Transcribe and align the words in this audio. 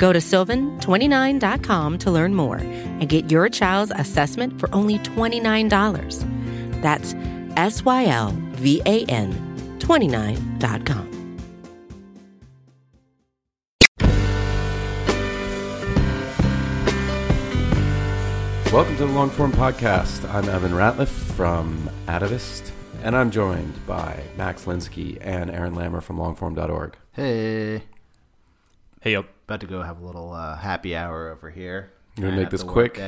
Go 0.00 0.14
to 0.14 0.18
sylvan29.com 0.18 1.98
to 1.98 2.10
learn 2.10 2.34
more 2.34 2.56
and 2.56 3.06
get 3.06 3.30
your 3.30 3.50
child's 3.50 3.92
assessment 3.94 4.58
for 4.58 4.74
only 4.74 4.98
$29. 5.00 6.80
That's 6.80 7.14
S 7.58 7.84
Y 7.84 8.06
L 8.06 8.34
V 8.52 8.80
A 8.86 9.04
N 9.04 9.30
29.com. 9.78 11.06
Welcome 18.72 18.96
to 18.96 19.04
the 19.04 19.12
Longform 19.12 19.52
Podcast. 19.52 20.26
I'm 20.32 20.48
Evan 20.48 20.72
Ratliff 20.72 21.08
from 21.08 21.90
Atavist, 22.06 22.70
and 23.02 23.14
I'm 23.14 23.30
joined 23.30 23.84
by 23.86 24.22
Max 24.38 24.64
Linsky 24.64 25.18
and 25.20 25.50
Aaron 25.50 25.74
Lammer 25.74 26.02
from 26.02 26.16
longform.org. 26.16 26.96
Hey. 27.12 27.82
Hey, 29.02 29.12
yo. 29.12 29.24
About 29.46 29.60
to 29.60 29.66
go 29.66 29.80
have 29.80 29.98
a 30.02 30.04
little 30.04 30.30
uh, 30.34 30.56
happy 30.56 30.94
hour 30.94 31.30
over 31.30 31.48
here. 31.48 31.90
You're 32.16 32.26
going 32.26 32.36
to 32.36 32.42
make 32.42 32.50
this 32.50 32.62
quick. 32.62 33.00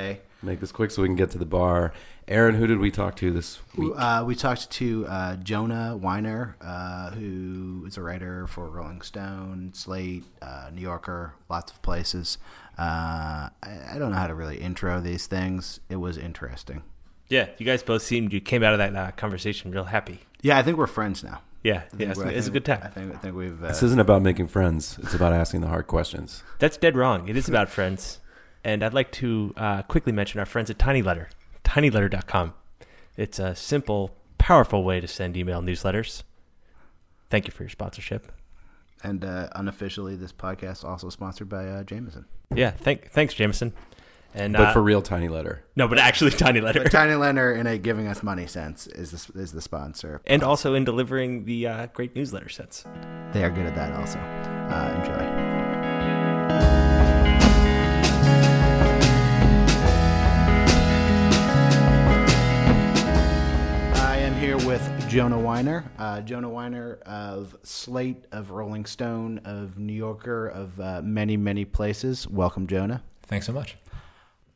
Make 0.42 0.58
this 0.58 0.72
quick 0.72 0.90
so 0.90 1.02
we 1.02 1.08
can 1.08 1.16
get 1.16 1.30
to 1.32 1.38
the 1.38 1.44
bar. 1.44 1.92
Aaron, 2.26 2.54
who 2.54 2.66
did 2.66 2.78
we 2.78 2.90
talk 2.90 3.14
to 3.16 3.30
this 3.30 3.60
week? 3.76 3.92
Uh, 3.94 4.24
we 4.26 4.34
talked 4.34 4.70
to 4.70 5.06
uh, 5.06 5.36
Jonah 5.36 5.94
Weiner, 5.94 6.56
uh, 6.62 7.10
who 7.10 7.84
is 7.86 7.98
a 7.98 8.02
writer 8.02 8.46
for 8.46 8.70
Rolling 8.70 9.02
Stone, 9.02 9.72
Slate, 9.74 10.24
uh, 10.40 10.70
New 10.72 10.80
Yorker, 10.80 11.34
lots 11.50 11.70
of 11.70 11.82
places. 11.82 12.38
Uh, 12.78 13.50
I, 13.62 13.78
I, 13.92 13.98
don't 13.98 14.12
know 14.12 14.16
how 14.16 14.28
to 14.28 14.34
really 14.34 14.56
intro 14.56 14.98
these 14.98 15.26
things. 15.26 15.78
It 15.90 15.96
was 15.96 16.16
interesting. 16.16 16.84
Yeah, 17.28 17.50
you 17.58 17.66
guys 17.66 17.82
both 17.82 18.02
seemed 18.02 18.32
you 18.32 18.40
came 18.40 18.62
out 18.62 18.72
of 18.72 18.78
that 18.78 18.96
uh, 18.96 19.10
conversation 19.10 19.70
real 19.70 19.84
happy. 19.84 20.20
Yeah, 20.40 20.56
I 20.56 20.62
think 20.62 20.78
we're 20.78 20.86
friends 20.86 21.22
now. 21.22 21.42
Yeah, 21.62 21.82
yeah, 21.96 22.10
it's, 22.10 22.20
it's 22.20 22.46
a 22.48 22.50
good 22.50 22.64
time. 22.64 22.80
I 22.82 22.88
think, 22.88 23.14
I 23.14 23.18
think 23.18 23.36
we've. 23.36 23.60
this 23.60 23.82
isn't 23.84 24.00
about 24.00 24.22
making 24.22 24.48
friends. 24.48 24.98
It's 25.02 25.14
about 25.14 25.32
asking 25.32 25.60
the 25.60 25.68
hard 25.68 25.86
questions. 25.86 26.42
That's 26.58 26.76
dead 26.76 26.96
wrong. 26.96 27.28
It 27.28 27.36
is 27.36 27.48
about 27.50 27.68
friends. 27.68 28.18
And 28.64 28.82
I'd 28.84 28.94
like 28.94 29.10
to 29.12 29.52
uh, 29.56 29.82
quickly 29.82 30.12
mention 30.12 30.38
our 30.38 30.46
friends 30.46 30.70
at 30.70 30.78
Tiny 30.78 31.02
Letter, 31.02 31.28
tinyletter.com. 31.64 32.54
It's 33.16 33.38
a 33.38 33.54
simple, 33.54 34.14
powerful 34.38 34.84
way 34.84 35.00
to 35.00 35.08
send 35.08 35.36
email 35.36 35.60
newsletters. 35.60 36.22
Thank 37.30 37.46
you 37.46 37.52
for 37.52 37.64
your 37.64 37.70
sponsorship. 37.70 38.30
And 39.02 39.24
uh, 39.24 39.48
unofficially, 39.56 40.14
this 40.16 40.32
podcast 40.32 40.84
also 40.84 41.10
sponsored 41.10 41.48
by 41.48 41.66
uh, 41.66 41.82
Jameson. 41.82 42.24
Yeah, 42.54 42.70
thank, 42.70 43.10
thanks, 43.10 43.34
Jameson. 43.34 43.72
And 44.34 44.54
but 44.54 44.68
uh, 44.68 44.72
for 44.72 44.82
real, 44.82 45.02
Tiny 45.02 45.28
Letter. 45.28 45.62
No, 45.76 45.86
but 45.88 45.98
actually, 45.98 46.30
Tiny 46.32 46.60
Letter. 46.60 46.84
Tiny 46.84 47.14
Letter 47.14 47.52
in 47.54 47.66
a 47.66 47.76
giving 47.78 48.06
us 48.06 48.22
money 48.22 48.46
sense 48.46 48.86
is 48.86 49.10
the, 49.10 49.40
is 49.40 49.52
the 49.52 49.60
sponsor, 49.60 50.22
and 50.26 50.42
also 50.42 50.74
in 50.74 50.84
delivering 50.84 51.44
the 51.44 51.66
uh, 51.66 51.86
great 51.88 52.16
newsletter 52.16 52.48
sense. 52.48 52.84
They 53.32 53.44
are 53.44 53.50
good 53.50 53.66
at 53.66 53.74
that. 53.74 53.92
Also, 53.94 54.18
uh, 54.18 54.94
enjoy. 54.96 56.32
I 64.00 64.16
am 64.16 64.34
here 64.34 64.56
with 64.66 64.82
Jonah 65.10 65.38
Weiner. 65.38 65.84
Uh, 65.98 66.22
Jonah 66.22 66.48
Weiner 66.48 66.94
of 67.04 67.54
Slate, 67.64 68.24
of 68.32 68.50
Rolling 68.50 68.86
Stone, 68.86 69.42
of 69.44 69.78
New 69.78 69.92
Yorker, 69.92 70.48
of 70.48 70.80
uh, 70.80 71.02
many, 71.04 71.36
many 71.36 71.66
places. 71.66 72.26
Welcome, 72.26 72.66
Jonah. 72.66 73.02
Thanks 73.26 73.44
so 73.46 73.52
much. 73.52 73.76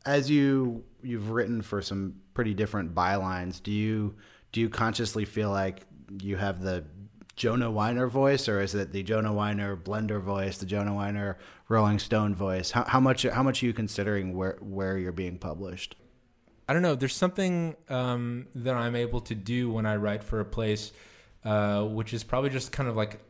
As 0.07 0.31
you 0.31 0.85
you've 1.03 1.31
written 1.31 1.63
for 1.63 1.83
some 1.83 2.15
pretty 2.33 2.55
different 2.55 2.95
bylines, 2.95 3.63
do 3.63 3.73
you 3.73 4.15
do 4.53 4.61
you 4.61 4.69
consciously 4.69 5.25
feel 5.25 5.51
like 5.51 5.83
you 6.23 6.37
have 6.37 6.63
the 6.63 6.85
Jonah 7.37 7.71
Weiner 7.71 8.07
voice, 8.07 8.49
or 8.49 8.61
is 8.61 8.75
it 8.75 8.93
the 8.93 9.03
Jonah 9.03 9.33
Weiner 9.33 9.77
Blender 9.77 10.21
voice, 10.21 10.57
the 10.57 10.67
Jonah 10.67 10.95
Weiner 10.95 11.37
Rolling 11.69 11.99
Stone 11.99 12.35
voice? 12.35 12.71
How, 12.71 12.85
how 12.85 13.01
much 13.01 13.25
how 13.25 13.43
much 13.43 13.63
are 13.63 13.67
you 13.67 13.75
considering 13.75 14.35
where 14.35 14.57
where 14.61 14.97
you're 14.97 15.13
being 15.13 15.39
published? 15.39 15.97
I 16.69 16.73
don't 16.73 16.83
know. 16.83 16.95
There's 16.95 17.15
something 17.15 17.77
um, 17.89 18.49
that 18.55 18.75
I'm 18.75 18.97
able 18.97 19.21
to 19.21 19.35
do 19.35 19.71
when 19.71 19.87
I 19.87 19.97
write 19.97 20.25
for 20.25 20.41
a 20.41 20.45
place, 20.45 20.93
uh, 21.45 21.85
which 21.85 22.13
is 22.13 22.25
probably 22.25 22.51
just 22.51 22.73
kind 22.73 22.89
of 22.89 22.97
like 22.97 23.21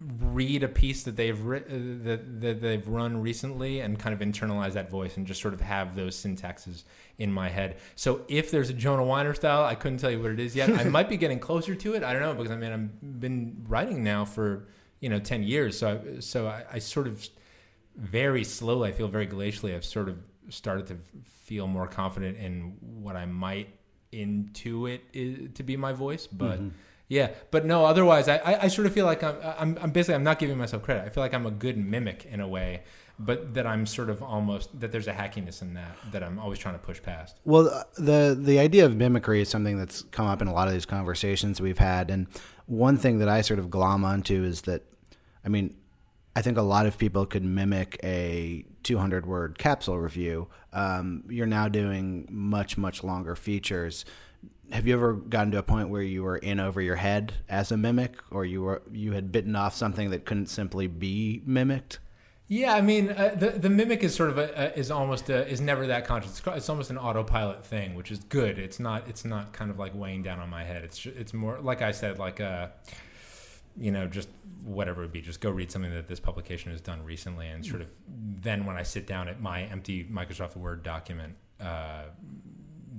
read 0.00 0.62
a 0.62 0.68
piece 0.68 1.02
that 1.02 1.16
they've 1.16 1.44
ri- 1.44 1.58
uh, 1.58 2.04
that, 2.04 2.40
that 2.40 2.60
they've 2.62 2.88
run 2.88 3.20
recently 3.20 3.80
and 3.80 3.98
kind 3.98 4.14
of 4.14 4.26
internalize 4.26 4.72
that 4.72 4.90
voice 4.90 5.16
and 5.16 5.26
just 5.26 5.42
sort 5.42 5.52
of 5.52 5.60
have 5.60 5.94
those 5.94 6.16
syntaxes 6.16 6.84
in 7.18 7.30
my 7.30 7.50
head. 7.50 7.76
So 7.96 8.22
if 8.28 8.50
there's 8.50 8.70
a 8.70 8.72
Jonah 8.72 9.04
Weiner 9.04 9.34
style, 9.34 9.62
I 9.62 9.74
couldn't 9.74 9.98
tell 9.98 10.10
you 10.10 10.20
what 10.20 10.30
it 10.30 10.40
is 10.40 10.56
yet. 10.56 10.70
I 10.70 10.84
might 10.84 11.08
be 11.08 11.18
getting 11.18 11.38
closer 11.38 11.74
to 11.74 11.94
it. 11.94 12.02
I 12.02 12.12
don't 12.14 12.22
know 12.22 12.32
because 12.32 12.50
I 12.50 12.56
mean 12.56 12.72
I've 12.72 13.20
been 13.20 13.64
writing 13.68 14.02
now 14.02 14.24
for 14.24 14.68
you 15.00 15.10
know 15.10 15.18
ten 15.18 15.42
years, 15.42 15.78
so 15.78 16.00
I, 16.16 16.20
so 16.20 16.46
I, 16.46 16.64
I 16.72 16.78
sort 16.78 17.06
of 17.06 17.28
very 17.94 18.44
slowly. 18.44 18.88
I 18.88 18.92
feel 18.92 19.08
very 19.08 19.26
glacially. 19.26 19.74
I've 19.74 19.84
sort 19.84 20.08
of 20.08 20.18
started 20.48 20.86
to 20.86 20.96
feel 21.24 21.66
more 21.66 21.86
confident 21.86 22.38
in 22.38 22.76
what 22.80 23.16
I 23.16 23.26
might 23.26 23.68
intuit 24.12 25.00
is, 25.12 25.50
to 25.54 25.62
be 25.62 25.76
my 25.76 25.92
voice. 25.92 26.26
But 26.26 26.58
mm-hmm. 26.58 26.68
Yeah, 27.10 27.30
but 27.50 27.66
no, 27.66 27.84
otherwise, 27.84 28.28
I, 28.28 28.36
I, 28.36 28.62
I, 28.62 28.68
sort 28.68 28.86
of 28.86 28.94
feel 28.94 29.04
like 29.04 29.24
I'm, 29.24 29.36
I'm, 29.42 29.78
I'm 29.82 29.90
basically, 29.90 30.14
I'm 30.14 30.22
not 30.22 30.38
giving 30.38 30.56
myself 30.56 30.84
credit. 30.84 31.04
I 31.04 31.08
feel 31.08 31.24
like 31.24 31.34
I'm 31.34 31.44
a 31.44 31.50
good 31.50 31.76
mimic 31.76 32.24
in 32.30 32.38
a 32.38 32.46
way, 32.46 32.84
but 33.18 33.52
that 33.54 33.66
I'm 33.66 33.84
sort 33.84 34.10
of 34.10 34.22
almost, 34.22 34.78
that 34.78 34.92
there's 34.92 35.08
a 35.08 35.12
hackiness 35.12 35.60
in 35.60 35.74
that, 35.74 35.96
that 36.12 36.22
I'm 36.22 36.38
always 36.38 36.60
trying 36.60 36.76
to 36.76 36.78
push 36.78 37.02
past. 37.02 37.40
Well, 37.44 37.68
uh, 37.68 37.82
the, 37.98 38.38
the 38.40 38.60
idea 38.60 38.86
of 38.86 38.94
mimicry 38.94 39.42
is 39.42 39.48
something 39.48 39.76
that's 39.76 40.02
come 40.12 40.26
up 40.26 40.40
in 40.40 40.46
a 40.46 40.52
lot 40.52 40.68
of 40.68 40.72
these 40.72 40.86
conversations 40.86 41.60
we've 41.60 41.78
had. 41.78 42.12
And 42.12 42.28
one 42.66 42.96
thing 42.96 43.18
that 43.18 43.28
I 43.28 43.40
sort 43.40 43.58
of 43.58 43.70
glom 43.70 44.04
onto 44.04 44.44
is 44.44 44.62
that, 44.62 44.84
I 45.44 45.48
mean, 45.48 45.74
I 46.36 46.42
think 46.42 46.58
a 46.58 46.62
lot 46.62 46.86
of 46.86 46.96
people 46.96 47.26
could 47.26 47.44
mimic 47.44 47.98
a 48.04 48.64
200 48.84 49.26
word 49.26 49.58
capsule 49.58 49.98
review. 49.98 50.46
Um, 50.72 51.24
you're 51.28 51.46
now 51.46 51.66
doing 51.66 52.28
much, 52.30 52.78
much 52.78 53.02
longer 53.02 53.34
features. 53.34 54.04
Have 54.72 54.86
you 54.86 54.94
ever 54.94 55.14
gotten 55.14 55.50
to 55.52 55.58
a 55.58 55.62
point 55.62 55.88
where 55.88 56.02
you 56.02 56.22
were 56.22 56.36
in 56.36 56.60
over 56.60 56.80
your 56.80 56.96
head 56.96 57.32
as 57.48 57.72
a 57.72 57.76
mimic, 57.76 58.16
or 58.30 58.44
you 58.44 58.62
were 58.62 58.82
you 58.92 59.12
had 59.12 59.32
bitten 59.32 59.56
off 59.56 59.74
something 59.74 60.10
that 60.10 60.24
couldn't 60.24 60.46
simply 60.46 60.86
be 60.86 61.42
mimicked? 61.44 61.98
Yeah, 62.46 62.74
I 62.74 62.80
mean, 62.80 63.10
uh, 63.10 63.34
the 63.36 63.50
the 63.50 63.70
mimic 63.70 64.02
is 64.02 64.14
sort 64.14 64.30
of 64.30 64.38
a, 64.38 64.76
is 64.78 64.90
almost 64.90 65.30
a, 65.30 65.46
is 65.48 65.60
never 65.60 65.86
that 65.86 66.04
conscious. 66.04 66.38
It's, 66.38 66.46
it's, 66.46 66.68
almost 66.68 66.90
an 66.90 66.98
autopilot 66.98 67.64
thing, 67.64 67.94
which 67.94 68.10
is 68.10 68.18
good. 68.20 68.58
It's 68.58 68.80
not 68.80 69.08
it's 69.08 69.24
not 69.24 69.52
kind 69.52 69.70
of 69.70 69.78
like 69.78 69.94
weighing 69.94 70.22
down 70.22 70.40
on 70.40 70.50
my 70.50 70.64
head. 70.64 70.82
It's 70.84 71.06
it's 71.06 71.32
more 71.32 71.60
like 71.60 71.82
I 71.82 71.92
said, 71.92 72.18
like 72.18 72.40
a 72.40 72.72
you 73.76 73.92
know, 73.92 74.06
just 74.06 74.28
whatever 74.64 75.02
it 75.02 75.04
would 75.04 75.12
be, 75.12 75.20
just 75.20 75.40
go 75.40 75.50
read 75.50 75.70
something 75.70 75.92
that 75.92 76.08
this 76.08 76.20
publication 76.20 76.70
has 76.70 76.80
done 76.80 77.04
recently, 77.04 77.48
and 77.48 77.64
sort 77.64 77.82
of 77.82 77.88
then 78.08 78.66
when 78.66 78.76
I 78.76 78.82
sit 78.82 79.06
down 79.06 79.28
at 79.28 79.40
my 79.40 79.62
empty 79.62 80.04
Microsoft 80.04 80.56
Word 80.56 80.82
document, 80.82 81.36
uh, 81.60 82.04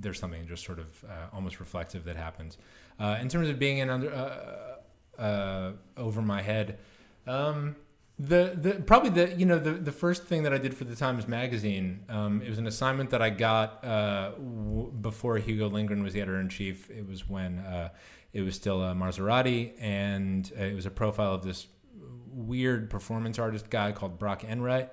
there's 0.02 0.18
something 0.18 0.46
just 0.46 0.64
sort 0.64 0.78
of 0.78 1.04
uh, 1.04 1.34
almost 1.34 1.60
reflective 1.60 2.04
that 2.04 2.16
happens. 2.16 2.58
Uh, 2.98 3.18
in 3.20 3.28
terms 3.28 3.48
of 3.48 3.58
being 3.58 3.78
in 3.78 3.90
under 3.90 4.12
uh, 4.12 5.20
uh, 5.20 5.72
over 5.96 6.22
my 6.22 6.42
head, 6.42 6.78
um, 7.26 7.76
the 8.18 8.56
the 8.60 8.74
probably 8.74 9.10
the 9.10 9.34
you 9.34 9.46
know 9.46 9.58
the 9.58 9.72
the 9.72 9.92
first 9.92 10.24
thing 10.24 10.42
that 10.42 10.52
I 10.52 10.58
did 10.58 10.76
for 10.76 10.84
the 10.84 10.94
Times 10.94 11.26
Magazine, 11.26 12.04
um, 12.08 12.42
it 12.42 12.48
was 12.48 12.58
an 12.58 12.66
assignment 12.66 13.10
that 13.10 13.22
I 13.22 13.30
got 13.30 13.84
uh, 13.84 14.32
w- 14.32 14.92
before 14.92 15.38
Hugo 15.38 15.68
Lindgren 15.68 16.02
was 16.02 16.12
the 16.12 16.20
editor 16.20 16.40
in 16.40 16.48
chief. 16.48 16.90
It 16.90 17.08
was 17.08 17.28
when 17.28 17.64
it 18.32 18.42
was 18.42 18.54
still 18.54 18.82
a 18.82 18.94
Marzorati, 18.94 19.72
and 19.78 20.50
uh, 20.58 20.64
it 20.64 20.74
was 20.74 20.86
a 20.86 20.90
profile 20.90 21.34
of 21.34 21.42
this 21.42 21.66
weird 22.28 22.88
performance 22.88 23.38
artist 23.38 23.68
guy 23.68 23.92
called 23.92 24.18
Brock 24.18 24.42
Enright. 24.44 24.90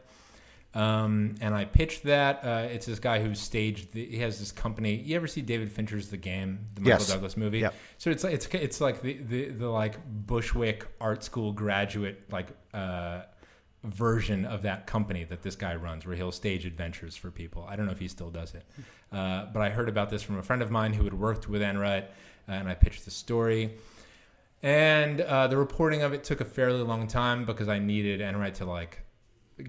Um, 0.75 1.36
and 1.42 1.56
I 1.56 1.66
pitched 1.66 2.04
that. 2.04 2.44
Uh, 2.44 2.68
it's 2.69 2.86
this 2.86 3.00
guy 3.00 3.21
who 3.21 3.33
staged. 3.33 3.94
The, 3.94 4.06
he 4.06 4.19
has 4.19 4.39
this 4.39 4.51
company. 4.51 4.95
You 4.95 5.16
ever 5.16 5.27
see 5.27 5.42
David 5.42 5.71
Fincher's 5.71 6.10
The 6.10 6.18
Game, 6.18 6.68
the 6.75 6.81
Michael 6.81 7.00
yes. 7.00 7.07
Douglas 7.07 7.38
movie? 7.38 7.60
Yep. 7.60 7.74
So 7.98 8.12
it's 8.12 8.24
it's 8.24 8.48
it's 8.54 8.80
like 8.80 9.01
the, 9.01 9.13
the, 9.13 9.50
the 9.50 9.68
like 9.68 9.98
Bushwick 10.06 10.86
art 11.01 11.24
school 11.24 11.51
graduate 11.54 12.31
like 12.31 12.50
uh, 12.74 13.21
version 13.83 14.45
of 14.45 14.62
that 14.62 14.86
company 14.86 15.24
that 15.24 15.42
this 15.42 15.56
guy 15.56 15.75
runs, 15.75 16.06
where 16.06 16.16
he'll 16.16 16.31
stage 16.31 16.66
adventures 16.66 17.16
for 17.16 17.31
people. 17.31 17.66
I 17.68 17.75
don't 17.75 17.88
know 17.88 17.92
if 17.92 18.00
he 18.00 18.07
still 18.07 18.30
does 18.30 18.54
it, 18.54 18.63
uh, 19.12 19.48
but 19.51 19.62
I 19.62 19.69
heard 19.69 19.89
about 19.89 20.12
this 20.12 20.21
from 20.21 20.38
a 20.38 20.44
friend 20.44 20.62
of 20.62 20.69
mine 20.69 20.94
who 20.94 21.04
had 21.04 21.16
worked 21.16 21.50
with 21.50 21.63
Enright 21.63 22.12
and 22.50 22.68
I 22.68 22.74
pitched 22.74 23.06
the 23.06 23.12
story. 23.12 23.71
And 24.62 25.21
uh, 25.21 25.48
the 25.48 25.57
reporting 25.57 26.01
of 26.01 26.13
it 26.13 26.24
took 26.24 26.42
a 26.42 26.45
fairly 26.45 26.81
long 26.81 27.07
time 27.07 27.45
because 27.45 27.69
I 27.69 27.80
needed 27.80 28.21
Enright 28.21 28.56
to 28.56 28.66
like 28.66 29.01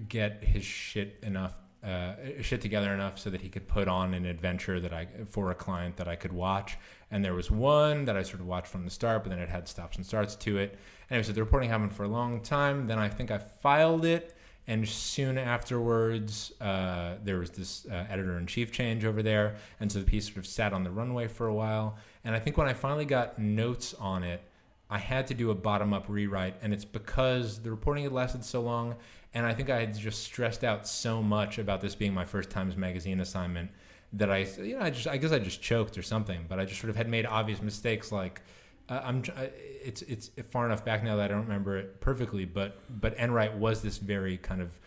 get 0.07 0.43
his 0.43 0.63
shit 0.63 1.19
enough 1.23 1.53
uh, 1.83 2.13
shit 2.41 2.61
together 2.61 2.93
enough 2.93 3.17
so 3.17 3.29
that 3.29 3.41
he 3.41 3.49
could 3.49 3.67
put 3.67 3.87
on 3.87 4.13
an 4.13 4.25
adventure 4.25 4.79
that 4.79 4.93
I 4.93 5.07
for 5.27 5.49
a 5.49 5.55
client 5.55 5.97
that 5.97 6.07
I 6.07 6.15
could 6.15 6.31
watch. 6.31 6.77
And 7.09 7.25
there 7.25 7.33
was 7.33 7.49
one 7.49 8.05
that 8.05 8.15
I 8.15 8.23
sort 8.23 8.39
of 8.39 8.45
watched 8.45 8.67
from 8.67 8.85
the 8.85 8.91
start, 8.91 9.23
but 9.23 9.31
then 9.31 9.39
it 9.39 9.49
had 9.49 9.67
stops 9.67 9.97
and 9.97 10.05
starts 10.05 10.35
to 10.35 10.57
it. 10.57 10.77
Anyway, 11.09 11.23
so 11.23 11.33
the 11.33 11.43
reporting 11.43 11.69
happened 11.69 11.93
for 11.93 12.03
a 12.03 12.07
long 12.07 12.41
time. 12.41 12.87
Then 12.87 12.99
I 12.99 13.09
think 13.09 13.31
I 13.31 13.39
filed 13.39 14.05
it, 14.05 14.35
and 14.67 14.87
soon 14.87 15.37
afterwards, 15.37 16.53
uh, 16.61 17.15
there 17.23 17.39
was 17.39 17.49
this 17.49 17.85
uh, 17.87 18.05
editor 18.09 18.37
in 18.37 18.45
chief 18.45 18.71
change 18.71 19.03
over 19.03 19.23
there, 19.23 19.55
and 19.79 19.91
so 19.91 19.99
the 19.99 20.05
piece 20.05 20.27
sort 20.27 20.37
of 20.37 20.45
sat 20.45 20.73
on 20.73 20.83
the 20.83 20.91
runway 20.91 21.27
for 21.27 21.47
a 21.47 21.53
while. 21.53 21.97
And 22.23 22.35
I 22.35 22.39
think 22.39 22.57
when 22.57 22.67
I 22.67 22.73
finally 22.73 23.05
got 23.05 23.39
notes 23.39 23.93
on 23.95 24.23
it, 24.23 24.41
I 24.89 24.97
had 24.97 25.25
to 25.27 25.33
do 25.33 25.51
a 25.51 25.55
bottom 25.55 25.93
up 25.93 26.05
rewrite, 26.07 26.55
and 26.61 26.73
it's 26.73 26.85
because 26.85 27.59
the 27.59 27.71
reporting 27.71 28.03
had 28.03 28.13
lasted 28.13 28.45
so 28.45 28.61
long, 28.61 28.95
and 29.33 29.45
I 29.45 29.53
think 29.53 29.69
I 29.69 29.79
had 29.79 29.97
just 29.97 30.23
stressed 30.23 30.63
out 30.63 30.87
so 30.87 31.21
much 31.21 31.57
about 31.57 31.81
this 31.81 31.95
being 31.95 32.13
my 32.13 32.25
first 32.25 32.49
Times 32.49 32.75
Magazine 32.75 33.19
assignment 33.19 33.71
that 34.13 34.29
I, 34.29 34.39
you 34.61 34.77
know, 34.77 34.83
I 34.83 34.89
just, 34.89 35.07
I 35.07 35.17
guess 35.17 35.31
I 35.31 35.39
just 35.39 35.61
choked 35.61 35.97
or 35.97 36.01
something, 36.01 36.45
but 36.49 36.59
I 36.59 36.65
just 36.65 36.81
sort 36.81 36.89
of 36.89 36.95
had 36.97 37.07
made 37.07 37.25
obvious 37.25 37.61
mistakes. 37.61 38.11
Like, 38.11 38.41
uh, 38.89 38.99
I'm, 39.03 39.23
uh, 39.37 39.43
it's, 39.83 40.01
it's 40.01 40.31
far 40.49 40.65
enough 40.65 40.83
back 40.83 41.01
now 41.03 41.15
that 41.15 41.25
I 41.25 41.27
don't 41.29 41.43
remember 41.43 41.77
it 41.77 42.01
perfectly, 42.01 42.43
but, 42.43 42.77
but 42.89 43.15
Enright 43.17 43.55
was 43.55 43.81
this 43.81 43.99
very 43.99 44.35
kind 44.37 44.61
of 44.61 44.77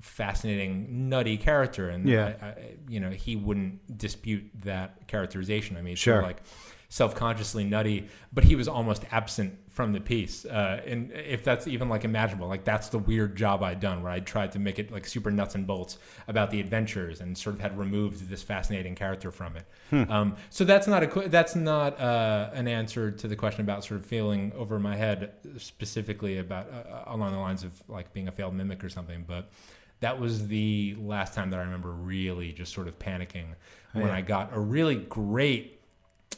fascinating, 0.00 1.08
nutty 1.10 1.36
character, 1.36 1.90
and 1.90 2.08
Yeah. 2.08 2.32
I, 2.40 2.46
I, 2.46 2.54
you 2.88 3.00
know, 3.00 3.10
he 3.10 3.36
wouldn't 3.36 3.98
dispute 3.98 4.50
that 4.64 5.06
characterization. 5.06 5.76
I 5.76 5.82
mean, 5.82 5.96
Sure. 5.96 6.22
like 6.22 6.42
self-consciously 6.90 7.62
nutty, 7.64 8.08
but 8.32 8.42
he 8.44 8.56
was 8.56 8.66
almost 8.68 9.04
absent 9.12 9.56
from 9.70 9.92
the 9.92 10.00
piece. 10.00 10.44
Uh, 10.44 10.82
and 10.84 11.12
if 11.12 11.44
that's 11.44 11.68
even 11.68 11.88
like 11.88 12.04
imaginable, 12.04 12.48
like 12.48 12.64
that's 12.64 12.88
the 12.88 12.98
weird 12.98 13.36
job 13.36 13.62
I'd 13.62 13.78
done 13.78 14.02
where 14.02 14.10
I 14.10 14.18
tried 14.18 14.50
to 14.52 14.58
make 14.58 14.80
it 14.80 14.90
like 14.90 15.06
super 15.06 15.30
nuts 15.30 15.54
and 15.54 15.64
bolts 15.66 15.98
about 16.26 16.50
the 16.50 16.58
adventures 16.60 17.20
and 17.20 17.38
sort 17.38 17.54
of 17.54 17.60
had 17.62 17.78
removed 17.78 18.28
this 18.28 18.42
fascinating 18.42 18.96
character 18.96 19.30
from 19.30 19.54
it. 19.56 20.10
Um, 20.10 20.36
so 20.50 20.64
that's 20.64 20.88
not 20.88 21.04
a 21.04 21.28
that's 21.28 21.54
not 21.54 21.98
uh, 22.00 22.50
an 22.52 22.66
answer 22.66 23.12
to 23.12 23.28
the 23.28 23.36
question 23.36 23.60
about 23.62 23.84
sort 23.84 24.00
of 24.00 24.06
feeling 24.06 24.52
over 24.56 24.80
my 24.80 24.96
head 24.96 25.32
specifically 25.58 26.38
about 26.38 26.68
uh, 26.72 27.04
along 27.06 27.30
the 27.32 27.38
lines 27.38 27.62
of 27.62 27.72
like 27.88 28.12
being 28.12 28.26
a 28.26 28.32
failed 28.32 28.54
mimic 28.54 28.84
or 28.84 28.90
something, 28.90 29.24
but. 29.26 29.50
That 30.00 30.18
was 30.18 30.48
the 30.48 30.96
last 30.98 31.34
time 31.34 31.50
that 31.50 31.60
I 31.60 31.62
remember 31.62 31.92
really 31.92 32.52
just 32.52 32.72
sort 32.72 32.88
of 32.88 32.98
panicking 32.98 33.48
when 33.92 34.06
Yeah. 34.06 34.14
I 34.14 34.22
got 34.22 34.48
a 34.54 34.58
really 34.58 34.94
great 34.94 35.79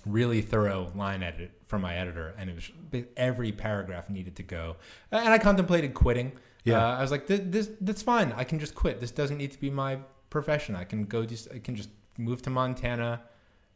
really 0.07 0.43
thorough 0.43 0.91
line 0.95 1.23
edit 1.23 1.53
from 1.67 1.83
my 1.83 1.97
editor, 1.97 2.35
and 2.39 2.51
it 2.51 2.55
was 2.55 2.71
every 3.17 3.53
paragraph 3.53 4.11
needed 4.11 4.37
to 4.37 4.43
go. 4.43 4.77
And 5.11 5.29
I 5.29 5.39
contemplated 5.39 5.95
quitting. 5.95 6.33
Yeah. 6.65 6.85
Uh, 6.85 6.99
I 6.99 7.01
was 7.01 7.11
like, 7.11 7.27
this, 7.27 7.41
this 7.45 7.71
that's 7.81 8.03
fine. 8.03 8.33
I 8.37 8.45
can 8.45 8.59
just 8.59 8.75
quit. 8.75 9.01
This 9.01 9.11
doesn't 9.11 9.39
need 9.39 9.53
to 9.53 9.61
be 9.61 9.71
my 9.71 9.99
profession. 10.31 10.77
I 10.77 10.85
can 10.85 11.05
go 11.05 11.25
just 11.25 11.49
I 11.53 11.59
can 11.59 11.77
just 11.77 11.91
move 12.19 12.43
to 12.43 12.51
Montana, 12.51 13.23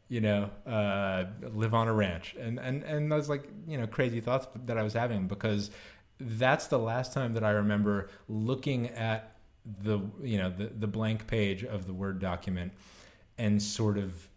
you 0.09 0.21
know, 0.21 0.49
uh, 0.65 1.25
live 1.53 1.73
on 1.73 1.87
a 1.87 1.93
ranch. 1.93 2.35
And 2.39 2.59
and 2.59 2.83
and 2.83 3.13
I 3.13 3.17
was 3.17 3.29
like, 3.29 3.47
you 3.67 3.77
know, 3.77 3.87
crazy 3.87 4.21
thoughts 4.21 4.47
that 4.65 4.77
I 4.77 4.83
was 4.83 4.93
having 4.93 5.27
because 5.27 5.71
that's 6.19 6.67
the 6.67 6.79
last 6.79 7.13
time 7.13 7.33
that 7.33 7.43
I 7.43 7.51
remember 7.51 8.09
looking 8.27 8.89
at 8.89 9.37
the 9.83 9.99
you 10.21 10.37
know 10.37 10.49
the 10.49 10.67
the 10.67 10.87
blank 10.87 11.27
page 11.27 11.63
of 11.63 11.87
the 11.87 11.93
word 11.93 12.19
document 12.19 12.71
and 13.37 13.61
sort 13.61 13.97
of 13.97 14.29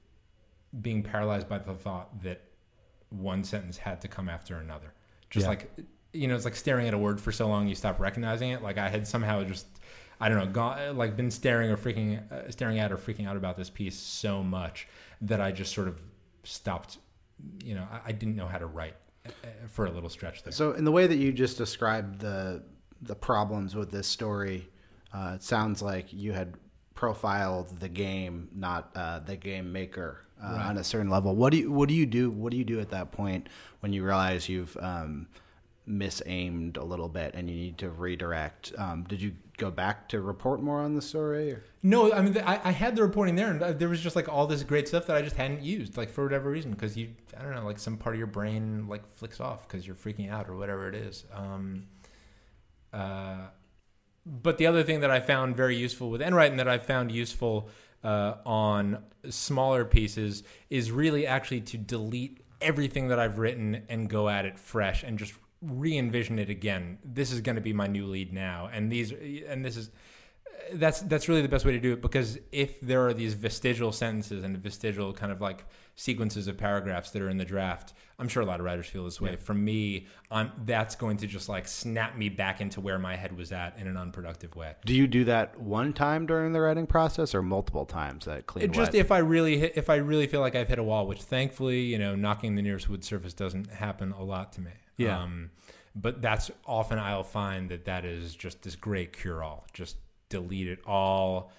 being 0.80 1.02
paralyzed 1.02 1.48
by 1.48 1.58
the 1.58 1.74
thought 1.74 2.22
that 2.22 2.42
one 3.08 3.42
sentence 3.42 3.76
had 3.78 4.00
to 4.02 4.08
come 4.08 4.28
after 4.28 4.56
another. 4.58 4.92
Just 5.30 5.44
Yeah. 5.44 5.50
like 5.50 5.70
you 6.12 6.26
know, 6.26 6.34
it's 6.34 6.44
like 6.44 6.56
staring 6.56 6.88
at 6.88 6.94
a 6.94 6.98
word 6.98 7.20
for 7.20 7.30
so 7.30 7.46
long 7.46 7.68
you 7.68 7.74
stop 7.76 8.00
recognizing 8.00 8.50
it. 8.50 8.62
Like 8.62 8.78
I 8.78 8.88
had 8.88 9.06
somehow 9.06 9.44
just 9.44 9.66
I 10.20 10.28
don't 10.28 10.38
know, 10.38 10.46
gone, 10.52 10.96
like 10.98 11.16
been 11.16 11.30
staring 11.30 11.70
or 11.70 11.76
freaking 11.76 12.30
uh, 12.32 12.50
staring 12.50 12.78
at 12.78 12.92
or 12.92 12.96
freaking 12.96 13.26
out 13.26 13.36
about 13.36 13.56
this 13.56 13.70
piece 13.70 13.96
so 13.96 14.42
much 14.42 14.86
that 15.22 15.40
I 15.40 15.50
just 15.52 15.72
sort 15.72 15.88
of 15.88 16.00
stopped. 16.44 16.98
You 17.64 17.74
know, 17.76 17.86
I, 17.90 18.00
I 18.08 18.12
didn't 18.12 18.36
know 18.36 18.46
how 18.46 18.58
to 18.58 18.66
write 18.66 18.96
uh, 19.26 19.30
for 19.68 19.86
a 19.86 19.90
little 19.90 20.10
stretch 20.10 20.42
there. 20.42 20.52
So, 20.52 20.72
in 20.72 20.84
the 20.84 20.92
way 20.92 21.06
that 21.06 21.16
you 21.16 21.32
just 21.32 21.56
described 21.56 22.20
the 22.20 22.62
the 23.00 23.14
problems 23.14 23.74
with 23.74 23.90
this 23.90 24.06
story, 24.08 24.68
uh, 25.14 25.32
it 25.36 25.42
sounds 25.42 25.80
like 25.80 26.12
you 26.12 26.32
had 26.32 26.54
profiled 26.94 27.78
the 27.80 27.88
game, 27.88 28.48
not 28.54 28.90
uh, 28.94 29.20
the 29.20 29.36
game 29.36 29.72
maker, 29.72 30.26
uh, 30.42 30.64
on 30.66 30.78
a 30.78 30.84
certain 30.84 31.10
level. 31.10 31.34
What 31.34 31.50
do 31.50 31.58
you 31.58 31.72
What 31.72 31.88
do 31.88 31.94
you 31.94 32.06
do? 32.06 32.30
What 32.30 32.50
do 32.50 32.56
you 32.56 32.64
do 32.64 32.80
at 32.80 32.90
that 32.90 33.12
point 33.12 33.48
when 33.80 33.92
you 33.92 34.04
realize 34.04 34.48
you've 34.48 34.76
um, 34.80 35.28
misaimed 35.88 36.76
a 36.76 36.84
little 36.84 37.08
bit 37.08 37.34
and 37.34 37.48
you 37.50 37.56
need 37.56 37.78
to 37.78 37.90
redirect? 37.90 38.72
Um, 38.78 39.04
did 39.08 39.20
you 39.20 39.34
go 39.56 39.70
back 39.70 40.08
to 40.08 40.20
report 40.20 40.62
more 40.62 40.80
on 40.80 40.94
the 40.94 41.02
story? 41.02 41.52
Or? 41.52 41.62
No, 41.82 42.12
I 42.12 42.22
mean, 42.22 42.36
I, 42.38 42.60
I 42.64 42.70
had 42.70 42.96
the 42.96 43.02
reporting 43.02 43.36
there, 43.36 43.50
and 43.50 43.62
uh, 43.62 43.72
there 43.72 43.88
was 43.88 44.00
just 44.00 44.16
like 44.16 44.28
all 44.28 44.46
this 44.46 44.62
great 44.62 44.88
stuff 44.88 45.06
that 45.06 45.16
I 45.16 45.22
just 45.22 45.36
hadn't 45.36 45.62
used, 45.62 45.96
like 45.96 46.10
for 46.10 46.24
whatever 46.24 46.50
reason, 46.50 46.70
because 46.70 46.96
you, 46.96 47.10
I 47.38 47.42
don't 47.42 47.54
know, 47.54 47.64
like 47.64 47.78
some 47.78 47.96
part 47.96 48.14
of 48.14 48.18
your 48.18 48.26
brain 48.26 48.86
like 48.88 49.06
flicks 49.10 49.40
off 49.40 49.68
because 49.68 49.86
you're 49.86 49.96
freaking 49.96 50.30
out 50.30 50.48
or 50.48 50.56
whatever 50.56 50.88
it 50.88 50.94
is. 50.94 51.24
Um, 51.34 51.86
uh, 52.92 53.48
but 54.26 54.58
the 54.58 54.66
other 54.66 54.82
thing 54.82 55.00
that 55.00 55.10
I 55.10 55.20
found 55.20 55.56
very 55.56 55.76
useful 55.76 56.10
with 56.10 56.20
Enright 56.20 56.50
and 56.50 56.60
that 56.60 56.68
I 56.68 56.78
found 56.78 57.10
useful 57.10 57.68
uh, 58.02 58.34
on 58.46 58.98
smaller 59.28 59.84
pieces 59.84 60.42
is 60.70 60.90
really 60.90 61.26
actually 61.26 61.60
to 61.60 61.78
delete 61.78 62.40
everything 62.60 63.08
that 63.08 63.18
I've 63.18 63.38
written 63.38 63.82
and 63.88 64.08
go 64.08 64.28
at 64.28 64.44
it 64.44 64.58
fresh 64.58 65.02
and 65.02 65.18
just 65.18 65.34
re-envision 65.62 66.38
it 66.38 66.50
again. 66.50 66.98
This 67.04 67.32
is 67.32 67.40
going 67.40 67.56
to 67.56 67.62
be 67.62 67.72
my 67.72 67.86
new 67.86 68.06
lead 68.06 68.32
now, 68.32 68.70
and 68.72 68.90
these 68.90 69.12
and 69.12 69.64
this 69.64 69.76
is 69.76 69.90
that's 70.74 71.00
that's 71.02 71.28
really 71.28 71.42
the 71.42 71.48
best 71.48 71.64
way 71.64 71.72
to 71.72 71.80
do 71.80 71.92
it 71.92 72.00
because 72.00 72.38
if 72.52 72.80
there 72.80 73.06
are 73.06 73.14
these 73.14 73.34
vestigial 73.34 73.92
sentences 73.92 74.44
and 74.44 74.56
vestigial 74.58 75.12
kind 75.12 75.32
of 75.32 75.40
like 75.40 75.64
sequences 76.00 76.48
of 76.48 76.56
paragraphs 76.56 77.10
that 77.10 77.20
are 77.20 77.28
in 77.28 77.36
the 77.36 77.44
draft, 77.44 77.92
I'm 78.18 78.26
sure 78.26 78.42
a 78.42 78.46
lot 78.46 78.58
of 78.58 78.64
writers 78.64 78.86
feel 78.86 79.04
this 79.04 79.20
way. 79.20 79.36
For 79.36 79.52
me, 79.52 80.06
I'm 80.30 80.50
that's 80.64 80.94
going 80.94 81.18
to 81.18 81.26
just 81.26 81.46
like 81.46 81.68
snap 81.68 82.16
me 82.16 82.30
back 82.30 82.62
into 82.62 82.80
where 82.80 82.98
my 82.98 83.16
head 83.16 83.36
was 83.36 83.52
at 83.52 83.76
in 83.78 83.86
an 83.86 83.98
unproductive 83.98 84.56
way. 84.56 84.76
Do 84.86 84.94
you 84.94 85.06
do 85.06 85.24
that 85.24 85.60
one 85.60 85.92
time 85.92 86.24
during 86.24 86.54
the 86.54 86.60
writing 86.60 86.86
process 86.86 87.34
or 87.34 87.42
multiple 87.42 87.84
times? 87.84 88.24
That 88.24 88.46
clean 88.46 88.64
It 88.64 88.72
just 88.72 88.92
wet? 88.92 89.00
if 89.00 89.12
I 89.12 89.18
really 89.18 89.58
hit, 89.58 89.72
if 89.76 89.90
I 89.90 89.96
really 89.96 90.26
feel 90.26 90.40
like 90.40 90.54
I've 90.54 90.68
hit 90.68 90.78
a 90.78 90.82
wall, 90.82 91.06
which 91.06 91.20
thankfully, 91.20 91.80
you 91.80 91.98
know, 91.98 92.14
knocking 92.14 92.54
the 92.54 92.62
nearest 92.62 92.88
wood 92.88 93.04
surface 93.04 93.34
doesn't 93.34 93.70
happen 93.70 94.12
a 94.12 94.22
lot 94.22 94.54
to 94.54 94.62
me. 94.62 94.72
Yeah. 94.96 95.22
Um, 95.22 95.50
but 95.94 96.22
that's 96.22 96.50
often 96.66 96.98
I'll 96.98 97.22
find 97.24 97.68
that 97.70 97.84
that 97.84 98.06
is 98.06 98.34
just 98.34 98.62
this 98.62 98.74
great 98.74 99.12
cure 99.12 99.42
all. 99.42 99.66
Just 99.74 99.96
delete 100.30 100.68
it 100.68 100.78
all, 100.86 101.52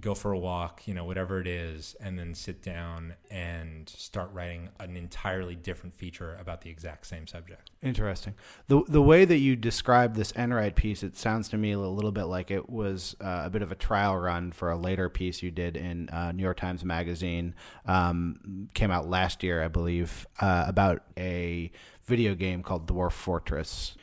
go 0.00 0.14
for 0.14 0.32
a 0.32 0.38
walk, 0.38 0.86
you 0.86 0.94
know, 0.94 1.04
whatever 1.04 1.40
it 1.40 1.46
is, 1.46 1.94
and 2.00 2.18
then 2.18 2.34
sit 2.34 2.62
down 2.62 3.14
and 3.30 3.88
start 3.88 4.30
writing 4.32 4.68
an 4.80 4.96
entirely 4.96 5.54
different 5.54 5.94
feature 5.94 6.36
about 6.40 6.62
the 6.62 6.70
exact 6.70 7.06
same 7.06 7.26
subject. 7.26 7.70
Interesting. 7.82 8.34
The 8.68 8.82
the 8.88 9.02
way 9.02 9.24
that 9.24 9.38
you 9.38 9.56
describe 9.56 10.14
this 10.14 10.32
Enright 10.32 10.76
piece, 10.76 11.02
it 11.02 11.16
sounds 11.16 11.48
to 11.50 11.56
me 11.56 11.72
a 11.72 11.78
little 11.78 12.12
bit 12.12 12.24
like 12.24 12.50
it 12.50 12.70
was 12.70 13.16
uh, 13.20 13.42
a 13.44 13.50
bit 13.50 13.62
of 13.62 13.72
a 13.72 13.76
trial 13.76 14.16
run 14.16 14.52
for 14.52 14.70
a 14.70 14.76
later 14.76 15.08
piece 15.08 15.42
you 15.42 15.50
did 15.50 15.76
in 15.76 16.08
uh, 16.10 16.32
New 16.32 16.42
York 16.42 16.58
Times 16.58 16.84
Magazine. 16.84 17.54
Um, 17.86 18.68
came 18.74 18.90
out 18.90 19.08
last 19.08 19.42
year, 19.42 19.62
I 19.62 19.68
believe, 19.68 20.26
uh, 20.40 20.64
about 20.66 21.02
a 21.18 21.70
video 22.04 22.34
game 22.34 22.62
called 22.62 22.86
Dwarf 22.86 23.12
Fortress. 23.12 23.96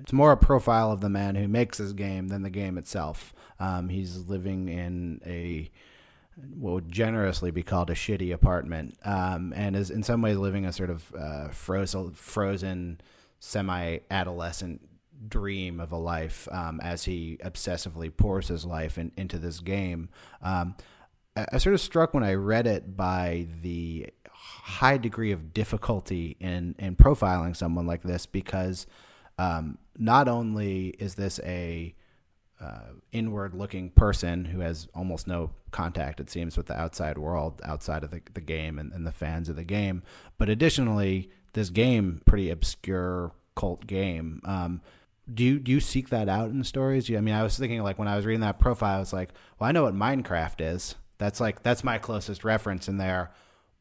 It's 0.00 0.12
more 0.12 0.32
a 0.32 0.36
profile 0.36 0.90
of 0.90 1.00
the 1.00 1.08
man 1.08 1.34
who 1.36 1.48
makes 1.48 1.78
his 1.78 1.92
game 1.92 2.28
than 2.28 2.42
the 2.42 2.50
game 2.50 2.78
itself. 2.78 3.34
Um, 3.60 3.88
he's 3.88 4.16
living 4.16 4.68
in 4.68 5.20
a 5.24 5.70
what 6.58 6.72
would 6.72 6.92
generously 6.92 7.50
be 7.50 7.62
called 7.62 7.90
a 7.90 7.94
shitty 7.94 8.32
apartment, 8.32 8.96
um, 9.04 9.52
and 9.54 9.76
is 9.76 9.90
in 9.90 10.02
some 10.02 10.20
ways 10.20 10.36
living 10.36 10.66
a 10.66 10.72
sort 10.72 10.90
of 10.90 11.14
uh, 11.16 11.48
frozen, 11.50 12.12
frozen, 12.12 13.00
semi-adolescent 13.38 14.80
dream 15.28 15.80
of 15.80 15.92
a 15.92 15.96
life 15.96 16.48
um, 16.50 16.80
as 16.80 17.04
he 17.04 17.38
obsessively 17.44 18.14
pours 18.14 18.48
his 18.48 18.64
life 18.64 18.98
in, 18.98 19.12
into 19.16 19.38
this 19.38 19.60
game. 19.60 20.08
Um, 20.42 20.74
I, 21.36 21.46
I 21.52 21.58
sort 21.58 21.74
of 21.74 21.80
struck 21.80 22.14
when 22.14 22.24
I 22.24 22.34
read 22.34 22.66
it 22.66 22.96
by 22.96 23.46
the 23.62 24.08
high 24.34 24.98
degree 24.98 25.32
of 25.32 25.54
difficulty 25.54 26.36
in 26.40 26.74
in 26.78 26.96
profiling 26.96 27.56
someone 27.56 27.86
like 27.86 28.02
this 28.02 28.26
because 28.26 28.86
um, 29.38 29.78
not 29.96 30.28
only 30.28 30.88
is 30.98 31.14
this 31.14 31.40
a 31.44 31.94
uh, 32.60 32.92
inward 33.12 33.54
looking 33.54 33.90
person 33.90 34.44
who 34.44 34.60
has 34.60 34.88
almost 34.94 35.26
no 35.26 35.50
contact, 35.70 36.20
it 36.20 36.30
seems, 36.30 36.56
with 36.56 36.66
the 36.66 36.78
outside 36.78 37.18
world 37.18 37.60
outside 37.64 38.04
of 38.04 38.10
the, 38.10 38.22
the 38.32 38.40
game 38.40 38.78
and, 38.78 38.92
and 38.92 39.06
the 39.06 39.12
fans 39.12 39.48
of 39.48 39.56
the 39.56 39.64
game. 39.64 40.02
But 40.38 40.48
additionally, 40.48 41.30
this 41.52 41.70
game, 41.70 42.22
pretty 42.24 42.50
obscure 42.50 43.32
cult 43.56 43.86
game. 43.86 44.40
Um, 44.44 44.80
do 45.32 45.42
you 45.42 45.58
do 45.58 45.72
you 45.72 45.80
seek 45.80 46.10
that 46.10 46.28
out 46.28 46.50
in 46.50 46.62
stories? 46.64 47.08
You, 47.08 47.16
I 47.16 47.20
mean, 47.20 47.34
I 47.34 47.42
was 47.42 47.56
thinking 47.58 47.82
like 47.82 47.98
when 47.98 48.08
I 48.08 48.16
was 48.16 48.26
reading 48.26 48.42
that 48.42 48.60
profile, 48.60 48.96
I 48.96 49.00
was 49.00 49.12
like, 49.12 49.30
well, 49.58 49.68
I 49.68 49.72
know 49.72 49.84
what 49.84 49.94
Minecraft 49.94 50.74
is. 50.74 50.96
That's 51.18 51.40
like 51.40 51.62
that's 51.62 51.82
my 51.82 51.98
closest 51.98 52.44
reference 52.44 52.88
in 52.88 52.98
there. 52.98 53.30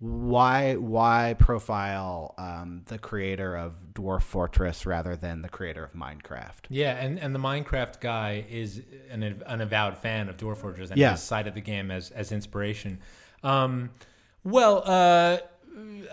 Why 0.03 0.75
why 0.75 1.33
profile 1.39 2.35
um, 2.37 2.81
the 2.87 2.97
creator 2.97 3.55
of 3.55 3.79
Dwarf 3.93 4.21
Fortress 4.23 4.85
rather 4.85 5.15
than 5.15 5.41
the 5.41 5.47
creator 5.47 5.81
of 5.85 5.93
Minecraft? 5.93 6.65
Yeah, 6.67 6.97
and, 6.97 7.17
and 7.17 7.33
the 7.33 7.39
Minecraft 7.39 8.01
guy 8.01 8.43
is 8.49 8.81
an, 9.09 9.23
an 9.23 9.61
avowed 9.61 9.97
fan 9.97 10.27
of 10.27 10.35
Dwarf 10.35 10.57
Fortress 10.57 10.89
and 10.89 10.99
Yeah. 10.99 11.11
has 11.11 11.23
cited 11.23 11.53
the 11.53 11.61
game 11.61 11.89
as, 11.89 12.11
as 12.11 12.33
inspiration. 12.33 12.99
Um, 13.43 13.91
well, 14.43 14.83
uh, 14.85 15.37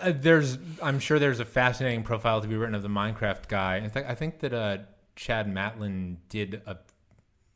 uh, 0.01 0.13
there's 0.15 0.57
I'm 0.81 1.01
sure 1.01 1.19
there's 1.19 1.41
a 1.41 1.45
fascinating 1.45 2.05
profile 2.05 2.41
to 2.41 2.47
be 2.47 2.55
written 2.55 2.77
of 2.77 2.83
the 2.85 2.89
Minecraft 2.89 3.49
guy. 3.49 3.79
In 3.79 3.91
fact, 3.91 4.09
I 4.09 4.15
think 4.15 4.39
that 4.39 4.55
uh, 4.55 4.79
Chad 5.17 5.53
Matlin 5.53 6.19
did 6.29 6.63
a 6.65 6.77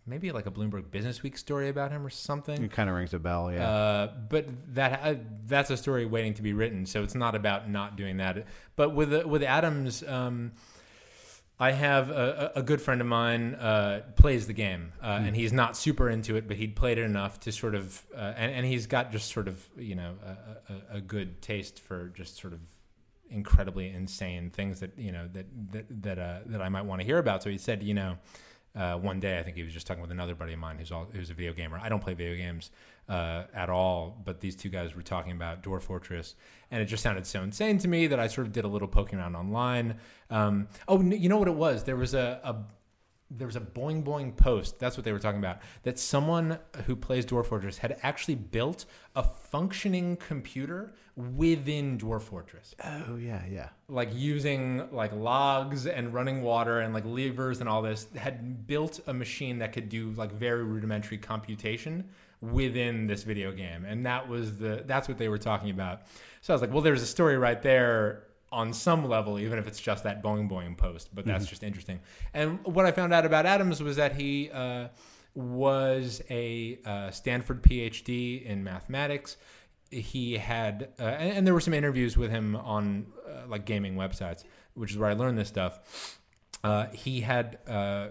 maybe 0.07 0.33
like 0.33 0.47
a 0.47 0.51
Bloomberg 0.51 0.91
Business 0.91 1.23
Week 1.23 1.37
story 1.39 1.69
about 1.69 1.91
him 1.91 2.05
or 2.05 2.11
something. 2.11 2.63
It 2.63 2.73
kind 2.73 2.89
of 2.89 2.97
rings 2.97 3.15
a 3.15 3.19
bell, 3.19 3.53
yeah. 3.53 3.69
Uh, 3.69 4.13
but 4.29 4.47
that 4.75 5.01
uh, 5.03 5.15
that's 5.47 5.71
a 5.71 5.77
story 5.77 6.07
waiting 6.07 6.35
to 6.35 6.43
be 6.43 6.53
written. 6.53 6.87
So 6.87 7.03
it's 7.03 7.15
not 7.15 7.35
about 7.35 7.69
not 7.71 7.97
doing 7.97 8.19
that. 8.19 8.47
But 8.77 8.95
with 8.95 9.13
uh, 9.13 9.27
with 9.27 9.43
Adams, 9.43 10.03
um, 10.07 10.53
I 11.59 11.71
have 11.71 12.11
a, 12.11 12.53
a 12.57 12.63
good 12.63 12.81
friend 12.81 13.01
of 13.01 13.07
mine 13.07 13.55
uh, 13.55 14.03
plays 14.17 14.47
the 14.47 14.53
game, 14.53 14.93
uh, 15.03 15.21
and 15.23 15.37
he's 15.37 15.53
not 15.53 15.77
super 15.77 16.11
into 16.11 16.35
it, 16.37 16.49
but 16.49 16.57
he'd 16.57 16.75
played 16.75 16.99
it 16.99 17.05
enough 17.05 17.39
to 17.41 17.53
sort 17.53 17.77
of, 17.77 18.03
uh, 18.15 18.35
and, 18.37 18.53
and 18.53 18.67
he's 18.67 18.87
got 18.87 19.13
just 19.13 19.33
sort 19.33 19.47
of 19.47 19.65
you 19.77 19.95
know 19.95 20.15
a, 20.25 20.73
a, 20.73 20.97
a 20.97 21.01
good 21.01 21.41
taste 21.43 21.81
for 21.81 22.09
just 22.09 22.39
sort 22.39 22.53
of 22.53 22.61
incredibly 23.31 23.89
insane 23.89 24.51
things 24.51 24.81
that 24.81 24.99
you 24.99 25.11
know 25.11 25.29
that 25.33 25.47
that 25.73 26.03
that, 26.03 26.19
uh, 26.19 26.39
that 26.47 26.61
I 26.61 26.69
might 26.69 26.85
want 26.87 27.01
to 27.01 27.07
hear 27.07 27.19
about. 27.19 27.43
So 27.43 27.51
he 27.51 27.59
said, 27.59 27.83
you 27.83 27.95
know, 27.95 28.19
uh, 28.77 28.97
one 28.97 29.21
day 29.21 29.39
I 29.39 29.43
think 29.43 29.57
he 29.57 29.63
was 29.63 29.73
just 29.73 29.87
talking 29.87 30.03
with 30.03 30.11
another 30.11 30.35
buddy 30.35 30.53
of 30.53 30.59
mine 30.59 30.79
who's 30.79 30.91
all 30.91 31.07
who's 31.13 31.31
a 31.31 31.35
video 31.35 31.53
gamer. 31.53 31.79
I 31.83 31.89
don't 31.89 32.01
play 32.01 32.15
video 32.15 32.35
games 32.37 32.71
uh, 33.09 33.45
at 33.55 33.71
all, 33.71 34.21
but 34.25 34.41
these 34.41 34.57
two 34.57 34.69
guys 34.69 34.97
were 34.97 35.03
talking 35.03 35.33
about 35.33 35.63
Dwarf 35.63 35.83
Fortress, 35.83 36.35
and 36.71 36.83
it 36.83 36.87
just 36.87 37.03
sounded 37.03 37.27
so 37.27 37.43
insane 37.43 37.79
to 37.79 37.89
me 37.89 38.07
that 38.09 38.19
I 38.19 38.27
sort 38.27 38.47
of 38.47 38.53
did 38.53 38.65
a 38.65 38.69
little 38.69 38.89
poking 38.89 39.19
around 39.19 39.37
online. 39.37 39.97
Um, 40.31 40.69
oh, 40.89 41.01
you 41.01 41.29
know 41.29 41.37
what 41.39 41.49
it 41.49 41.55
was? 41.55 41.85
There 41.85 41.97
was 41.97 42.15
a, 42.15 42.41
a 42.43 42.57
there 43.31 43.47
was 43.47 43.57
a 43.57 43.61
boing 43.61 44.05
boing 44.05 44.37
post. 44.37 44.79
That's 44.79 44.97
what 44.97 45.05
they 45.05 45.13
were 45.13 45.19
talking 45.19 45.39
about. 45.39 45.59
That 45.83 45.99
someone 45.99 46.59
who 46.87 46.95
plays 46.95 47.27
Dwarf 47.27 47.47
Fortress 47.47 47.79
had 47.79 47.99
actually 48.03 48.37
built 48.37 48.85
a 49.17 49.23
functioning 49.23 50.17
computer 50.17 50.95
within 51.17 51.97
Dwarf 51.97 52.23
Fortress 52.23 52.75
oh 52.83 53.15
yeah, 53.17 53.43
yeah. 53.49 53.69
like 53.89 54.11
using 54.13 54.91
like 54.91 55.13
logs 55.13 55.87
and 55.87 56.13
running 56.13 56.43
water 56.43 56.81
and 56.81 56.93
like 56.93 57.05
levers 57.05 57.61
and 57.61 57.69
all 57.69 57.83
this 57.83 58.09
had 58.17 58.67
built 58.67 58.99
a 59.07 59.15
machine 59.15 59.59
that 59.59 59.73
could 59.73 59.89
do 59.89 60.11
like 60.17 60.33
very 60.33 60.65
rudimentary 60.65 61.19
computation 61.19 62.09
within 62.41 63.07
this 63.07 63.23
video 63.23 63.53
game 63.53 63.85
and 63.85 64.05
that 64.05 64.29
was 64.29 64.59
the 64.59 64.83
that's 64.87 65.07
what 65.07 65.17
they 65.17 65.29
were 65.29 65.39
talking 65.39 65.71
about 65.71 66.03
so 66.41 66.53
i 66.53 66.55
was 66.55 66.61
like 66.61 66.73
well 66.73 66.83
there's 66.83 67.03
a 67.03 67.07
story 67.07 67.39
right 67.39 67.63
there 67.63 68.25
on 68.55 68.73
some 68.73 69.05
level 69.09 69.39
even 69.39 69.59
if 69.59 69.67
it's 69.67 69.81
just 69.81 70.05
that 70.05 70.23
boing 70.23 70.49
boing 70.49 70.77
post 70.77 71.13
but 71.13 71.27
that's 71.27 71.47
just 71.47 71.65
interesting. 71.65 71.99
And 72.33 72.65
what 72.65 72.87
i 72.87 72.93
found 72.93 73.13
out 73.13 73.27
about 73.27 73.47
adams 73.47 73.83
was 73.83 73.97
that 73.97 74.15
he 74.15 74.49
uh, 74.51 74.89
was 75.35 76.23
a 76.31 76.79
uh, 76.87 77.11
stanford 77.11 77.63
phd 77.63 78.45
in 78.47 78.63
mathematics. 78.63 79.37
He 79.91 80.39
had 80.39 80.91
uh, 81.01 81.03
and, 81.03 81.39
and 81.39 81.47
there 81.47 81.55
were 81.55 81.61
some 81.61 81.75
interviews 81.75 82.17
with 82.17 82.31
him 82.31 82.55
on 82.57 83.07
uh, 83.29 83.49
like 83.49 83.65
gaming 83.65 83.97
websites 83.97 84.45
which 84.75 84.93
is 84.93 84.99
where 84.99 85.11
i 85.11 85.15
learned 85.15 85.37
this 85.37 85.49
stuff. 85.49 86.21
Uh, 86.63 86.87
he 86.93 87.21
had 87.21 87.59
uh, 87.69 88.09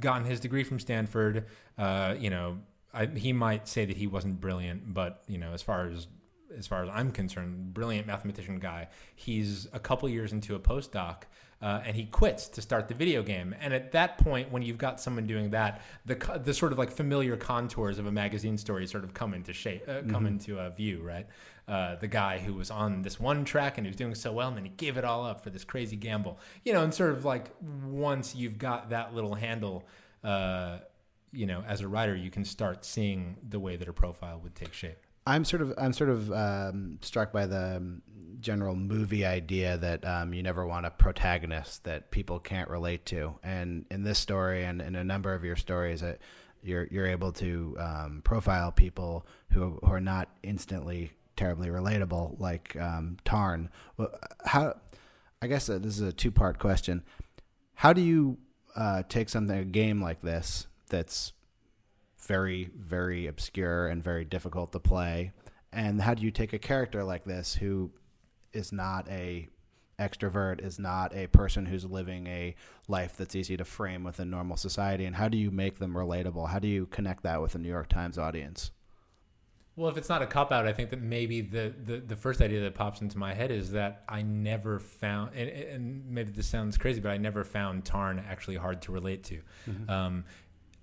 gotten 0.00 0.26
his 0.26 0.40
degree 0.40 0.64
from 0.64 0.80
stanford. 0.80 1.46
Uh, 1.78 2.16
you 2.18 2.30
know 2.30 2.58
I, 2.92 3.06
he 3.06 3.32
might 3.32 3.68
say 3.68 3.84
that 3.84 3.96
he 3.96 4.08
wasn't 4.08 4.40
brilliant 4.40 4.92
but 4.92 5.22
you 5.28 5.38
know 5.38 5.52
as 5.52 5.62
far 5.62 5.86
as 5.86 6.08
as 6.56 6.66
far 6.66 6.82
as 6.82 6.88
i'm 6.92 7.10
concerned 7.10 7.72
brilliant 7.72 8.06
mathematician 8.06 8.58
guy 8.58 8.88
he's 9.14 9.66
a 9.72 9.78
couple 9.78 10.08
years 10.08 10.32
into 10.32 10.54
a 10.54 10.58
postdoc 10.58 11.24
uh, 11.62 11.80
and 11.86 11.96
he 11.96 12.04
quits 12.04 12.48
to 12.48 12.60
start 12.60 12.86
the 12.88 12.94
video 12.94 13.22
game. 13.22 13.54
And 13.60 13.72
at 13.72 13.92
that 13.92 14.18
point, 14.18 14.52
when 14.52 14.62
you've 14.62 14.78
got 14.78 15.00
someone 15.00 15.26
doing 15.26 15.50
that, 15.50 15.82
the 16.04 16.14
the 16.42 16.52
sort 16.52 16.72
of 16.72 16.78
like 16.78 16.90
familiar 16.90 17.36
contours 17.36 17.98
of 17.98 18.06
a 18.06 18.12
magazine 18.12 18.58
story 18.58 18.86
sort 18.86 19.04
of 19.04 19.14
come 19.14 19.32
into 19.32 19.52
shape, 19.52 19.88
uh, 19.88 20.02
come 20.08 20.26
into 20.26 20.60
uh, 20.60 20.70
view, 20.70 21.00
right? 21.02 21.26
Uh, 21.66 21.96
the 21.96 22.06
guy 22.06 22.38
who 22.38 22.54
was 22.54 22.70
on 22.70 23.02
this 23.02 23.18
one 23.18 23.44
track 23.44 23.78
and 23.78 23.86
he 23.86 23.88
was 23.88 23.96
doing 23.96 24.14
so 24.14 24.32
well, 24.32 24.48
and 24.48 24.56
then 24.56 24.64
he 24.64 24.70
gave 24.70 24.96
it 24.98 25.04
all 25.04 25.24
up 25.24 25.42
for 25.42 25.50
this 25.50 25.64
crazy 25.64 25.96
gamble, 25.96 26.38
you 26.62 26.72
know. 26.74 26.82
And 26.82 26.92
sort 26.92 27.10
of 27.10 27.24
like 27.24 27.50
once 27.86 28.34
you've 28.34 28.58
got 28.58 28.90
that 28.90 29.14
little 29.14 29.34
handle. 29.34 29.84
Uh, 30.22 30.78
you 31.32 31.44
know, 31.44 31.62
as 31.66 31.82
a 31.82 31.88
writer, 31.88 32.16
you 32.16 32.30
can 32.30 32.44
start 32.44 32.82
seeing 32.84 33.36
the 33.46 33.60
way 33.60 33.76
that 33.76 33.88
a 33.88 33.92
profile 33.92 34.40
would 34.42 34.54
take 34.54 34.72
shape. 34.72 35.05
I'm 35.26 35.44
sort 35.44 35.62
of 35.62 35.74
I'm 35.76 35.92
sort 35.92 36.10
of 36.10 36.32
um, 36.32 36.98
struck 37.02 37.32
by 37.32 37.46
the 37.46 37.76
um, 37.76 38.02
general 38.40 38.76
movie 38.76 39.24
idea 39.24 39.76
that 39.78 40.04
um, 40.04 40.32
you 40.32 40.42
never 40.42 40.66
want 40.66 40.86
a 40.86 40.90
protagonist 40.90 41.84
that 41.84 42.10
people 42.10 42.38
can't 42.38 42.70
relate 42.70 43.04
to, 43.06 43.38
and 43.42 43.84
in 43.90 44.04
this 44.04 44.18
story 44.18 44.64
and 44.64 44.80
in 44.80 44.94
a 44.94 45.04
number 45.04 45.34
of 45.34 45.44
your 45.44 45.56
stories, 45.56 46.02
uh, 46.02 46.16
you're 46.62 46.86
you're 46.90 47.06
able 47.06 47.32
to 47.32 47.76
um, 47.78 48.20
profile 48.24 48.70
people 48.70 49.26
who 49.50 49.78
who 49.82 49.90
are 49.90 50.00
not 50.00 50.28
instantly 50.42 51.12
terribly 51.36 51.68
relatable, 51.68 52.38
like 52.40 52.76
um, 52.76 53.16
Tarn. 53.24 53.68
How? 54.44 54.74
I 55.42 55.48
guess 55.48 55.68
uh, 55.68 55.78
this 55.78 55.96
is 55.96 56.02
a 56.02 56.12
two 56.12 56.30
part 56.30 56.58
question. 56.58 57.02
How 57.74 57.92
do 57.92 58.00
you 58.00 58.38
uh, 58.74 59.02
take 59.08 59.28
something 59.28 59.58
a 59.58 59.64
game 59.64 60.00
like 60.00 60.22
this 60.22 60.66
that's 60.88 61.32
very 62.26 62.70
very 62.76 63.26
obscure 63.26 63.88
and 63.88 64.02
very 64.02 64.24
difficult 64.24 64.72
to 64.72 64.80
play. 64.80 65.32
And 65.72 66.00
how 66.00 66.14
do 66.14 66.22
you 66.22 66.30
take 66.30 66.52
a 66.52 66.58
character 66.58 67.04
like 67.04 67.24
this 67.24 67.54
who 67.54 67.90
is 68.52 68.72
not 68.72 69.08
a 69.08 69.48
extrovert 69.98 70.62
is 70.62 70.78
not 70.78 71.14
a 71.14 71.26
person 71.28 71.64
who's 71.64 71.84
living 71.84 72.26
a 72.26 72.54
life 72.86 73.16
that's 73.16 73.34
easy 73.34 73.56
to 73.56 73.64
frame 73.64 74.04
within 74.04 74.30
normal 74.30 74.56
society? 74.56 75.04
And 75.04 75.16
how 75.16 75.28
do 75.28 75.38
you 75.38 75.50
make 75.50 75.78
them 75.78 75.94
relatable? 75.94 76.48
How 76.48 76.58
do 76.58 76.68
you 76.68 76.86
connect 76.86 77.22
that 77.22 77.40
with 77.40 77.52
the 77.52 77.58
new 77.58 77.68
york 77.68 77.88
times 77.88 78.18
audience? 78.18 78.70
Well, 79.76 79.90
if 79.90 79.98
it's 79.98 80.08
not 80.08 80.22
a 80.22 80.26
cop 80.26 80.52
out, 80.52 80.66
I 80.66 80.72
think 80.72 80.88
that 80.88 81.02
maybe 81.02 81.42
the, 81.42 81.74
the, 81.84 81.98
the 81.98 82.16
first 82.16 82.40
idea 82.40 82.62
that 82.62 82.74
pops 82.74 83.02
into 83.02 83.18
my 83.18 83.34
head 83.34 83.50
is 83.50 83.72
that 83.72 84.04
I 84.08 84.22
never 84.22 84.78
found, 84.78 85.34
and, 85.34 85.50
and 85.50 86.06
maybe 86.08 86.30
this 86.30 86.46
sounds 86.46 86.78
crazy, 86.78 86.98
but 86.98 87.10
I 87.10 87.18
never 87.18 87.44
found 87.44 87.84
Tarn 87.84 88.24
actually 88.26 88.56
hard 88.56 88.80
to 88.82 88.92
relate 88.92 89.22
to. 89.24 89.40
Um, 89.92 90.24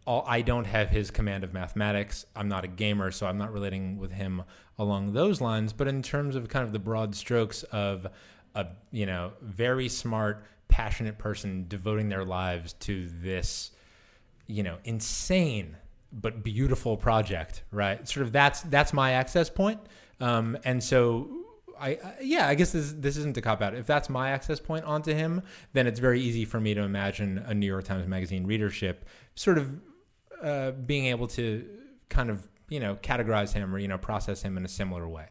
all, 0.05 0.23
I 0.27 0.41
don't 0.41 0.65
have 0.65 0.89
his 0.89 1.11
command 1.11 1.43
of 1.43 1.53
mathematics. 1.53 2.25
I'm 2.35 2.49
not 2.49 2.63
a 2.63 2.67
gamer, 2.67 3.11
so 3.11 3.27
I'm 3.27 3.37
not 3.37 3.53
relating 3.53 3.97
with 3.97 4.11
him 4.11 4.43
along 4.77 5.13
those 5.13 5.41
lines. 5.41 5.73
But 5.73 5.87
in 5.87 6.01
terms 6.01 6.35
of 6.35 6.49
kind 6.49 6.65
of 6.65 6.73
the 6.73 6.79
broad 6.79 7.15
strokes 7.15 7.63
of 7.63 8.07
a 8.55 8.67
you 8.91 9.05
know 9.05 9.33
very 9.41 9.89
smart, 9.89 10.45
passionate 10.67 11.17
person 11.17 11.65
devoting 11.67 12.09
their 12.09 12.25
lives 12.25 12.73
to 12.73 13.07
this 13.21 13.71
you 14.47 14.63
know 14.63 14.77
insane 14.83 15.77
but 16.11 16.43
beautiful 16.43 16.97
project 16.97 17.63
right 17.71 18.07
sort 18.07 18.25
of 18.25 18.31
that's 18.31 18.61
that's 18.61 18.93
my 18.93 19.11
access 19.11 19.49
point 19.49 19.79
um, 20.19 20.57
and 20.63 20.83
so 20.83 21.29
I, 21.79 21.89
I 21.89 22.15
yeah 22.21 22.47
i 22.47 22.55
guess 22.55 22.71
this 22.71 22.93
this 22.97 23.17
isn't 23.17 23.37
a 23.37 23.41
cop 23.41 23.61
out 23.61 23.73
if 23.73 23.87
that's 23.87 24.09
my 24.09 24.29
access 24.29 24.59
point 24.59 24.85
onto 24.85 25.13
him 25.13 25.41
then 25.73 25.87
it's 25.87 25.99
very 25.99 26.21
easy 26.21 26.45
for 26.45 26.59
me 26.59 26.73
to 26.73 26.81
imagine 26.81 27.39
a 27.39 27.53
new 27.53 27.65
york 27.65 27.85
times 27.85 28.07
magazine 28.07 28.45
readership 28.45 29.05
sort 29.35 29.57
of 29.57 29.79
uh, 30.43 30.71
being 30.71 31.05
able 31.05 31.27
to 31.27 31.65
kind 32.09 32.29
of 32.29 32.47
you 32.69 32.79
know 32.79 32.95
categorize 32.95 33.53
him 33.53 33.73
or 33.73 33.79
you 33.79 33.87
know 33.87 33.97
process 33.97 34.41
him 34.41 34.57
in 34.57 34.65
a 34.65 34.69
similar 34.69 35.07
way 35.07 35.27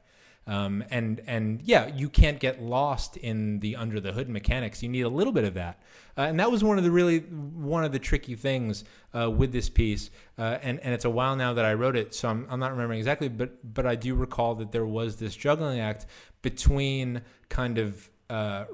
um, 0.46 0.82
and 0.90 1.20
and 1.26 1.62
yeah, 1.62 1.86
you 1.86 2.08
can't 2.08 2.40
get 2.40 2.60
lost 2.60 3.16
in 3.16 3.60
the 3.60 3.76
under 3.76 4.00
the 4.00 4.12
hood 4.12 4.28
mechanics. 4.28 4.82
You 4.82 4.88
need 4.88 5.02
a 5.02 5.08
little 5.08 5.32
bit 5.32 5.44
of 5.44 5.54
that, 5.54 5.80
uh, 6.18 6.22
and 6.22 6.40
that 6.40 6.50
was 6.50 6.64
one 6.64 6.78
of 6.78 6.84
the 6.84 6.90
really 6.90 7.20
one 7.20 7.84
of 7.84 7.92
the 7.92 8.00
tricky 8.00 8.34
things 8.34 8.82
uh, 9.16 9.30
with 9.30 9.52
this 9.52 9.68
piece. 9.68 10.10
Uh, 10.36 10.58
and 10.62 10.80
and 10.80 10.94
it's 10.94 11.04
a 11.04 11.10
while 11.10 11.36
now 11.36 11.52
that 11.52 11.64
I 11.64 11.74
wrote 11.74 11.94
it, 11.94 12.12
so 12.12 12.28
I'm, 12.28 12.46
I'm 12.50 12.58
not 12.58 12.72
remembering 12.72 12.98
exactly, 12.98 13.28
but 13.28 13.72
but 13.72 13.86
I 13.86 13.94
do 13.94 14.16
recall 14.16 14.56
that 14.56 14.72
there 14.72 14.86
was 14.86 15.16
this 15.16 15.36
juggling 15.36 15.78
act 15.78 16.06
between 16.42 17.22
kind 17.48 17.78
of 17.78 18.10
uh, 18.28 18.64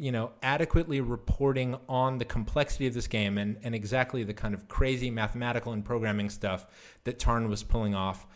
you 0.00 0.10
know 0.10 0.30
adequately 0.42 1.00
reporting 1.00 1.76
on 1.88 2.16
the 2.16 2.24
complexity 2.24 2.86
of 2.86 2.94
this 2.94 3.06
game 3.06 3.36
and 3.36 3.58
and 3.62 3.74
exactly 3.74 4.24
the 4.24 4.32
kind 4.32 4.54
of 4.54 4.66
crazy 4.66 5.10
mathematical 5.10 5.72
and 5.72 5.84
programming 5.84 6.30
stuff 6.30 6.66
that 7.04 7.18
Tarn 7.18 7.50
was 7.50 7.62
pulling 7.62 7.94
off 7.94 8.26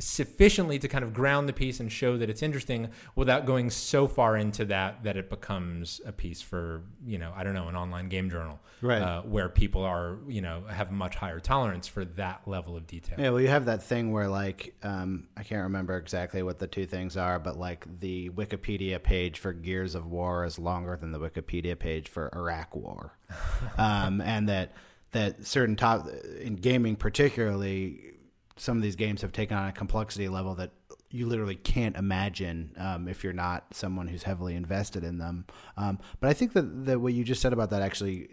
sufficiently 0.00 0.78
to 0.78 0.88
kind 0.88 1.04
of 1.04 1.12
ground 1.14 1.48
the 1.48 1.52
piece 1.52 1.78
and 1.78 1.92
show 1.92 2.16
that 2.16 2.28
it's 2.28 2.42
interesting 2.42 2.88
without 3.14 3.46
going 3.46 3.70
so 3.70 4.08
far 4.08 4.36
into 4.36 4.64
that 4.64 5.04
that 5.04 5.16
it 5.16 5.30
becomes 5.30 6.00
a 6.04 6.10
piece 6.12 6.42
for 6.42 6.82
you 7.06 7.18
know 7.18 7.32
I 7.36 7.44
don't 7.44 7.54
know 7.54 7.68
an 7.68 7.76
online 7.76 8.08
game 8.08 8.30
journal 8.30 8.58
Right. 8.82 9.02
uh, 9.02 9.20
where 9.22 9.48
people 9.50 9.84
are 9.84 10.16
you 10.26 10.40
know 10.40 10.62
have 10.68 10.88
a 10.88 10.92
much 10.92 11.14
higher 11.14 11.38
tolerance 11.38 11.86
for 11.86 12.04
that 12.06 12.42
level 12.46 12.76
of 12.76 12.86
detail. 12.86 13.16
Yeah, 13.20 13.30
well, 13.30 13.40
you 13.40 13.48
have 13.48 13.66
that 13.66 13.82
thing 13.82 14.10
where, 14.10 14.26
like, 14.28 14.74
um, 14.82 15.28
I 15.36 15.42
can't 15.42 15.64
remember 15.64 15.98
exactly 15.98 16.42
what 16.42 16.58
the 16.58 16.66
two 16.66 16.86
things 16.86 17.16
are, 17.18 17.38
but 17.38 17.58
like 17.58 17.84
the 18.00 18.30
Wikipedia 18.30 19.02
page 19.02 19.38
for 19.38 19.52
Gears 19.52 19.94
of 19.94 20.06
War 20.06 20.46
is 20.46 20.58
longer 20.58 20.96
than 20.96 21.12
the 21.12 21.18
Wikipedia 21.20 21.78
page 21.78 22.08
for 22.08 22.30
Iraq 22.34 22.74
War, 22.74 23.12
um, 23.78 24.22
and 24.22 24.48
that 24.48 24.72
that 25.12 25.44
certain 25.46 25.76
top 25.76 26.08
in 26.40 26.56
gaming, 26.56 26.96
particularly, 26.96 28.14
some 28.60 28.76
of 28.76 28.82
these 28.82 28.96
games 28.96 29.22
have 29.22 29.32
taken 29.32 29.56
on 29.56 29.68
a 29.68 29.72
complexity 29.72 30.28
level 30.28 30.54
that 30.54 30.70
you 31.10 31.26
literally 31.26 31.56
can't 31.56 31.96
imagine 31.96 32.72
um, 32.76 33.08
if 33.08 33.24
you're 33.24 33.32
not 33.32 33.64
someone 33.72 34.06
who's 34.06 34.22
heavily 34.22 34.54
invested 34.54 35.02
in 35.02 35.18
them. 35.18 35.46
Um, 35.76 35.98
but 36.20 36.28
I 36.28 36.34
think 36.34 36.52
that, 36.52 36.84
that 36.84 37.00
what 37.00 37.14
you 37.14 37.24
just 37.24 37.40
said 37.40 37.54
about 37.54 37.70
that 37.70 37.80
actually 37.80 38.28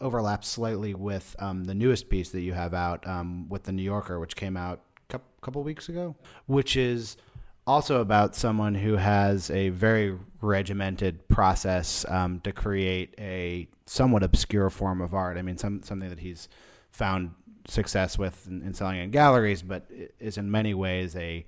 overlaps 0.00 0.46
slightly 0.46 0.94
with 0.94 1.34
um, 1.38 1.64
the 1.64 1.74
newest 1.74 2.10
piece 2.10 2.28
that 2.30 2.42
you 2.42 2.52
have 2.52 2.74
out 2.74 3.06
um, 3.08 3.48
with 3.48 3.64
the 3.64 3.72
New 3.72 3.82
Yorker, 3.82 4.20
which 4.20 4.36
came 4.36 4.56
out 4.56 4.82
a 5.10 5.20
couple 5.40 5.62
weeks 5.62 5.88
ago, 5.88 6.16
which 6.46 6.76
is 6.76 7.16
also 7.66 8.00
about 8.00 8.36
someone 8.36 8.74
who 8.74 8.96
has 8.96 9.50
a 9.50 9.70
very 9.70 10.18
regimented 10.42 11.26
process 11.28 12.04
um, 12.08 12.40
to 12.40 12.52
create 12.52 13.14
a 13.18 13.68
somewhat 13.86 14.22
obscure 14.22 14.68
form 14.68 15.00
of 15.00 15.14
art. 15.14 15.38
I 15.38 15.42
mean, 15.42 15.56
some 15.56 15.82
something 15.82 16.10
that 16.10 16.18
he's 16.18 16.48
found 16.90 17.30
success 17.68 18.18
with 18.18 18.46
in, 18.46 18.62
in 18.62 18.74
selling 18.74 18.98
in 18.98 19.10
galleries, 19.10 19.62
but 19.62 19.86
is 20.18 20.38
in 20.38 20.50
many 20.50 20.74
ways 20.74 21.16
a 21.16 21.44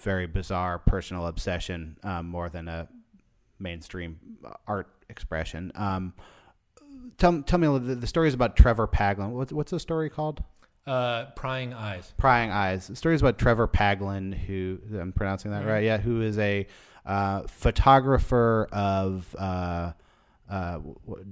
very 0.00 0.26
bizarre 0.26 0.78
personal 0.78 1.26
obsession 1.26 1.96
um, 2.02 2.28
more 2.28 2.48
than 2.48 2.68
a 2.68 2.88
mainstream 3.58 4.18
art 4.66 4.88
expression. 5.08 5.72
Um, 5.74 6.14
tell 7.18 7.42
tell 7.42 7.58
me 7.58 7.66
the, 7.78 7.94
the 7.94 8.06
story 8.06 8.28
is 8.28 8.34
about 8.34 8.56
Trevor 8.56 8.86
Paglen. 8.86 9.30
What's 9.30 9.52
what's 9.52 9.70
the 9.70 9.80
story 9.80 10.10
called? 10.10 10.42
Uh, 10.86 11.26
prying 11.36 11.74
eyes. 11.74 12.14
Prying 12.16 12.50
eyes. 12.50 12.86
The 12.86 12.96
story 12.96 13.14
is 13.14 13.20
about 13.20 13.38
Trevor 13.38 13.68
Paglen, 13.68 14.32
who 14.32 14.78
I'm 14.98 15.12
pronouncing 15.12 15.50
that 15.50 15.60
mm-hmm. 15.60 15.70
right. 15.70 15.84
Yeah, 15.84 15.98
who 15.98 16.22
is 16.22 16.38
a 16.38 16.66
uh, 17.04 17.42
photographer 17.42 18.68
of. 18.72 19.34
Uh, 19.38 19.92
uh, 20.48 20.78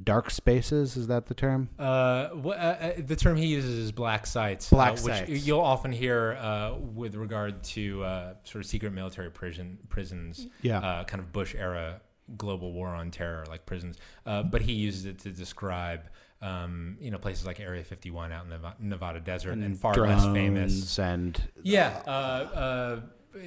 dark 0.04 0.30
spaces 0.30 0.96
is 0.96 1.06
that 1.06 1.26
the 1.26 1.34
term? 1.34 1.70
Uh, 1.78 1.82
uh, 1.82 2.48
uh, 2.48 2.92
the 2.98 3.16
term 3.16 3.36
he 3.36 3.46
uses 3.46 3.78
is 3.78 3.92
black 3.92 4.26
sites, 4.26 4.68
black 4.70 4.94
uh, 4.94 4.96
sites. 4.96 5.30
which 5.30 5.42
you'll 5.42 5.60
often 5.60 5.92
hear 5.92 6.36
uh, 6.40 6.74
with 6.78 7.14
regard 7.14 7.62
to 7.62 8.00
sort 8.44 8.56
of 8.56 8.66
secret 8.66 8.92
military 8.92 9.30
prison 9.30 9.78
prisons, 9.88 10.46
yeah, 10.62 11.04
kind 11.06 11.20
of 11.20 11.32
Bush 11.32 11.54
era 11.54 12.00
global 12.36 12.72
war 12.72 12.88
on 12.88 13.10
terror 13.10 13.44
like 13.48 13.64
prisons. 13.66 13.96
but 14.24 14.60
he 14.62 14.72
uses 14.72 15.06
it 15.06 15.18
to 15.20 15.30
describe. 15.30 16.02
Um, 16.42 16.98
you 17.00 17.10
know, 17.10 17.16
places 17.16 17.46
like 17.46 17.60
Area 17.60 17.82
51 17.82 18.30
out 18.30 18.44
in 18.44 18.50
the 18.50 18.60
Nevada 18.78 19.20
desert 19.20 19.52
and, 19.52 19.64
and 19.64 19.78
far 19.80 19.94
less 19.94 20.22
famous. 20.26 20.98
And 20.98 21.42
yeah, 21.62 23.00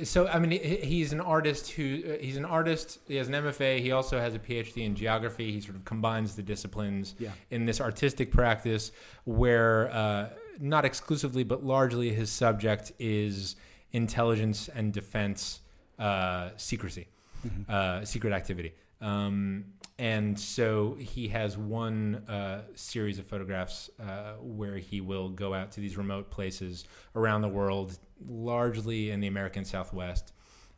so 0.04 0.28
I 0.28 0.40
mean, 0.40 0.52
he's 0.52 1.14
an 1.14 1.22
artist 1.22 1.72
who 1.72 2.02
uh, 2.06 2.24
he's 2.24 2.38
an 2.38 2.46
artist. 2.46 3.00
He 3.08 3.16
has 3.16 3.28
an 3.28 3.34
MFA. 3.34 3.80
He 3.80 3.92
also 3.92 4.20
has 4.20 4.36
a 4.36 4.40
PhD 4.40 4.86
in 4.86 4.96
geography. 4.96 5.52
He 5.52 5.62
sort 5.62 5.76
of 5.76 5.86
combines 5.86 6.36
the 6.36 6.42
disciplines 6.42 7.16
yeah. 7.20 7.32
in 7.52 7.66
this 7.66 7.82
artistic 7.82 8.32
practice, 8.32 8.92
where 9.26 9.90
uh, 9.92 10.30
not 10.60 10.86
exclusively 10.86 11.44
but 11.44 11.64
largely 11.64 12.14
his 12.14 12.32
subject 12.32 12.92
is 13.00 13.56
intelligence 13.92 14.70
and 14.70 14.94
defense 14.94 15.62
uh, 15.98 16.50
secrecy, 16.58 17.08
mm-hmm. 17.46 17.72
uh, 17.72 18.06
secret 18.06 18.34
activity. 18.34 18.74
Um, 19.02 19.66
and 20.00 20.40
so 20.40 20.96
he 20.98 21.28
has 21.28 21.58
one 21.58 22.24
uh, 22.30 22.62
series 22.74 23.20
of 23.20 23.28
photographs 23.28 23.90
uh, 24.00 24.36
where 24.40 24.78
he 24.78 25.02
will 25.02 25.28
go 25.28 25.54
out 25.54 25.74
to 25.74 25.82
these 25.82 25.98
remote 25.98 26.32
places 26.32 26.86
around 27.18 27.42
the 27.42 27.50
world, 27.50 28.00
largely 28.26 29.12
in 29.12 29.20
the 29.20 29.28
American 29.28 29.66
Southwest, 29.66 30.32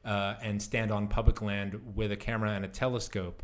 uh, 0.03 0.33
and 0.41 0.59
stand 0.59 0.91
on 0.91 1.07
public 1.07 1.39
land 1.43 1.79
with 1.93 2.11
a 2.11 2.17
camera 2.17 2.49
and 2.49 2.65
a 2.65 2.67
telescope 2.67 3.43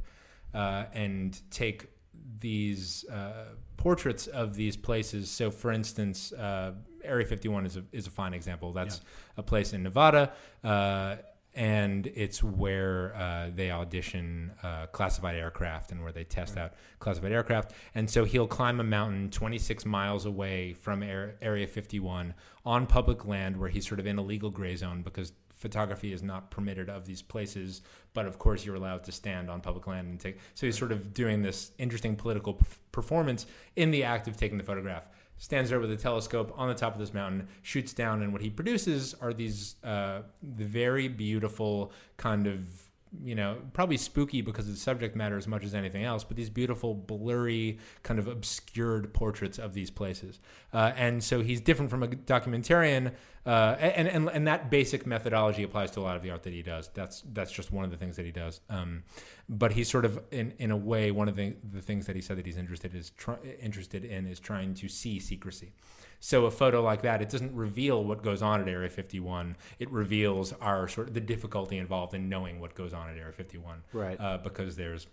uh, 0.55 0.85
and 0.93 1.39
take 1.51 1.91
these 2.39 3.05
uh, 3.09 3.49
portraits 3.77 4.25
of 4.25 4.55
these 4.55 4.75
places. 4.75 5.29
So, 5.29 5.51
for 5.51 5.71
instance, 5.71 6.33
uh, 6.33 6.71
Area 7.03 7.27
51 7.27 7.67
is 7.67 7.77
a, 7.77 7.83
is 7.91 8.07
a 8.07 8.11
fine 8.11 8.33
example. 8.33 8.73
That's 8.73 8.97
yeah. 8.97 9.33
a 9.37 9.43
place 9.43 9.73
in 9.73 9.83
Nevada 9.83 10.33
uh, 10.63 11.17
and 11.57 12.05
it's 12.13 12.43
where 12.43 13.15
uh, 13.15 13.49
they 13.53 13.71
audition 13.71 14.51
uh, 14.61 14.85
classified 14.87 15.35
aircraft 15.35 15.91
and 15.91 16.03
where 16.03 16.11
they 16.11 16.23
test 16.23 16.55
right. 16.55 16.65
out 16.65 16.73
classified 16.99 17.31
aircraft. 17.31 17.73
And 17.95 18.07
so 18.07 18.25
he'll 18.25 18.47
climb 18.47 18.79
a 18.79 18.83
mountain 18.83 19.31
26 19.31 19.83
miles 19.83 20.27
away 20.27 20.73
from 20.73 21.01
Air, 21.01 21.35
Area 21.41 21.65
51 21.65 22.35
on 22.63 22.85
public 22.85 23.25
land 23.25 23.57
where 23.57 23.69
he's 23.69 23.87
sort 23.87 23.99
of 23.99 24.05
in 24.05 24.19
a 24.19 24.21
legal 24.21 24.51
gray 24.51 24.75
zone 24.75 25.01
because 25.01 25.33
photography 25.55 26.13
is 26.13 26.21
not 26.21 26.51
permitted 26.51 26.89
of 26.89 27.05
these 27.05 27.23
places. 27.23 27.81
But 28.13 28.27
of 28.27 28.37
course, 28.37 28.63
you're 28.63 28.75
allowed 28.75 29.03
to 29.05 29.11
stand 29.11 29.49
on 29.49 29.59
public 29.59 29.87
land 29.87 30.09
and 30.09 30.19
take. 30.19 30.37
So 30.53 30.67
he's 30.67 30.77
sort 30.77 30.91
of 30.91 31.11
doing 31.11 31.41
this 31.41 31.71
interesting 31.79 32.15
political 32.15 32.61
performance 32.91 33.47
in 33.75 33.89
the 33.89 34.03
act 34.03 34.27
of 34.27 34.37
taking 34.37 34.59
the 34.59 34.63
photograph 34.63 35.07
stands 35.37 35.69
there 35.69 35.79
with 35.79 35.91
a 35.91 35.97
telescope 35.97 36.53
on 36.55 36.67
the 36.67 36.73
top 36.73 36.93
of 36.93 36.99
this 36.99 37.13
mountain, 37.13 37.47
shoots 37.61 37.93
down, 37.93 38.21
and 38.21 38.33
what 38.33 38.41
he 38.41 38.49
produces 38.49 39.13
are 39.21 39.33
these 39.33 39.75
uh, 39.83 40.21
very 40.43 41.07
beautiful 41.07 41.91
kind 42.17 42.47
of 42.47 42.86
you 43.23 43.35
know 43.35 43.57
probably 43.73 43.97
spooky 43.97 44.41
because 44.41 44.67
of 44.67 44.73
the 44.73 44.79
subject 44.79 45.15
matter 45.15 45.37
as 45.37 45.47
much 45.47 45.63
as 45.63 45.73
anything 45.73 46.03
else, 46.03 46.23
but 46.23 46.37
these 46.37 46.49
beautiful 46.49 46.93
blurry 46.93 47.79
kind 48.03 48.19
of 48.19 48.27
obscured 48.27 49.13
portraits 49.13 49.57
of 49.57 49.73
these 49.73 49.89
places. 49.89 50.39
Uh, 50.73 50.91
and 50.95 51.23
so 51.23 51.41
he's 51.41 51.61
different 51.61 51.89
from 51.89 52.03
a 52.03 52.07
documentarian, 52.07 53.11
uh, 53.45 53.75
and, 53.79 54.07
and 54.07 54.29
and 54.29 54.47
that 54.47 54.69
basic 54.69 55.05
methodology 55.05 55.63
applies 55.63 55.91
to 55.91 55.99
a 55.99 56.01
lot 56.01 56.15
of 56.15 56.21
the 56.21 56.29
art 56.29 56.43
that 56.43 56.53
he 56.53 56.61
does. 56.61 56.89
That's 56.93 57.23
that's 57.33 57.51
just 57.51 57.71
one 57.71 57.85
of 57.85 57.91
the 57.91 57.97
things 57.97 58.15
that 58.17 58.25
he 58.25 58.31
does. 58.31 58.61
Um, 58.69 59.03
but 59.49 59.71
he's 59.71 59.89
sort 59.89 60.05
of 60.05 60.21
in 60.31 60.53
in 60.59 60.71
a 60.71 60.77
way 60.77 61.11
one 61.11 61.27
of 61.27 61.35
the 61.35 61.55
the 61.71 61.81
things 61.81 62.05
that 62.07 62.15
he 62.15 62.21
said 62.21 62.37
that 62.37 62.45
he's 62.45 62.57
interested 62.57 62.93
is 62.93 63.11
try, 63.11 63.37
interested 63.61 64.03
in 64.03 64.27
is 64.27 64.39
trying 64.39 64.73
to 64.75 64.87
see 64.87 65.19
secrecy. 65.19 65.73
So 66.19 66.45
a 66.45 66.51
photo 66.51 66.81
like 66.81 67.03
that, 67.03 67.21
it 67.21 67.29
doesn't 67.29 67.55
reveal 67.55 68.03
what 68.03 68.23
goes 68.23 68.41
on 68.41 68.61
at 68.61 68.67
Area 68.67 68.89
51. 68.89 69.55
It 69.79 69.91
reveals 69.91 70.53
our 70.53 70.87
sort 70.87 71.09
of 71.09 71.13
the 71.13 71.21
difficulty 71.21 71.77
involved 71.77 72.13
in 72.13 72.27
knowing 72.27 72.59
what 72.59 72.75
goes 72.75 72.93
on 72.93 73.09
at 73.09 73.17
Area 73.17 73.33
51. 73.33 73.83
Right. 73.93 74.19
Uh, 74.19 74.37
because 74.39 74.75
there's 74.75 75.07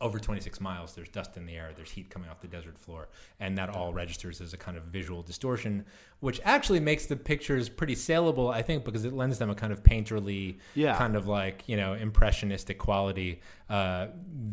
over 0.00 0.18
26 0.18 0.60
miles, 0.60 0.94
there's 0.94 1.08
dust 1.10 1.36
in 1.36 1.44
the 1.44 1.54
air, 1.54 1.72
there's 1.76 1.90
heat 1.90 2.08
coming 2.08 2.28
off 2.30 2.40
the 2.40 2.48
desert 2.48 2.78
floor, 2.78 3.08
and 3.38 3.56
that 3.58 3.68
all 3.68 3.92
registers 3.92 4.40
as 4.40 4.54
a 4.54 4.56
kind 4.56 4.78
of 4.78 4.84
visual 4.84 5.22
distortion, 5.22 5.84
which 6.20 6.40
actually 6.44 6.80
makes 6.80 7.06
the 7.06 7.16
pictures 7.16 7.68
pretty 7.68 7.94
saleable, 7.94 8.48
I 8.48 8.62
think, 8.62 8.84
because 8.84 9.04
it 9.04 9.12
lends 9.12 9.38
them 9.38 9.50
a 9.50 9.54
kind 9.54 9.72
of 9.72 9.82
painterly, 9.82 10.56
yeah. 10.74 10.96
kind 10.96 11.16
of 11.16 11.26
like 11.28 11.64
you 11.66 11.76
know 11.76 11.92
impressionistic 11.92 12.78
quality 12.78 13.40
uh, 13.68 14.06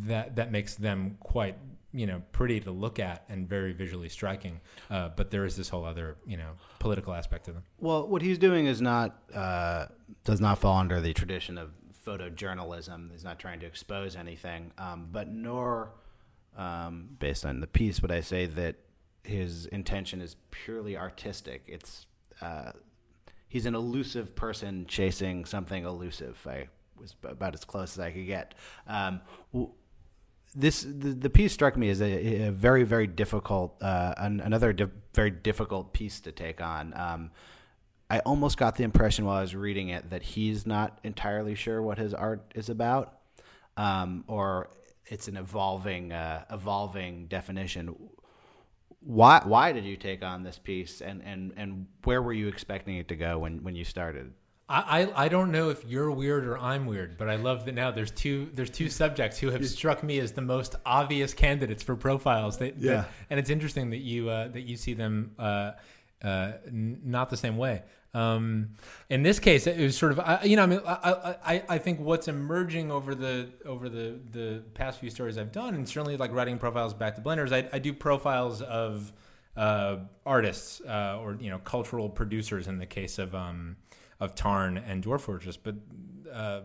that 0.06 0.36
that 0.36 0.52
makes 0.52 0.76
them 0.76 1.18
quite 1.22 1.56
you 1.98 2.06
know 2.06 2.22
pretty 2.32 2.60
to 2.60 2.70
look 2.72 3.00
at 3.00 3.26
and 3.28 3.50
very 3.50 3.74
visually 3.74 4.08
striking. 4.08 4.62
Uh, 4.90 5.10
but 5.16 5.32
there 5.32 5.46
is 5.46 5.56
this 5.58 5.70
whole 5.70 5.84
other 5.84 6.18
you 6.26 6.38
know 6.38 6.52
political 6.80 7.14
aspect 7.14 7.46
to 7.46 7.52
them. 7.52 7.64
Well, 7.80 8.08
what 8.08 8.22
he's 8.22 8.38
doing 8.38 8.68
is 8.68 8.82
not 8.82 9.20
uh, 9.34 9.88
does 10.24 10.40
not 10.40 10.60
fall 10.60 10.78
under 10.78 11.02
the 11.02 11.14
tradition 11.14 11.58
of 11.58 11.72
photojournalism. 12.06 13.12
He's 13.12 13.24
not 13.24 13.40
trying 13.40 13.60
to 13.62 13.66
expose 13.66 14.16
anything, 14.16 14.72
um, 14.78 15.10
but 15.12 15.30
nor, 15.30 15.92
um, 16.56 17.10
based 17.20 17.46
on 17.46 17.60
the 17.60 17.68
piece, 17.68 18.02
would 18.02 18.12
I 18.12 18.22
say 18.22 18.46
that 18.46 18.76
his 19.24 19.66
intention 19.66 20.22
is 20.22 20.36
purely 20.52 20.96
artistic. 20.96 21.64
It's 21.68 22.06
uh, 22.42 22.74
he's 23.48 23.66
an 23.66 23.74
elusive 23.74 24.36
person 24.36 24.86
chasing 24.88 25.46
something 25.46 25.84
elusive. 25.84 26.46
I 26.48 26.68
was 26.96 27.16
about 27.24 27.56
as 27.56 27.66
close 27.66 27.98
as 27.98 28.00
I 28.00 28.12
could 28.12 28.28
get. 28.28 28.54
Um, 28.88 29.22
this 30.56 30.84
the, 30.84 31.14
the, 31.14 31.30
piece 31.30 31.54
struck 31.54 31.78
me 31.78 31.90
as 31.90 32.02
a, 32.02 32.48
a 32.48 32.52
very 32.52 32.84
very 32.84 33.08
difficult 33.08 33.82
uh, 33.82 34.14
an, 34.18 34.40
another 34.40 34.74
di- 34.74 34.88
very 35.14 35.32
difficult 35.32 35.94
piece 35.94 36.20
to 36.22 36.32
take 36.32 36.62
on. 36.62 36.94
Um, 36.96 37.32
I 38.10 38.20
almost 38.20 38.58
got 38.58 38.78
the 38.78 38.84
impression 38.84 39.26
while 39.26 39.38
I 39.38 39.42
was 39.42 39.56
reading 39.56 39.90
it 39.90 40.10
that 40.12 40.24
he's 40.24 40.66
not 40.66 41.00
entirely 41.04 41.56
sure 41.56 41.82
what 41.82 41.98
his 41.98 42.14
art 42.14 42.54
is 42.56 42.70
about, 42.70 43.20
um, 43.76 44.24
or 44.28 44.70
it's 45.06 45.28
an 45.28 45.38
evolving 45.38 46.14
uh, 46.14 46.46
evolving 46.50 47.28
definition. 47.28 47.96
Why 49.02 49.42
why 49.44 49.74
did 49.74 49.86
you 49.86 49.98
take 49.98 50.24
on 50.24 50.44
this 50.44 50.58
piece, 50.58 51.02
and, 51.02 51.22
and, 51.24 51.54
and 51.56 51.88
where 52.04 52.22
were 52.22 52.34
you 52.34 52.48
expecting 52.48 52.98
it 52.98 53.08
to 53.10 53.16
go 53.16 53.40
when, 53.40 53.64
when 53.64 53.76
you 53.76 53.84
started? 53.84 54.34
I, 54.70 55.02
I, 55.02 55.26
I 55.26 55.28
don't 55.30 55.52
know 55.52 55.70
if 55.70 55.86
you're 55.86 56.12
weird 56.12 56.46
or 56.46 56.58
I'm 56.58 56.86
weird, 56.86 57.18
but 57.18 57.30
I 57.30 57.38
love 57.38 57.66
that 57.66 57.76
now 57.76 57.92
there's 57.92 58.12
two 58.12 58.50
there's 58.54 58.70
two 58.70 58.90
subjects 58.90 59.38
who 59.40 59.50
have 59.50 59.66
struck 59.68 60.04
me 60.04 60.20
as 60.20 60.34
the 60.34 60.42
most 60.42 60.76
obvious 60.86 61.34
candidates 61.34 61.84
for 61.84 61.96
profiles. 61.96 62.58
That, 62.58 62.78
yeah, 62.78 62.92
that, 62.94 63.10
and 63.30 63.40
it's 63.40 63.50
interesting 63.50 63.92
that 63.92 64.00
you 64.00 64.30
uh, 64.30 64.50
that 64.50 64.62
you 64.62 64.76
see 64.76 64.94
them 64.94 65.32
uh, 65.40 65.72
uh, 66.22 66.54
n- 66.68 67.00
not 67.04 67.30
the 67.30 67.38
same 67.38 67.58
way. 67.58 67.84
Um, 68.14 68.70
in 69.10 69.22
this 69.22 69.40
case, 69.40 69.68
it 69.68 69.80
was 69.80 69.98
sort 69.98 70.12
of 70.12 70.20
I, 70.20 70.44
you 70.44 70.56
know 70.58 70.64
I 70.64 70.66
mean 70.66 70.82
I, 70.86 71.36
I, 71.46 71.64
I 71.70 71.78
think 71.78 72.00
what's 72.00 72.28
emerging 72.28 72.92
over 72.92 73.16
the 73.16 73.50
over 73.66 73.88
the 73.88 74.20
the 74.32 74.64
past 74.74 75.00
few 75.00 75.10
stories 75.10 75.38
I've 75.38 75.52
done, 75.54 75.76
and 75.76 75.88
certainly 75.88 76.18
like 76.18 76.34
writing 76.34 76.58
profiles 76.58 76.94
back 76.94 77.16
to 77.16 77.22
blenders, 77.22 77.54
I, 77.54 77.70
I 77.72 77.80
do 77.80 77.94
profiles 77.94 78.62
of 78.62 79.14
uh, 79.56 79.98
artists 80.26 80.82
uh, 80.82 81.20
or 81.22 81.38
you 81.40 81.50
know 81.50 81.60
cultural 81.60 82.10
producers 82.10 82.68
in 82.68 82.80
the 82.80 82.86
case 82.86 83.18
of 83.18 83.34
um, 83.34 83.78
of 84.20 84.36
Tarn 84.36 84.78
and 84.78 85.04
Dwarf 85.04 85.22
Fortress, 85.22 85.58
but 85.58 85.76
uh, 86.32 86.62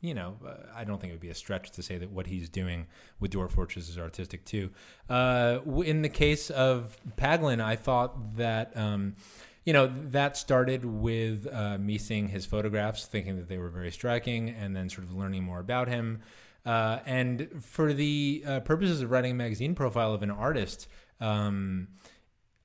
you 0.00 0.14
know, 0.14 0.36
I 0.74 0.84
don't 0.84 1.00
think 1.00 1.10
it 1.10 1.14
would 1.14 1.20
be 1.20 1.30
a 1.30 1.34
stretch 1.34 1.72
to 1.72 1.82
say 1.82 1.98
that 1.98 2.10
what 2.10 2.28
he's 2.28 2.48
doing 2.48 2.86
with 3.18 3.32
Dwarf 3.32 3.50
Fortress 3.50 3.88
is 3.88 3.98
artistic 3.98 4.44
too. 4.44 4.70
Uh, 5.08 5.58
in 5.84 6.02
the 6.02 6.08
case 6.08 6.50
of 6.50 6.96
Paglen, 7.16 7.60
I 7.60 7.74
thought 7.74 8.36
that, 8.36 8.76
um, 8.76 9.16
you 9.64 9.72
know, 9.72 9.92
that 10.10 10.36
started 10.36 10.84
with 10.84 11.48
uh, 11.52 11.78
me 11.78 11.98
seeing 11.98 12.28
his 12.28 12.46
photographs, 12.46 13.06
thinking 13.06 13.36
that 13.36 13.48
they 13.48 13.58
were 13.58 13.70
very 13.70 13.90
striking, 13.90 14.50
and 14.50 14.74
then 14.74 14.88
sort 14.88 15.04
of 15.04 15.14
learning 15.14 15.42
more 15.42 15.58
about 15.58 15.88
him. 15.88 16.20
Uh, 16.64 17.00
and 17.04 17.48
for 17.60 17.92
the 17.92 18.44
uh, 18.46 18.60
purposes 18.60 19.00
of 19.00 19.10
writing 19.10 19.32
a 19.32 19.34
magazine 19.34 19.74
profile 19.74 20.12
of 20.12 20.22
an 20.22 20.30
artist, 20.30 20.86
um, 21.20 21.88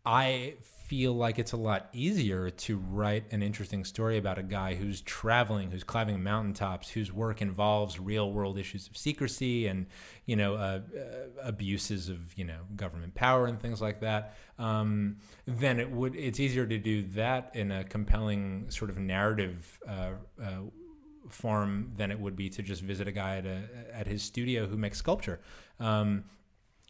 I 0.05 0.55
feel 0.85 1.13
like 1.13 1.39
it's 1.39 1.53
a 1.53 1.57
lot 1.57 1.89
easier 1.93 2.49
to 2.49 2.77
write 2.77 3.23
an 3.31 3.41
interesting 3.41 3.85
story 3.85 4.17
about 4.17 4.37
a 4.37 4.43
guy 4.43 4.75
who's 4.75 5.01
traveling, 5.01 5.71
who's 5.71 5.83
climbing 5.83 6.21
mountaintops, 6.21 6.89
whose 6.89 7.11
work 7.11 7.41
involves 7.41 7.99
real 7.99 8.31
world 8.31 8.57
issues 8.57 8.87
of 8.87 8.97
secrecy 8.97 9.67
and 9.67 9.85
you 10.25 10.35
know 10.35 10.55
uh, 10.55 10.81
uh, 10.95 11.09
abuses 11.41 12.09
of 12.09 12.37
you 12.37 12.43
know 12.43 12.59
government 12.75 13.15
power 13.15 13.45
and 13.45 13.59
things 13.61 13.81
like 13.81 14.01
that. 14.01 14.35
Um, 14.59 15.17
then 15.45 15.79
it 15.79 15.89
would 15.89 16.15
it's 16.15 16.39
easier 16.39 16.65
to 16.65 16.77
do 16.77 17.03
that 17.13 17.51
in 17.53 17.71
a 17.71 17.83
compelling 17.83 18.69
sort 18.69 18.89
of 18.89 18.97
narrative. 18.97 19.79
Uh, 19.87 20.11
uh 20.41 20.51
form 21.29 21.89
than 21.95 22.11
it 22.11 22.19
would 22.19 22.35
be 22.35 22.49
to 22.49 22.61
just 22.61 22.81
visit 22.81 23.07
a 23.07 23.11
guy 23.11 23.37
at, 23.37 23.45
a, 23.45 23.63
at 23.93 24.07
his 24.07 24.21
studio 24.21 24.67
who 24.67 24.75
makes 24.75 24.97
sculpture. 24.97 25.39
Um, 25.79 26.25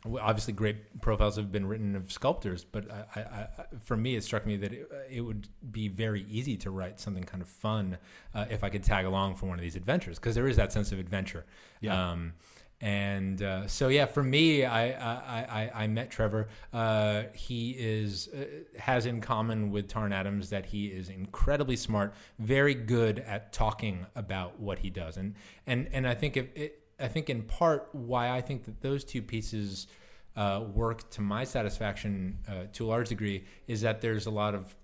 obviously 0.06 0.54
great 0.54 1.02
profiles 1.02 1.38
have 1.38 1.52
been 1.52 1.66
written 1.66 1.96
of 1.96 2.12
sculptors, 2.12 2.64
but 2.64 2.92
I, 2.92 3.20
I, 3.20 3.48
for 3.82 3.96
me, 3.96 4.16
it 4.16 4.24
struck 4.24 4.46
me 4.46 4.58
that 4.58 4.74
it, 4.74 4.92
it, 5.10 5.22
would 5.22 5.48
be 5.72 5.88
very 5.88 6.26
easy 6.30 6.58
to 6.58 6.72
write 6.72 7.00
something 7.00 7.24
kind 7.24 7.42
of 7.42 7.48
fun 7.48 7.98
uh, 8.36 8.46
if 8.50 8.64
I 8.64 8.70
could 8.70 8.84
tag 8.84 9.06
along 9.06 9.36
for 9.36 9.46
one 9.46 9.58
of 9.58 9.62
these 9.62 9.76
adventures 9.76 10.20
because 10.20 10.36
there 10.36 10.48
is 10.48 10.58
that 10.58 10.74
sense 10.74 10.92
of 10.92 11.00
adventure. 11.00 11.46
Yeah. 11.80 12.12
Um, 12.12 12.34
and 12.82 13.42
uh, 13.42 13.68
so, 13.68 13.88
yeah, 13.88 14.06
for 14.06 14.22
me, 14.22 14.66
I 14.66 14.88
I, 14.90 15.42
I, 15.42 15.84
I 15.84 15.88
met 15.88 16.12
Trevor. 16.12 16.50
Uh, 16.74 17.24
he 17.34 17.72
is 17.72 18.28
uh, 18.28 18.44
has 18.78 19.06
in 19.06 19.22
common 19.22 19.72
with 19.72 19.88
Tarn 19.88 20.12
Adams 20.12 20.50
that 20.50 20.66
he 20.66 20.88
is 20.88 21.08
incredibly 21.08 21.78
smart, 21.78 22.14
very 22.40 22.74
good 22.74 23.20
at 23.20 23.54
talking 23.54 24.06
about 24.18 24.60
what 24.60 24.80
he 24.80 24.90
does, 24.90 25.16
and 25.16 25.36
and 25.66 25.88
and 25.94 26.06
I 26.06 26.14
think 26.14 26.36
if 26.36 26.48
it, 26.58 26.83
I 27.00 27.08
think 27.08 27.30
in 27.30 27.44
part 27.44 27.90
why 27.92 28.30
I 28.30 28.42
think 28.42 28.66
that 28.66 28.82
those 28.82 29.04
two 29.04 29.22
pieces 29.22 29.88
uh, 30.36 30.64
work 30.74 31.10
to 31.12 31.22
my 31.22 31.44
satisfaction 31.44 32.40
uh, 32.48 32.66
to 32.74 32.86
a 32.86 32.88
large 32.88 33.10
degree 33.10 33.44
is 33.68 33.82
that 33.82 34.02
there's 34.02 34.26
a 34.26 34.32
lot 34.32 34.56
of 34.56 34.76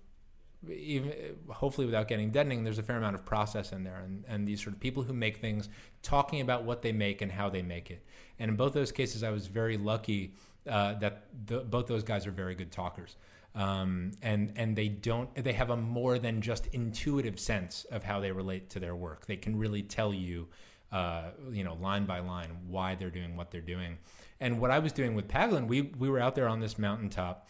even 0.68 1.12
hopefully 1.48 1.86
without 1.86 2.06
getting 2.06 2.30
deadening 2.30 2.64
there's 2.64 2.78
a 2.78 2.82
fair 2.82 2.98
amount 2.98 3.14
of 3.14 3.24
process 3.24 3.72
in 3.72 3.82
there. 3.82 4.02
And, 4.04 4.24
and 4.28 4.46
these 4.46 4.62
sort 4.62 4.74
of 4.74 4.80
people 4.80 5.02
who 5.02 5.12
make 5.12 5.38
things 5.38 5.68
talking 6.02 6.40
about 6.40 6.64
what 6.64 6.82
they 6.82 6.92
make 6.92 7.22
and 7.22 7.32
how 7.32 7.48
they 7.48 7.62
make 7.62 7.90
it. 7.90 8.04
And 8.38 8.50
in 8.50 8.56
both 8.56 8.72
those 8.72 8.92
cases 8.92 9.22
i 9.22 9.30
was 9.30 9.46
very 9.46 9.76
lucky 9.76 10.34
uh, 10.68 10.94
that 10.94 11.26
the, 11.46 11.60
both 11.60 11.86
those 11.86 12.02
guys 12.02 12.26
are 12.26 12.30
very 12.30 12.54
good 12.54 12.70
talkers. 12.70 13.16
Um, 13.54 14.12
and 14.22 14.52
and 14.54 14.76
they 14.76 14.88
don't 14.88 15.34
they 15.34 15.54
have 15.54 15.70
a 15.70 15.76
more 15.76 16.20
than 16.20 16.40
just 16.40 16.68
intuitive 16.68 17.40
sense 17.40 17.84
of 17.90 18.04
how 18.04 18.20
they 18.20 18.30
relate 18.30 18.70
to 18.70 18.80
their 18.80 18.94
work. 18.94 19.26
They 19.26 19.36
can 19.36 19.56
really 19.56 19.82
tell 19.82 20.14
you 20.14 20.46
uh, 20.92 21.30
you 21.52 21.64
know, 21.64 21.74
line 21.74 22.04
by 22.04 22.20
line, 22.20 22.50
why 22.68 22.94
they're 22.94 23.10
doing 23.10 23.36
what 23.36 23.50
they're 23.50 23.60
doing. 23.60 23.98
And 24.40 24.60
what 24.60 24.70
I 24.70 24.78
was 24.78 24.92
doing 24.92 25.14
with 25.14 25.28
Paglen, 25.28 25.66
we 25.66 25.82
we 25.82 26.08
were 26.08 26.20
out 26.20 26.34
there 26.34 26.48
on 26.48 26.60
this 26.60 26.78
mountaintop 26.78 27.48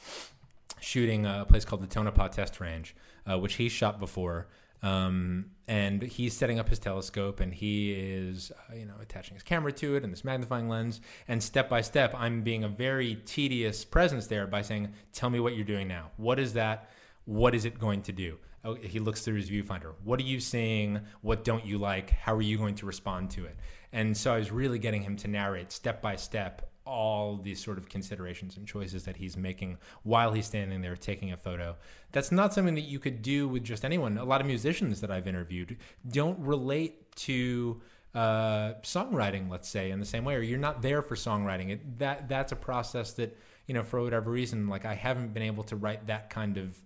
shooting 0.81 1.27
a 1.27 1.45
place 1.49 1.65
called 1.65 1.83
the 1.83 1.87
Tonopah 1.87 2.29
Test 2.29 2.61
Range, 2.61 2.95
uh, 3.31 3.39
which 3.39 3.55
he 3.55 3.69
shot 3.69 4.01
before. 4.01 4.49
Um, 4.83 5.51
and 5.69 6.01
he's 6.01 6.35
setting 6.35 6.59
up 6.59 6.71
his 6.71 6.79
telescope 6.79 7.41
and 7.41 7.53
he 7.53 7.93
is, 7.93 8.51
uh, 8.51 8.75
you 8.75 8.87
know, 8.87 8.95
attaching 9.01 9.35
his 9.35 9.43
camera 9.43 9.73
to 9.73 9.97
it 9.97 10.05
and 10.05 10.13
this 10.13 10.25
magnifying 10.25 10.69
lens. 10.69 11.03
And 11.29 11.43
step 11.43 11.69
by 11.69 11.83
step, 11.83 12.15
I'm 12.17 12.43
being 12.43 12.65
a 12.65 12.69
very 12.69 13.17
tedious 13.27 13.85
presence 13.85 14.27
there 14.27 14.47
by 14.47 14.63
saying, 14.63 14.95
"Tell 15.13 15.29
me 15.29 15.39
what 15.39 15.55
you're 15.55 15.67
doing 15.67 15.87
now. 15.87 16.13
What 16.17 16.39
is 16.39 16.55
that? 16.55 16.91
What 17.27 17.55
is 17.55 17.65
it 17.65 17.79
going 17.79 18.03
to 18.03 18.13
do?" 18.13 18.39
Oh, 18.65 18.75
he 18.75 18.99
looks 18.99 19.23
through 19.23 19.37
his 19.37 19.51
viewfinder. 19.51 19.95
What 20.05 20.21
are 20.21 20.25
you 20.25 20.41
seeing? 20.41 21.01
What 21.23 21.45
don't 21.45 21.65
you 21.65 21.79
like? 21.79 22.11
How 22.11 22.35
are 22.35 22.43
you 22.43 22.59
going 22.59 22.75
to 22.77 22.87
respond 22.87 23.31
to 23.31 23.47
it? 23.47 23.57
And 23.93 24.17
so 24.17 24.35
I 24.35 24.39
was 24.39 24.51
really 24.51 24.79
getting 24.79 25.03
him 25.03 25.17
to 25.17 25.29
narrate 25.29 25.73
step 25.73 26.03
by 26.03 26.17
step 26.17 26.71
all 26.85 27.37
these 27.37 27.63
sort 27.63 27.79
of 27.79 27.89
considerations 27.89 28.57
and 28.57 28.67
choices 28.67 29.05
that 29.05 29.17
he's 29.17 29.37
making 29.37 29.79
while 30.03 30.33
he's 30.33 30.47
standing 30.47 30.81
there 30.81 30.97
taking 30.97 31.33
a 31.33 31.37
photo. 31.37 31.77
That's 32.13 32.33
not 32.33 32.53
something 32.53 32.75
that 32.75 32.83
you 32.83 32.99
could 32.99 33.23
do 33.23 33.49
with 33.49 33.65
just 33.65 33.85
anyone. 33.85 34.19
A 34.19 34.25
lot 34.25 34.41
of 34.41 34.47
musicians 34.47 35.01
that 35.01 35.11
I've 35.11 35.27
interviewed 35.27 35.77
don't 36.11 36.39
relate 36.41 37.15
to 37.17 37.81
uh, 38.15 38.75
songwriting, 38.83 39.49
let's 39.49 39.69
say, 39.69 39.91
in 39.91 40.01
the 40.01 40.07
same 40.07 40.25
way, 40.25 40.35
or 40.35 40.41
you're 40.41 40.59
not 40.59 40.83
there 40.83 41.01
for 41.01 41.15
songwriting. 41.15 41.71
It, 41.71 41.99
that 41.99 42.29
that's 42.29 42.51
a 42.51 42.57
process 42.57 43.13
that 43.13 43.37
you 43.71 43.75
know, 43.75 43.85
for 43.85 44.03
whatever 44.03 44.33
reason, 44.33 44.67
like 44.67 44.85
I 44.85 44.95
haven't 44.95 45.33
been 45.33 45.45
able 45.45 45.63
to 45.65 45.77
write 45.77 46.09
that 46.09 46.29
kind 46.29 46.57
of 46.57 46.77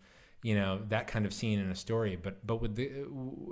you 0.44 0.54
know 0.54 0.78
that 0.90 1.06
kind 1.06 1.24
of 1.24 1.32
scene 1.32 1.58
in 1.58 1.70
a 1.70 1.74
story. 1.74 2.16
But 2.22 2.46
but 2.46 2.60
with 2.60 2.76
the 2.76 3.06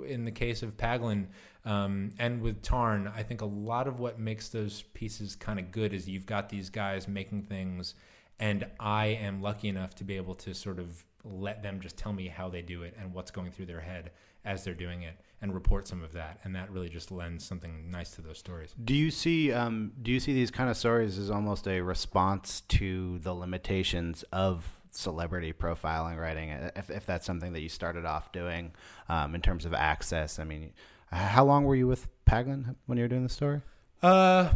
in 0.07 0.25
the 0.25 0.31
case 0.31 0.61
of 0.61 0.77
Paglen 0.77 1.25
um, 1.65 2.11
and 2.19 2.39
with 2.39 2.61
Tarn, 2.61 3.11
I 3.13 3.23
think 3.23 3.41
a 3.41 3.45
lot 3.45 3.87
of 3.87 3.99
what 3.99 4.19
makes 4.19 4.49
those 4.49 4.83
pieces 4.93 5.35
kind 5.35 5.57
of 5.57 5.71
good 5.71 5.91
is 5.91 6.07
you've 6.07 6.27
got 6.27 6.49
these 6.49 6.69
guys 6.69 7.07
making 7.07 7.43
things, 7.43 7.95
and 8.39 8.67
I 8.79 9.07
am 9.07 9.41
lucky 9.41 9.69
enough 9.69 9.95
to 9.95 10.03
be 10.03 10.17
able 10.17 10.35
to 10.35 10.53
sort 10.53 10.77
of 10.77 11.03
let 11.23 11.63
them 11.63 11.79
just 11.81 11.97
tell 11.97 12.13
me 12.13 12.27
how 12.27 12.47
they 12.47 12.61
do 12.61 12.83
it 12.83 12.95
and 12.99 13.11
what's 13.11 13.31
going 13.31 13.49
through 13.49 13.65
their 13.65 13.81
head 13.81 14.11
as 14.45 14.63
they're 14.63 14.73
doing 14.73 15.01
it 15.03 15.19
and 15.41 15.53
report 15.53 15.87
some 15.87 16.03
of 16.03 16.11
that 16.11 16.37
and 16.43 16.53
that 16.53 16.69
really 16.69 16.89
just 16.89 17.11
lends 17.11 17.45
something 17.45 17.89
nice 17.89 18.11
to 18.11 18.21
those 18.21 18.37
stories 18.37 18.75
do 18.83 18.93
you 18.93 19.09
see 19.09 19.53
um, 19.53 19.93
do 20.01 20.11
you 20.11 20.19
see 20.19 20.33
these 20.33 20.51
kind 20.51 20.69
of 20.69 20.75
stories 20.75 21.17
as 21.17 21.31
almost 21.31 21.65
a 21.65 21.79
response 21.79 22.59
to 22.67 23.19
the 23.19 23.33
limitations 23.33 24.23
of 24.33 24.82
celebrity 24.95 25.53
profiling 25.53 26.19
writing, 26.19 26.49
if, 26.75 26.89
if 26.89 27.05
that's 27.05 27.25
something 27.25 27.53
that 27.53 27.61
you 27.61 27.69
started 27.69 28.05
off 28.05 28.31
doing 28.31 28.71
um, 29.09 29.35
in 29.35 29.41
terms 29.41 29.65
of 29.65 29.73
access. 29.73 30.39
I 30.39 30.43
mean, 30.43 30.73
how 31.11 31.45
long 31.45 31.65
were 31.65 31.75
you 31.75 31.87
with 31.87 32.07
Paglen 32.25 32.75
when 32.85 32.97
you 32.97 33.03
were 33.03 33.09
doing 33.09 33.23
the 33.23 33.29
story? 33.29 33.61
Uh, 34.01 34.53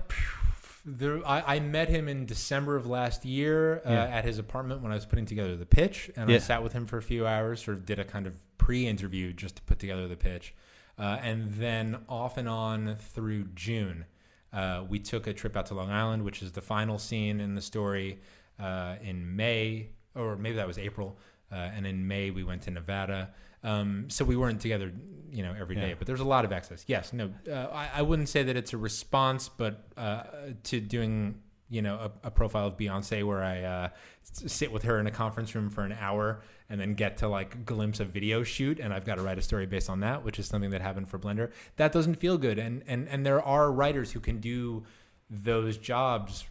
there, 0.85 1.25
I, 1.27 1.55
I, 1.55 1.59
met 1.59 1.89
him 1.89 2.07
in 2.07 2.25
December 2.25 2.75
of 2.75 2.87
last 2.87 3.25
year 3.25 3.81
uh, 3.85 3.91
yeah. 3.91 4.03
at 4.05 4.25
his 4.25 4.39
apartment 4.39 4.81
when 4.81 4.91
I 4.91 4.95
was 4.95 5.05
putting 5.05 5.25
together 5.25 5.55
the 5.55 5.65
pitch, 5.65 6.09
and 6.15 6.29
yeah. 6.29 6.37
I 6.37 6.39
sat 6.39 6.63
with 6.63 6.73
him 6.73 6.85
for 6.85 6.97
a 6.97 7.01
few 7.01 7.27
hours, 7.27 7.63
sort 7.63 7.77
of 7.77 7.85
did 7.85 7.99
a 7.99 8.03
kind 8.03 8.27
of 8.27 8.35
pre-interview 8.57 9.33
just 9.33 9.57
to 9.57 9.61
put 9.61 9.79
together 9.79 10.07
the 10.07 10.17
pitch, 10.17 10.53
uh, 10.97 11.17
and 11.21 11.51
then 11.53 11.99
off 12.09 12.37
and 12.37 12.49
on 12.49 12.95
through 12.95 13.45
June, 13.55 14.05
uh, 14.51 14.83
we 14.87 14.99
took 14.99 15.27
a 15.27 15.33
trip 15.33 15.55
out 15.55 15.65
to 15.67 15.73
Long 15.73 15.91
Island, 15.91 16.23
which 16.23 16.41
is 16.41 16.53
the 16.53 16.61
final 16.61 16.97
scene 16.97 17.39
in 17.39 17.55
the 17.55 17.61
story. 17.61 18.19
Uh, 18.59 18.95
in 19.03 19.35
May, 19.35 19.89
or 20.17 20.35
maybe 20.35 20.55
that 20.57 20.67
was 20.67 20.77
April. 20.77 21.17
Uh, 21.51 21.55
and 21.55 21.87
in 21.87 22.07
May 22.07 22.31
we 22.31 22.43
went 22.43 22.63
to 22.63 22.71
Nevada. 22.71 23.29
Um, 23.63 24.05
so 24.09 24.23
we 24.23 24.35
weren't 24.35 24.61
together, 24.61 24.91
you 25.31 25.43
know, 25.43 25.55
every 25.59 25.75
day. 25.75 25.89
Yeah. 25.89 25.95
But 25.97 26.07
there's 26.07 26.19
a 26.19 26.25
lot 26.25 26.45
of 26.45 26.51
access. 26.51 26.85
Yes, 26.87 27.11
no, 27.11 27.31
uh, 27.49 27.67
I, 27.73 27.89
I, 27.95 28.01
wouldn't 28.01 28.29
say 28.29 28.43
that 28.43 28.55
it's 28.55 28.73
a 28.73 28.77
response, 28.77 29.49
but 29.49 29.83
uh, 29.97 30.23
to 30.65 30.79
doing, 30.79 31.41
you 31.69 31.81
know, 31.81 31.95
a, 31.95 32.27
a, 32.27 32.31
profile 32.31 32.67
of 32.67 32.77
Beyonce 32.77 33.25
where 33.25 33.43
I 33.43 33.61
uh, 33.63 33.89
sit 34.23 34.71
with 34.71 34.83
her 34.83 34.99
in 34.99 35.07
a 35.07 35.11
conference 35.11 35.55
room 35.55 35.69
for 35.69 35.83
an 35.83 35.95
hour 35.99 36.41
and 36.69 36.79
then 36.79 36.93
get 36.93 37.17
to 37.17 37.27
like 37.27 37.65
glimpse 37.65 37.99
a 37.99 38.05
video 38.05 38.43
shoot, 38.43 38.79
and 38.79 38.93
I've 38.93 39.05
got 39.05 39.15
to 39.15 39.23
write 39.23 39.39
a 39.39 39.41
story 39.41 39.65
based 39.65 39.89
on 39.89 40.01
that, 40.01 40.23
which 40.23 40.37
is 40.37 40.45
something 40.45 40.69
that 40.69 40.81
happened 40.81 41.09
for 41.09 41.17
Blender. 41.17 41.51
That 41.77 41.91
doesn't 41.91 42.15
feel 42.15 42.37
good, 42.37 42.59
and 42.59 42.83
and 42.87 43.07
and 43.09 43.25
there 43.25 43.41
are 43.41 43.71
writers 43.71 44.11
who 44.11 44.19
can 44.19 44.39
do 44.39 44.83
those 45.29 45.77
jobs 45.77 46.45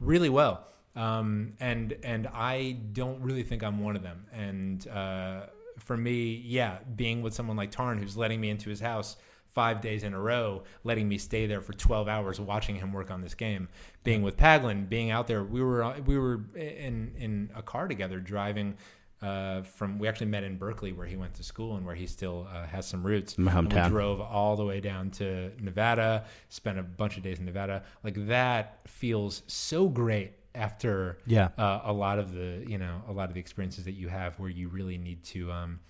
really 0.00 0.28
well 0.28 0.66
um, 0.94 1.54
and 1.60 1.96
and 2.02 2.28
I 2.28 2.78
don't 2.92 3.22
really 3.22 3.42
think 3.42 3.62
I'm 3.62 3.80
one 3.80 3.96
of 3.96 4.02
them. 4.02 4.26
And 4.32 4.86
uh, 4.88 5.46
for 5.78 5.96
me, 5.96 6.42
yeah, 6.44 6.78
being 6.96 7.22
with 7.22 7.34
someone 7.34 7.56
like 7.56 7.70
Tarn, 7.70 7.98
who's 7.98 8.16
letting 8.16 8.40
me 8.40 8.50
into 8.50 8.68
his 8.68 8.80
house 8.80 9.16
five 9.48 9.80
days 9.80 10.02
in 10.02 10.14
a 10.14 10.20
row, 10.20 10.62
letting 10.82 11.08
me 11.08 11.18
stay 11.18 11.46
there 11.46 11.60
for 11.60 11.74
12 11.74 12.08
hours 12.08 12.40
watching 12.40 12.76
him 12.76 12.92
work 12.92 13.10
on 13.10 13.20
this 13.20 13.34
game. 13.34 13.68
Being 14.02 14.22
with 14.22 14.36
Paglen, 14.36 14.88
being 14.88 15.10
out 15.10 15.26
there, 15.26 15.44
we 15.44 15.62
were 15.62 15.94
we 16.04 16.18
were 16.18 16.42
in 16.54 17.12
in 17.18 17.50
a 17.54 17.62
car 17.62 17.88
together 17.88 18.20
driving. 18.20 18.76
Uh, 19.22 19.62
from 19.62 20.00
we 20.00 20.08
actually 20.08 20.26
met 20.26 20.42
in 20.42 20.56
Berkeley 20.56 20.92
where 20.92 21.06
he 21.06 21.14
went 21.14 21.32
to 21.34 21.44
school 21.44 21.76
and 21.76 21.86
where 21.86 21.94
he 21.94 22.08
still 22.08 22.48
uh, 22.52 22.66
has 22.66 22.86
some 22.86 23.06
roots. 23.06 23.38
My 23.38 23.52
hometown. 23.52 23.84
we 23.84 23.90
drove 23.90 24.20
all 24.20 24.56
the 24.56 24.64
way 24.64 24.80
down 24.80 25.10
to 25.12 25.52
Nevada, 25.60 26.24
spent 26.48 26.76
a 26.76 26.82
bunch 26.82 27.16
of 27.16 27.22
days 27.22 27.38
in 27.38 27.44
Nevada. 27.44 27.84
Like 28.02 28.26
that 28.26 28.80
feels 28.88 29.44
so 29.46 29.88
great 29.88 30.32
after 30.54 31.18
yeah. 31.26 31.48
Uh, 31.58 31.80
a 31.84 31.92
lot 31.92 32.18
of 32.18 32.32
the 32.32 32.64
you 32.66 32.78
know 32.78 33.02
a 33.08 33.12
lot 33.12 33.28
of 33.28 33.34
the 33.34 33.40
experiences 33.40 33.84
that 33.84 33.92
you 33.92 34.08
have 34.08 34.38
where 34.38 34.50
you 34.50 34.68
really 34.68 34.98
need 34.98 35.22
to 35.24 35.50
um, 35.50 35.80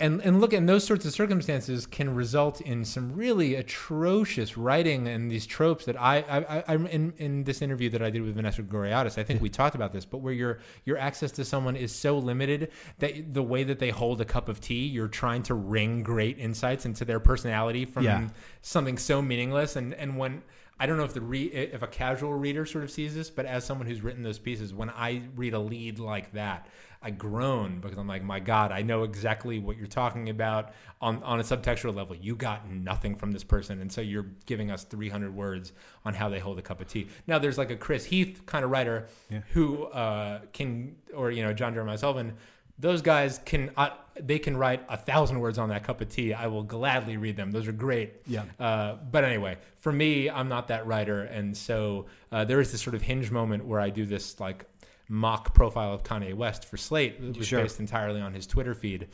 and 0.00 0.20
and 0.20 0.40
look 0.40 0.52
and 0.52 0.68
those 0.68 0.84
sorts 0.84 1.04
of 1.04 1.12
circumstances 1.12 1.86
can 1.86 2.14
result 2.14 2.60
in 2.60 2.84
some 2.84 3.12
really 3.12 3.56
atrocious 3.56 4.56
writing 4.56 5.08
and 5.08 5.30
these 5.30 5.44
tropes 5.44 5.84
that 5.86 6.00
I 6.00 6.18
I, 6.18 6.64
I 6.68 6.74
am 6.74 6.86
in 6.86 7.12
in 7.18 7.44
this 7.44 7.62
interview 7.62 7.90
that 7.90 8.02
I 8.02 8.10
did 8.10 8.22
with 8.22 8.34
Vanessa 8.34 8.62
Grigoriadis 8.62 9.18
I 9.18 9.24
think 9.24 9.42
we 9.42 9.48
talked 9.48 9.74
about 9.74 9.92
this 9.92 10.04
but 10.04 10.18
where 10.18 10.32
your 10.32 10.60
your 10.84 10.98
access 10.98 11.32
to 11.32 11.44
someone 11.44 11.74
is 11.74 11.92
so 11.92 12.18
limited 12.18 12.70
that 12.98 13.34
the 13.34 13.42
way 13.42 13.64
that 13.64 13.80
they 13.80 13.90
hold 13.90 14.20
a 14.20 14.24
cup 14.24 14.48
of 14.48 14.60
tea 14.60 14.86
you're 14.86 15.08
trying 15.08 15.42
to 15.44 15.54
wring 15.54 16.02
great 16.02 16.38
insights 16.38 16.86
into 16.86 17.04
their 17.04 17.20
personality 17.20 17.84
from 17.84 18.04
yeah. 18.04 18.28
something 18.62 18.98
so 18.98 19.20
meaningless 19.20 19.74
and 19.74 19.94
and 19.94 20.16
when 20.16 20.42
I 20.80 20.86
don't 20.86 20.96
know 20.96 21.04
if 21.04 21.14
the 21.14 21.20
re- 21.20 21.46
if 21.46 21.82
a 21.82 21.86
casual 21.88 22.34
reader 22.34 22.64
sort 22.64 22.84
of 22.84 22.90
sees 22.90 23.14
this, 23.14 23.30
but 23.30 23.46
as 23.46 23.64
someone 23.64 23.86
who's 23.86 24.02
written 24.02 24.22
those 24.22 24.38
pieces, 24.38 24.72
when 24.72 24.90
I 24.90 25.22
read 25.34 25.54
a 25.54 25.58
lead 25.58 25.98
like 25.98 26.32
that, 26.32 26.68
I 27.02 27.10
groan 27.10 27.80
because 27.80 27.96
I'm 27.98 28.08
like, 28.08 28.22
my 28.24 28.40
God, 28.40 28.72
I 28.72 28.82
know 28.82 29.02
exactly 29.04 29.58
what 29.60 29.76
you're 29.76 29.86
talking 29.86 30.28
about 30.30 30.72
on, 31.00 31.22
on 31.22 31.38
a 31.38 31.42
subtextual 31.44 31.94
level. 31.94 32.16
You 32.16 32.34
got 32.34 32.68
nothing 32.68 33.14
from 33.14 33.30
this 33.30 33.44
person. 33.44 33.80
And 33.80 33.90
so 33.90 34.00
you're 34.00 34.26
giving 34.46 34.70
us 34.72 34.82
300 34.84 35.32
words 35.34 35.72
on 36.04 36.14
how 36.14 36.28
they 36.28 36.40
hold 36.40 36.58
a 36.58 36.62
cup 36.62 36.80
of 36.80 36.88
tea. 36.88 37.06
Now, 37.28 37.38
there's 37.38 37.56
like 37.58 37.70
a 37.70 37.76
Chris 37.76 38.04
Heath 38.04 38.42
kind 38.46 38.64
of 38.64 38.72
writer 38.72 39.06
Yeah. 39.30 39.40
who 39.52 39.84
uh, 39.84 40.40
can, 40.52 40.96
or, 41.14 41.30
you 41.30 41.44
know, 41.44 41.52
John 41.52 41.72
Jeremiah 41.72 41.98
Sullivan, 41.98 42.34
those 42.80 43.00
guys 43.02 43.40
can, 43.44 43.70
uh, 43.76 43.90
they 44.20 44.38
can 44.38 44.56
write 44.56 44.82
a 44.88 44.96
thousand 44.96 45.40
words 45.40 45.58
on 45.58 45.68
that 45.70 45.84
cup 45.84 46.00
of 46.00 46.08
tea. 46.08 46.32
I 46.34 46.46
will 46.46 46.62
gladly 46.62 47.16
read 47.16 47.36
them. 47.36 47.50
Those 47.50 47.68
are 47.68 47.72
great. 47.72 48.14
Yeah. 48.26 48.44
Uh, 48.58 48.96
but 49.10 49.24
anyway, 49.24 49.58
for 49.78 49.92
me, 49.92 50.28
I'm 50.30 50.48
not 50.48 50.68
that 50.68 50.86
writer, 50.86 51.22
and 51.22 51.56
so 51.56 52.06
uh, 52.32 52.44
there 52.44 52.60
is 52.60 52.72
this 52.72 52.80
sort 52.82 52.94
of 52.94 53.02
hinge 53.02 53.30
moment 53.30 53.64
where 53.66 53.80
I 53.80 53.90
do 53.90 54.04
this 54.06 54.38
like 54.40 54.64
mock 55.08 55.54
profile 55.54 55.92
of 55.94 56.02
Kanye 56.02 56.34
West 56.34 56.64
for 56.64 56.76
Slate. 56.76 57.16
It 57.22 57.38
was 57.38 57.46
Sure. 57.46 57.62
based 57.62 57.80
entirely 57.80 58.20
on 58.20 58.34
his 58.34 58.46
Twitter 58.46 58.74
feed, 58.74 59.08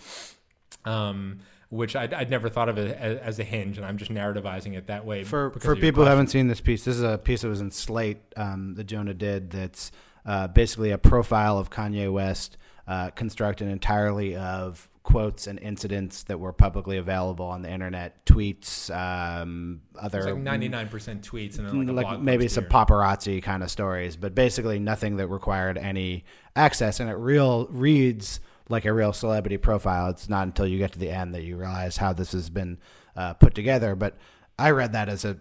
um, 0.85 1.39
which 1.71 1.97
I'd, 1.97 2.13
I'd 2.15 2.31
never 2.31 2.49
thought 2.49 2.69
of 2.69 2.79
it 2.79 2.97
as, 2.97 3.19
as 3.19 3.39
a 3.39 3.45
hinge, 3.45 3.77
and 3.79 3.87
I'm 3.87 3.97
just 3.99 4.11
narrativizing 4.13 4.77
it 4.77 4.87
that 4.89 5.05
way. 5.05 5.25
For 5.25 5.51
for 5.53 5.77
people 5.77 6.03
who 6.05 6.09
haven't 6.09 6.29
seen 6.29 6.49
this 6.49 6.61
piece, 6.61 6.85
this 6.85 6.97
is 6.97 7.03
a 7.03 7.19
piece 7.19 7.43
that 7.43 7.49
was 7.49 7.61
in 7.61 7.71
Slate 7.71 8.19
um, 8.37 8.75
that 8.75 8.85
Jonah 8.85 9.15
did. 9.15 9.51
That's 9.51 9.91
uh, 10.27 10.49
basically 10.49 10.91
a 10.91 10.99
profile 10.99 11.59
of 11.59 11.71
Kanye 11.71 12.13
West, 12.13 12.57
uh, 12.87 13.11
constructed 13.11 13.69
entirely 13.69 14.37
of 14.37 14.89
quotes 15.05 15.47
and 15.47 15.59
incidents 15.61 16.23
that 16.25 16.41
were 16.41 16.53
publicly 16.53 16.97
available 16.97 17.45
on 17.45 17.61
the 17.61 17.71
internet, 17.71 18.25
tweets, 18.25 18.91
um, 18.91 19.83
other 20.01 20.35
like 20.35 20.61
99% 20.61 20.91
tweets 21.21 21.59
and 21.59 21.69
then 21.69 21.95
like, 21.95 22.07
like 22.07 22.21
maybe 22.21 22.49
some 22.49 22.65
here. 22.65 22.71
paparazzi 22.71 23.43
kind 23.43 23.63
of 23.63 23.71
stories, 23.71 24.17
but 24.17 24.35
basically 24.35 24.79
nothing 24.79 25.17
that 25.17 25.29
required 25.29 25.77
any 25.77 26.25
access. 26.57 27.01
And 27.01 27.11
it 27.11 27.15
real 27.15 27.67
reads 27.67 28.41
like 28.71 28.87
a 28.87 28.93
real 28.93 29.13
celebrity 29.13 29.59
profile. 29.59 30.09
It's 30.09 30.29
not 30.29 30.47
until 30.47 30.67
you 30.67 30.79
get 30.79 30.93
to 30.93 30.99
the 30.99 31.11
end 31.11 31.35
that 31.35 31.43
you 31.43 31.59
realize 31.59 31.99
how 31.99 32.15
this 32.15 32.33
has 32.33 32.49
been 32.49 32.79
uh, 33.15 33.35
put 33.35 33.55
together. 33.55 33.95
But 33.95 34.17
I 34.59 34.71
read 34.71 34.93
that 34.93 35.11
as 35.11 35.27
a 35.27 35.37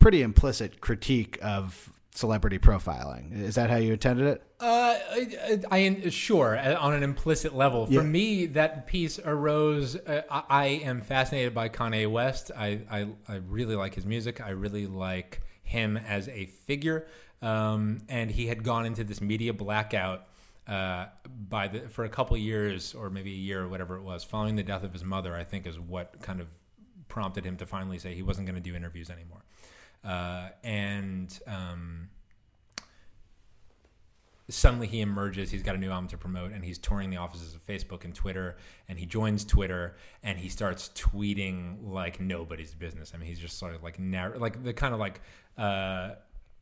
pretty 0.00 0.22
implicit 0.22 0.80
critique 0.80 1.38
of 1.40 1.92
celebrity 2.14 2.58
profiling. 2.58 3.32
Is 3.38 3.56
that 3.56 3.68
how 3.70 3.76
you 3.76 3.92
intended 3.92 4.26
it? 4.26 4.42
Uh, 4.60 4.96
I, 5.10 5.58
I, 5.70 6.08
sure 6.08 6.56
on 6.56 6.94
an 6.94 7.02
implicit 7.02 7.54
level. 7.54 7.86
For 7.86 7.92
Yeah. 7.92 8.02
me, 8.02 8.46
that 8.46 8.86
piece 8.86 9.18
arose. 9.18 9.96
Uh, 9.96 10.22
I, 10.30 10.42
I 10.48 10.66
am 10.84 11.02
fascinated 11.02 11.54
by 11.54 11.68
Kanye 11.68 12.10
West. 12.10 12.50
I, 12.56 12.80
I 12.90 13.08
I 13.28 13.36
really 13.36 13.76
like 13.76 13.94
his 13.94 14.06
music. 14.06 14.40
I 14.40 14.50
really 14.50 14.86
like 14.86 15.42
him 15.62 15.96
as 15.96 16.28
a 16.28 16.46
figure. 16.46 17.06
Um, 17.42 18.02
and 18.08 18.30
he 18.30 18.46
had 18.46 18.62
gone 18.62 18.86
into 18.86 19.04
this 19.04 19.20
media 19.20 19.52
blackout 19.52 20.26
uh, 20.66 21.06
by 21.48 21.68
the 21.68 21.80
for 21.88 22.04
a 22.04 22.08
couple 22.08 22.36
years 22.36 22.94
or 22.94 23.10
maybe 23.10 23.32
a 23.32 23.36
year 23.36 23.62
or 23.64 23.68
whatever 23.68 23.96
it 23.96 24.02
was, 24.02 24.24
following 24.24 24.56
the 24.56 24.62
death 24.62 24.84
of 24.84 24.92
his 24.92 25.04
mother. 25.04 25.34
I 25.34 25.44
think 25.44 25.66
is 25.66 25.78
what 25.78 26.22
kind 26.22 26.40
of 26.40 26.46
prompted 27.08 27.44
him 27.44 27.56
to 27.58 27.66
finally 27.66 27.98
say 27.98 28.14
he 28.14 28.22
wasn't 28.22 28.46
going 28.46 28.54
to 28.54 28.62
do 28.70 28.74
interviews 28.74 29.10
anymore. 29.10 29.44
Uh, 30.04 30.48
and 30.62 31.38
um, 31.46 32.08
suddenly 34.48 34.86
he 34.86 35.00
emerges 35.00 35.50
he's 35.50 35.62
got 35.62 35.74
a 35.74 35.78
new 35.78 35.90
album 35.90 36.08
to 36.08 36.18
promote 36.18 36.52
and 36.52 36.64
he's 36.64 36.78
touring 36.78 37.08
the 37.08 37.16
offices 37.16 37.54
of 37.54 37.66
facebook 37.66 38.04
and 38.04 38.14
twitter 38.14 38.56
and 38.88 38.98
he 38.98 39.06
joins 39.06 39.44
twitter 39.44 39.96
and 40.22 40.38
he 40.38 40.48
starts 40.50 40.90
tweeting 40.94 41.76
like 41.82 42.20
nobody's 42.20 42.74
business. 42.74 43.12
I 43.14 43.18
mean 43.18 43.28
he's 43.28 43.38
just 43.38 43.58
sort 43.58 43.74
of 43.74 43.82
like 43.82 43.98
narr- 43.98 44.36
like 44.38 44.62
the 44.62 44.72
kind 44.72 44.92
of 44.92 45.00
like 45.00 45.20
uh 45.56 46.10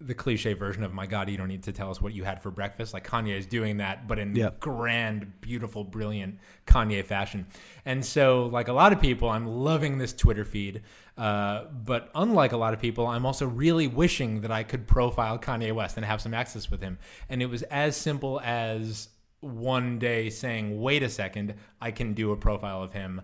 the 0.06 0.14
cliche 0.14 0.52
version 0.52 0.82
of 0.82 0.92
my 0.92 1.06
god 1.06 1.28
you 1.30 1.36
don't 1.36 1.48
need 1.48 1.62
to 1.62 1.72
tell 1.72 1.90
us 1.90 2.00
what 2.00 2.12
you 2.12 2.24
had 2.24 2.42
for 2.42 2.50
breakfast 2.50 2.92
like 2.92 3.06
kanye 3.06 3.36
is 3.36 3.46
doing 3.46 3.76
that 3.78 4.06
but 4.08 4.18
in 4.18 4.34
Yep. 4.34 4.60
grand 4.60 5.40
beautiful 5.40 5.84
brilliant 5.84 6.38
kanye 6.66 7.04
fashion 7.04 7.46
and 7.84 8.04
so 8.04 8.46
like 8.46 8.68
a 8.68 8.72
lot 8.72 8.92
of 8.92 9.00
people 9.00 9.28
i'm 9.28 9.46
loving 9.46 9.98
this 9.98 10.12
twitter 10.12 10.44
feed 10.44 10.82
uh, 11.18 11.64
but 11.84 12.10
unlike 12.14 12.52
a 12.52 12.56
lot 12.56 12.72
of 12.72 12.80
people, 12.80 13.06
I'm 13.06 13.26
also 13.26 13.46
really 13.46 13.86
wishing 13.86 14.40
that 14.40 14.50
I 14.50 14.62
could 14.62 14.86
profile 14.86 15.38
Kanye 15.38 15.70
West 15.74 15.98
and 15.98 16.06
have 16.06 16.22
some 16.22 16.32
access 16.32 16.70
with 16.70 16.80
him. 16.80 16.98
And 17.28 17.42
it 17.42 17.46
was 17.46 17.62
as 17.64 17.96
simple 17.98 18.40
as 18.42 19.08
one 19.40 19.98
day 19.98 20.30
saying, 20.30 20.80
wait 20.80 21.02
a 21.02 21.10
second, 21.10 21.54
I 21.82 21.90
can 21.90 22.14
do 22.14 22.32
a 22.32 22.36
profile 22.36 22.82
of 22.82 22.94
him 22.94 23.20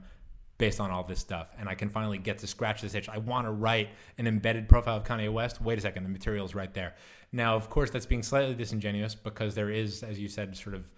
based 0.59 0.81
on 0.81 0.91
all 0.91 1.05
this 1.05 1.21
stuff. 1.21 1.49
And 1.59 1.69
I 1.69 1.75
can 1.75 1.89
finally 1.89 2.19
get 2.19 2.39
to 2.39 2.47
scratch 2.47 2.83
this 2.83 2.95
itch. 2.95 3.09
I 3.09 3.19
want 3.19 3.47
to 3.47 3.53
write 3.53 3.91
an 4.19 4.27
embedded 4.27 4.69
profile 4.69 4.97
of 4.97 5.05
Kanye 5.05 5.33
West. 5.33 5.63
Wait 5.63 5.79
a 5.79 5.81
second, 5.81 6.03
the 6.03 6.09
material's 6.09 6.55
right 6.55 6.73
there. 6.75 6.95
Now, 7.33 7.55
of 7.55 7.71
course, 7.71 7.91
that's 7.91 8.07
being 8.07 8.23
slightly 8.23 8.55
disingenuous 8.55 9.15
because 9.15 9.55
there 9.55 9.71
is, 9.71 10.03
as 10.03 10.19
you 10.19 10.29
said, 10.29 10.57
sort 10.57 10.75
of 10.75 10.89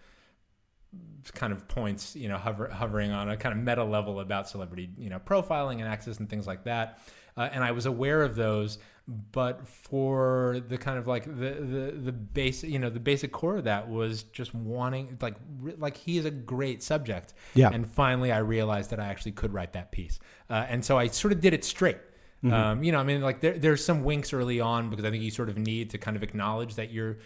kind 1.35 1.53
of 1.53 1.69
points, 1.69 2.17
you 2.17 2.29
know, 2.29 2.39
hover, 2.39 2.69
hovering 2.69 3.13
on 3.13 3.29
a 3.31 3.37
kind 3.37 3.57
of 3.57 3.63
meta 3.63 3.85
level 3.85 4.21
about 4.21 4.49
celebrity, 4.49 4.91
you 4.97 5.11
know, 5.11 5.19
profiling 5.19 5.75
and 5.75 5.83
access 5.83 6.19
and 6.19 6.29
things 6.29 6.47
like 6.47 6.65
that. 6.65 6.99
Uh, 7.37 7.49
and 7.53 7.63
I 7.63 7.73
was 7.73 7.87
aware 7.87 8.23
of 8.23 8.35
those, 8.35 8.79
but 9.09 9.67
for 9.67 10.61
the 10.69 10.79
kind 10.79 10.99
of 10.99 11.07
like 11.07 11.25
the 11.25 11.31
the 11.33 11.95
the 12.05 12.13
base, 12.13 12.63
you 12.63 12.79
know, 12.79 12.91
the 12.91 13.01
basic 13.01 13.33
core 13.33 13.57
of 13.57 13.65
that 13.65 13.89
was 13.89 14.25
just 14.25 14.55
wanting 14.55 15.19
like 15.21 15.37
like 15.79 15.97
he 15.97 16.19
is 16.19 16.25
a 16.25 16.31
great 16.31 16.83
subject. 16.83 17.35
Yeah. 17.55 17.71
And 17.73 17.87
finally, 17.87 18.33
I 18.33 18.39
realized 18.39 18.91
that 18.91 19.01
I 19.01 19.07
actually 19.07 19.33
could 19.33 19.53
write 19.53 19.73
that 19.73 19.91
piece, 19.93 20.21
uh, 20.49 20.67
and 20.69 20.85
so 20.85 20.99
I 20.99 21.09
sort 21.09 21.33
of 21.33 21.41
did 21.41 21.55
it 21.55 21.65
straight. 21.65 21.99
Um, 22.43 22.83
you 22.83 22.91
know, 22.91 22.99
I 22.99 23.03
mean, 23.03 23.21
like 23.21 23.41
there, 23.41 23.59
there's 23.59 23.85
some 23.85 24.03
winks 24.03 24.33
early 24.33 24.61
on 24.61 24.89
because 24.89 25.05
I 25.05 25.11
think 25.11 25.23
you 25.23 25.31
sort 25.31 25.51
of 25.51 25.59
need 25.59 25.91
to 25.91 25.99
kind 25.99 26.17
of 26.17 26.23
acknowledge 26.23 26.77
that 26.77 26.91
you're, 26.91 27.19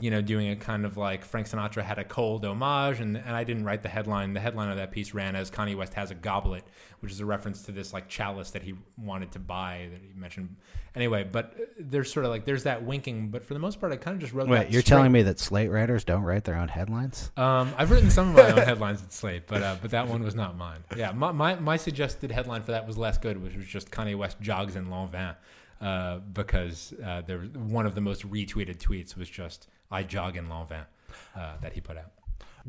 you 0.00 0.10
know, 0.10 0.20
doing 0.20 0.50
a 0.50 0.56
kind 0.56 0.84
of 0.84 0.98
like 0.98 1.24
Frank 1.24 1.48
Sinatra 1.48 1.82
had 1.82 1.98
a 1.98 2.04
cold 2.04 2.44
homage, 2.44 3.00
and, 3.00 3.16
and 3.16 3.30
I 3.30 3.44
didn't 3.44 3.64
write 3.64 3.82
the 3.82 3.88
headline. 3.88 4.34
The 4.34 4.40
headline 4.40 4.68
of 4.70 4.76
that 4.76 4.90
piece 4.90 5.14
ran 5.14 5.34
as 5.34 5.50
Kanye 5.50 5.74
West 5.74 5.94
has 5.94 6.10
a 6.10 6.14
goblet, 6.14 6.64
which 7.00 7.10
is 7.10 7.20
a 7.20 7.24
reference 7.24 7.62
to 7.62 7.72
this 7.72 7.94
like 7.94 8.06
chalice 8.06 8.50
that 8.50 8.62
he 8.62 8.74
wanted 8.98 9.32
to 9.32 9.38
buy 9.38 9.88
that 9.90 10.00
he 10.02 10.12
mentioned. 10.18 10.56
Anyway, 10.94 11.24
but 11.24 11.56
there's 11.78 12.12
sort 12.12 12.26
of 12.26 12.30
like 12.30 12.44
there's 12.44 12.64
that 12.64 12.84
winking, 12.84 13.30
but 13.30 13.42
for 13.42 13.54
the 13.54 13.60
most 13.60 13.80
part, 13.80 13.90
I 13.90 13.96
kind 13.96 14.14
of 14.14 14.20
just 14.20 14.34
wrote. 14.34 14.48
Wait, 14.48 14.70
you're 14.70 14.82
straight. 14.82 14.96
telling 14.96 15.12
me 15.12 15.22
that 15.22 15.38
Slate 15.38 15.70
writers 15.70 16.04
don't 16.04 16.24
write 16.24 16.44
their 16.44 16.56
own 16.56 16.68
headlines? 16.68 17.30
Um, 17.38 17.72
I've 17.78 17.90
written 17.90 18.10
some 18.10 18.28
of 18.28 18.34
my 18.34 18.50
own 18.60 18.66
headlines 18.66 19.02
at 19.02 19.12
Slate, 19.14 19.46
but 19.46 19.62
uh, 19.62 19.76
but 19.80 19.92
that 19.92 20.08
one 20.08 20.22
was 20.22 20.34
not 20.34 20.58
mine. 20.58 20.84
Yeah, 20.94 21.12
my, 21.12 21.32
my, 21.32 21.54
my 21.54 21.78
suggested 21.78 22.30
headline 22.30 22.62
for 22.62 22.72
that 22.72 22.86
was 22.86 22.98
less 22.98 23.16
good, 23.16 23.42
which 23.42 23.56
was 23.56 23.66
just 23.66 23.90
Kanye 23.90 24.16
West 24.16 24.42
jogs 24.42 24.76
in 24.76 24.88
Lanvin, 24.88 25.36
uh, 25.80 26.18
because 26.18 26.94
uh, 27.04 27.22
there 27.22 27.40
one 27.40 27.86
of 27.86 27.94
the 27.94 28.00
most 28.00 28.28
retweeted 28.30 28.78
tweets 28.78 29.16
was 29.16 29.28
just 29.28 29.68
I 29.90 30.02
jog 30.02 30.36
in 30.36 30.46
Lanvin 30.46 30.84
uh, 31.36 31.54
that 31.60 31.72
he 31.72 31.80
put 31.80 31.96
out. 31.96 32.12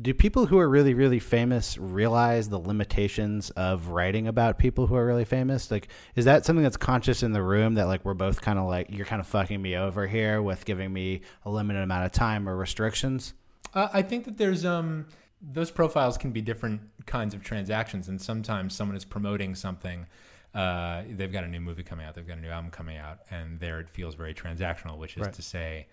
Do 0.00 0.14
people 0.14 0.46
who 0.46 0.58
are 0.58 0.68
really, 0.68 0.94
really 0.94 1.18
famous 1.18 1.76
realize 1.76 2.48
the 2.48 2.58
limitations 2.58 3.50
of 3.50 3.88
writing 3.88 4.26
about 4.26 4.58
people 4.58 4.86
who 4.86 4.94
are 4.96 5.06
really 5.06 5.26
famous? 5.26 5.70
Like, 5.70 5.88
is 6.14 6.24
that 6.24 6.46
something 6.46 6.62
that's 6.62 6.78
conscious 6.78 7.22
in 7.22 7.32
the 7.32 7.42
room 7.42 7.74
that, 7.74 7.88
like, 7.88 8.02
we're 8.02 8.14
both 8.14 8.40
kind 8.40 8.58
of 8.58 8.66
like, 8.66 8.88
you're 8.90 9.04
kind 9.04 9.20
of 9.20 9.26
fucking 9.26 9.60
me 9.60 9.76
over 9.76 10.06
here 10.06 10.40
with 10.40 10.64
giving 10.64 10.90
me 10.90 11.20
a 11.44 11.50
limited 11.50 11.82
amount 11.82 12.06
of 12.06 12.12
time 12.12 12.48
or 12.48 12.56
restrictions? 12.56 13.34
Uh, 13.74 13.88
I 13.92 14.00
think 14.00 14.24
that 14.24 14.38
there's 14.38 14.64
um 14.64 15.06
those 15.42 15.70
profiles 15.70 16.16
can 16.16 16.30
be 16.30 16.40
different 16.40 16.80
kinds 17.04 17.34
of 17.34 17.42
transactions, 17.42 18.08
and 18.08 18.20
sometimes 18.20 18.74
someone 18.74 18.96
is 18.96 19.04
promoting 19.04 19.54
something. 19.54 20.06
Uh, 20.54 21.02
they've 21.10 21.32
got 21.32 21.44
a 21.44 21.48
new 21.48 21.60
movie 21.60 21.82
coming 21.82 22.04
out, 22.06 22.14
they've 22.14 22.26
got 22.28 22.36
a 22.38 22.40
new 22.40 22.50
album 22.50 22.70
coming 22.70 22.98
out, 22.98 23.20
and 23.30 23.58
there 23.60 23.80
it 23.80 23.88
feels 23.88 24.14
very 24.14 24.34
transactional, 24.34 24.98
which 24.98 25.16
is 25.16 25.22
Right. 25.24 25.32
to 25.32 25.42
say 25.42 25.86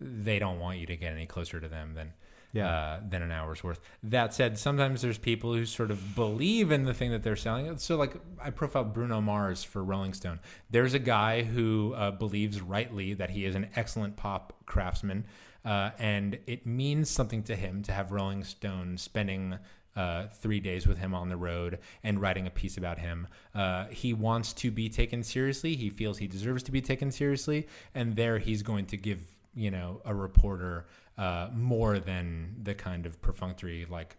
they 0.00 0.38
don't 0.38 0.58
want 0.58 0.78
you 0.78 0.86
to 0.86 0.96
get 0.96 1.12
any 1.12 1.26
closer 1.26 1.60
to 1.60 1.68
them 1.68 1.92
than 1.94 2.14
Yeah. 2.52 2.68
uh, 2.68 3.00
than 3.06 3.22
an 3.22 3.30
hour's 3.30 3.62
worth. 3.62 3.80
That 4.02 4.32
said, 4.34 4.58
sometimes 4.58 5.02
there's 5.02 5.18
people 5.18 5.52
who 5.54 5.66
sort 5.66 5.90
of 5.90 6.14
believe 6.16 6.72
in 6.72 6.84
the 6.84 6.94
thing 6.94 7.10
that 7.12 7.22
they're 7.22 7.36
selling. 7.36 7.76
So, 7.78 7.96
like, 7.96 8.14
I 8.42 8.50
profiled 8.50 8.92
Bruno 8.94 9.20
Mars 9.20 9.62
for 9.62 9.84
Rolling 9.84 10.14
Stone. 10.14 10.40
There's 10.70 10.94
a 10.94 10.98
guy 10.98 11.42
who 11.42 11.92
uh, 11.96 12.10
believes 12.12 12.60
rightly 12.60 13.14
that 13.14 13.30
he 13.30 13.44
is 13.44 13.54
an 13.54 13.68
excellent 13.76 14.16
pop 14.16 14.64
craftsman, 14.66 15.26
uh, 15.64 15.90
and 15.98 16.38
it 16.46 16.66
means 16.66 17.08
something 17.10 17.42
to 17.44 17.54
him 17.54 17.82
to 17.82 17.92
have 17.92 18.10
Rolling 18.10 18.42
Stone 18.42 18.96
spending. 18.98 19.58
Uh, 19.96 20.28
three 20.28 20.60
days 20.60 20.86
with 20.86 20.98
him 20.98 21.12
on 21.12 21.28
the 21.28 21.36
road 21.36 21.80
and 22.04 22.20
writing 22.20 22.46
a 22.46 22.50
piece 22.50 22.76
about 22.76 22.96
him. 22.96 23.26
Uh, 23.56 23.86
he 23.86 24.14
wants 24.14 24.52
to 24.52 24.70
be 24.70 24.88
taken 24.88 25.20
seriously. 25.20 25.74
He 25.74 25.90
feels 25.90 26.18
he 26.18 26.28
deserves 26.28 26.62
to 26.62 26.72
be 26.72 26.80
taken 26.80 27.10
seriously, 27.10 27.66
and 27.92 28.14
there 28.14 28.38
he's 28.38 28.62
going 28.62 28.86
to 28.86 28.96
give 28.96 29.20
you 29.52 29.70
know 29.72 30.00
a 30.04 30.14
reporter 30.14 30.86
uh, 31.18 31.48
more 31.52 31.98
than 31.98 32.54
the 32.62 32.72
kind 32.72 33.04
of 33.04 33.20
perfunctory 33.20 33.84
like 33.90 34.16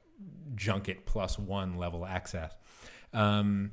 junket 0.55 1.05
plus 1.05 1.39
one 1.39 1.77
level 1.77 2.05
access. 2.05 2.51
Um, 3.13 3.71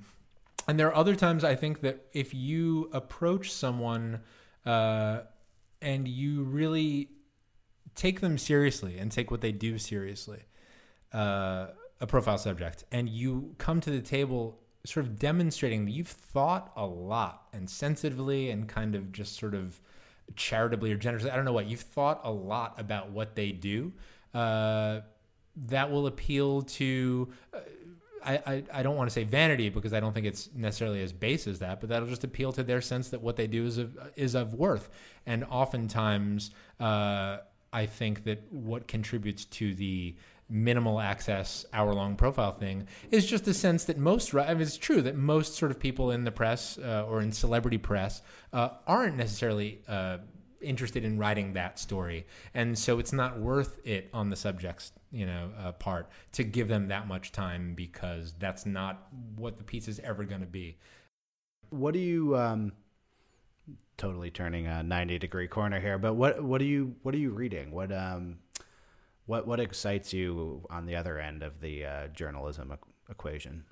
and 0.66 0.78
there 0.78 0.88
are 0.88 0.94
other 0.94 1.16
times 1.16 1.44
I 1.44 1.54
think 1.54 1.80
that 1.80 2.06
if 2.12 2.34
you 2.34 2.90
approach 2.92 3.52
someone 3.52 4.20
uh, 4.66 5.20
and 5.80 6.06
you 6.06 6.44
really 6.44 7.08
take 7.94 8.20
them 8.20 8.38
seriously 8.38 8.98
and 8.98 9.11
take 9.11 9.30
what 9.30 9.40
they 9.40 9.52
do 9.52 9.78
seriously, 9.78 10.42
uh, 11.12 11.68
a 12.00 12.06
profile 12.06 12.38
subject, 12.38 12.84
and 12.92 13.08
you 13.08 13.54
come 13.58 13.80
to 13.80 13.90
the 13.90 14.00
table 14.00 14.61
sort 14.84 15.04
of 15.04 15.18
demonstrating 15.18 15.84
that 15.84 15.90
you've 15.90 16.08
thought 16.08 16.72
a 16.76 16.87
lot 16.87 17.48
and 17.52 17.68
sensitively 17.68 18.50
and 18.50 18.68
kind 18.68 18.94
of 18.94 19.12
just 19.12 19.38
sort 19.38 19.54
of 19.54 19.80
charitably 20.37 20.92
or 20.92 20.96
generously. 20.96 21.30
I 21.30 21.37
don't 21.37 21.44
know 21.44 21.52
what 21.52 21.66
you've 21.66 21.80
thought 21.80 22.20
a 22.24 22.30
lot 22.30 22.78
about 22.78 23.11
what 23.11 23.34
they 23.34 23.52
do. 23.52 23.92
Uh, 24.32 25.00
that 25.56 25.90
will 25.90 26.06
appeal 26.06 26.62
to. 26.62 27.28
Uh, 27.52 27.58
I, 28.24 28.34
I, 28.46 28.64
I 28.72 28.82
don't 28.82 28.96
want 28.96 29.08
to 29.08 29.14
say 29.14 29.24
vanity 29.24 29.68
because 29.68 29.92
I 29.92 30.00
don't 30.00 30.12
think 30.12 30.26
it's 30.26 30.50
necessarily 30.54 31.02
as 31.02 31.12
base 31.12 31.46
as 31.46 31.61
that, 31.61 31.80
but 31.80 31.88
that'll 31.88 32.08
just 32.08 32.24
appeal 32.24 32.52
to 32.52 32.62
their 32.62 32.80
sense 32.80 33.08
that 33.11 33.22
what 33.22 33.37
they 33.37 33.46
do 33.46 33.64
is 33.64 33.78
of, 33.78 33.96
is 34.16 34.34
of 34.34 34.54
worth. 34.54 34.90
And 35.24 35.44
oftentimes, 35.44 36.50
uh, 36.80 37.38
I 37.72 37.87
think 37.87 38.24
that 38.24 38.52
what 38.52 38.88
contributes 38.88 39.44
to 39.44 39.72
the 39.72 40.16
minimal 40.50 41.00
access 41.00 41.66
hour 41.72 41.92
long 41.92 42.16
profile 42.16 42.52
thing 42.52 42.87
is 43.11 43.26
just 43.26 43.44
the 43.44 43.52
sense 43.52 43.84
that 43.84 43.98
most 43.98 44.34
I 44.34 44.54
mean, 44.54 44.62
it's 44.62 44.78
true 44.78 45.02
that 45.02 45.16
most 45.16 45.54
sort 45.56 45.70
of 45.70 45.78
people 45.78 46.11
in 46.11 46.24
the 46.24 46.32
press 46.32 46.78
uh, 46.78 47.04
or 47.08 47.20
in 47.20 47.32
celebrity 47.32 47.78
press 47.78 48.22
uh, 48.52 48.70
aren't 48.87 49.16
necessarily 49.16 49.80
uh, 49.87 50.18
interested 50.61 51.04
in 51.04 51.18
writing 51.18 51.52
that 51.52 51.78
story 51.78 52.26
and 52.54 52.78
so 52.78 52.98
it's 52.98 53.12
not 53.12 53.38
worth 53.38 53.78
it 53.87 54.08
on 54.12 54.30
the 54.30 54.37
subject's 54.37 54.92
you 55.11 55.26
know 55.26 55.50
uh, 55.58 55.72
part 55.72 56.08
to 56.32 56.42
give 56.42 56.66
them 56.66 56.88
that 56.88 57.06
much 57.06 57.30
time 57.30 57.74
because 57.74 58.32
that's 58.38 58.64
not 58.64 59.06
what 59.37 59.58
the 59.58 59.64
piece 59.64 59.87
is 59.87 60.00
ever 60.00 60.24
going 60.24 60.40
to 60.40 60.46
be 60.46 60.76
What 61.70 61.92
do 61.92 62.00
you 62.00 62.37
um 62.37 62.72
totally 63.98 64.30
turning 64.30 64.66
a 64.66 64.82
90 64.82 65.18
degree 65.18 65.48
corner 65.48 65.80
here, 65.80 65.98
but 65.98 66.14
what 66.14 66.42
what 66.42 66.62
are 66.62 66.64
you 66.64 66.94
what 67.02 67.14
are 67.14 67.18
you 67.18 67.30
reading? 67.30 67.70
What 67.72 67.92
um 67.92 68.38
what 69.28 69.46
what 69.46 69.60
excites 69.60 70.12
you 70.12 70.66
on 70.70 70.86
the 70.86 70.96
other 70.96 71.18
end 71.18 71.42
of 71.42 71.60
the 71.60 71.84
uh, 71.84 72.08
journalism 72.08 72.72
e- 72.72 72.90
equation? 73.10 73.64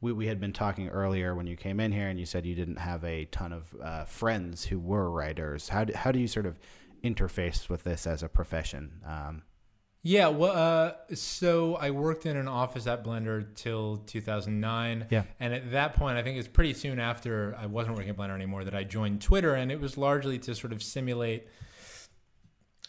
We 0.00 0.12
we 0.12 0.26
had 0.26 0.40
been 0.40 0.52
talking 0.52 0.88
earlier 0.88 1.34
when 1.36 1.46
you 1.46 1.56
came 1.56 1.78
in 1.78 1.92
here 1.92 2.08
and 2.08 2.18
you 2.18 2.26
said 2.26 2.44
you 2.44 2.56
didn't 2.56 2.78
have 2.78 3.04
a 3.04 3.24
ton 3.26 3.52
of 3.52 3.74
uh, 3.82 4.04
friends 4.04 4.64
who 4.64 4.78
were 4.80 5.08
writers. 5.08 5.68
How 5.68 5.84
do, 5.84 5.94
how 5.94 6.10
do 6.10 6.18
you 6.18 6.26
sort 6.26 6.46
of 6.46 6.58
interface 7.04 7.68
with 7.68 7.84
this 7.84 8.06
as 8.08 8.24
a 8.24 8.28
profession? 8.28 9.00
Um, 9.06 9.42
Yeah, 10.02 10.28
well, 10.28 10.52
uh, 10.52 11.14
so 11.14 11.76
I 11.76 11.90
worked 11.90 12.26
in 12.26 12.36
an 12.36 12.48
office 12.48 12.88
at 12.88 13.04
Blender 13.04 13.54
till 13.54 13.98
2009. 13.98 15.06
Yeah. 15.10 15.22
And 15.38 15.54
at 15.54 15.70
that 15.70 15.94
point, 15.94 16.18
I 16.18 16.22
think 16.22 16.38
it's 16.38 16.48
pretty 16.48 16.74
soon 16.74 16.98
after 16.98 17.56
I 17.56 17.66
wasn't 17.66 17.94
working 17.94 18.10
at 18.10 18.16
Blender 18.16 18.34
anymore 18.34 18.64
that 18.64 18.74
I 18.74 18.82
joined 18.82 19.22
Twitter, 19.22 19.54
and 19.54 19.70
it 19.70 19.80
was 19.80 19.96
largely 19.96 20.38
to 20.40 20.54
sort 20.56 20.72
of 20.72 20.82
simulate 20.82 21.46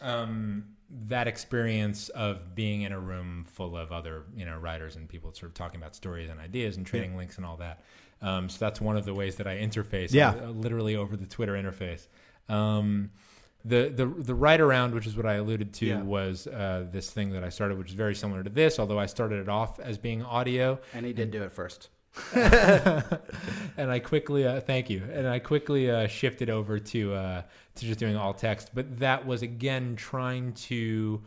um, 0.00 0.76
that 1.06 1.28
experience 1.28 2.08
of 2.10 2.54
being 2.54 2.82
in 2.82 2.92
a 2.92 2.98
room 2.98 3.44
full 3.48 3.76
of 3.76 3.92
other, 3.92 4.24
you 4.36 4.44
know, 4.44 4.56
writers 4.58 4.96
and 4.96 5.08
people 5.08 5.32
sort 5.32 5.50
of 5.50 5.54
talking 5.54 5.80
about 5.80 5.94
stories 5.94 6.30
and 6.30 6.40
ideas 6.40 6.76
and 6.76 6.84
trading 6.86 7.16
links 7.16 7.36
and 7.36 7.46
all 7.46 7.56
that. 7.58 7.82
Um, 8.22 8.48
so 8.48 8.58
that's 8.58 8.80
one 8.80 8.96
of 8.96 9.04
the 9.04 9.14
ways 9.14 9.36
that 9.36 9.46
I 9.46 9.56
interface, 9.58 10.12
Yeah. 10.12 10.30
uh, 10.30 10.48
literally 10.50 10.96
over 10.96 11.16
the 11.16 11.26
Twitter 11.26 11.52
interface. 11.54 12.08
Um, 12.48 13.10
the 13.64 13.88
the 13.94 14.06
the 14.06 14.32
Writearound, 14.34 14.92
which 14.92 15.06
is 15.06 15.16
what 15.16 15.26
I 15.26 15.34
alluded 15.34 15.72
to, 15.74 15.86
Yeah. 15.86 16.02
was 16.02 16.46
uh, 16.46 16.86
this 16.90 17.10
thing 17.10 17.30
that 17.32 17.44
I 17.44 17.50
started, 17.50 17.78
which 17.78 17.88
is 17.88 17.94
very 17.94 18.14
similar 18.14 18.42
to 18.42 18.50
this, 18.50 18.78
although 18.78 18.98
I 18.98 19.06
started 19.06 19.38
it 19.40 19.48
off 19.48 19.78
as 19.78 19.96
being 19.98 20.22
audio, 20.22 20.80
and 20.94 21.04
he 21.06 21.12
did 21.12 21.30
do 21.30 21.42
it 21.42 21.52
first. 21.52 21.90
and 22.34 23.90
I 23.90 23.98
quickly 24.00 24.46
uh, 24.46 24.60
thank 24.60 24.90
you, 24.90 25.02
and 25.12 25.26
I 25.28 25.38
quickly 25.38 25.90
uh, 25.90 26.06
shifted 26.08 26.50
over 26.50 26.78
to 26.78 27.14
uh, 27.14 27.42
to 27.80 27.86
just 27.86 27.98
doing 27.98 28.16
all 28.16 28.32
text. 28.34 28.70
But 28.74 28.98
that 29.00 29.26
was 29.26 29.42
again 29.42 29.96
trying 29.96 30.52
to 30.54 31.22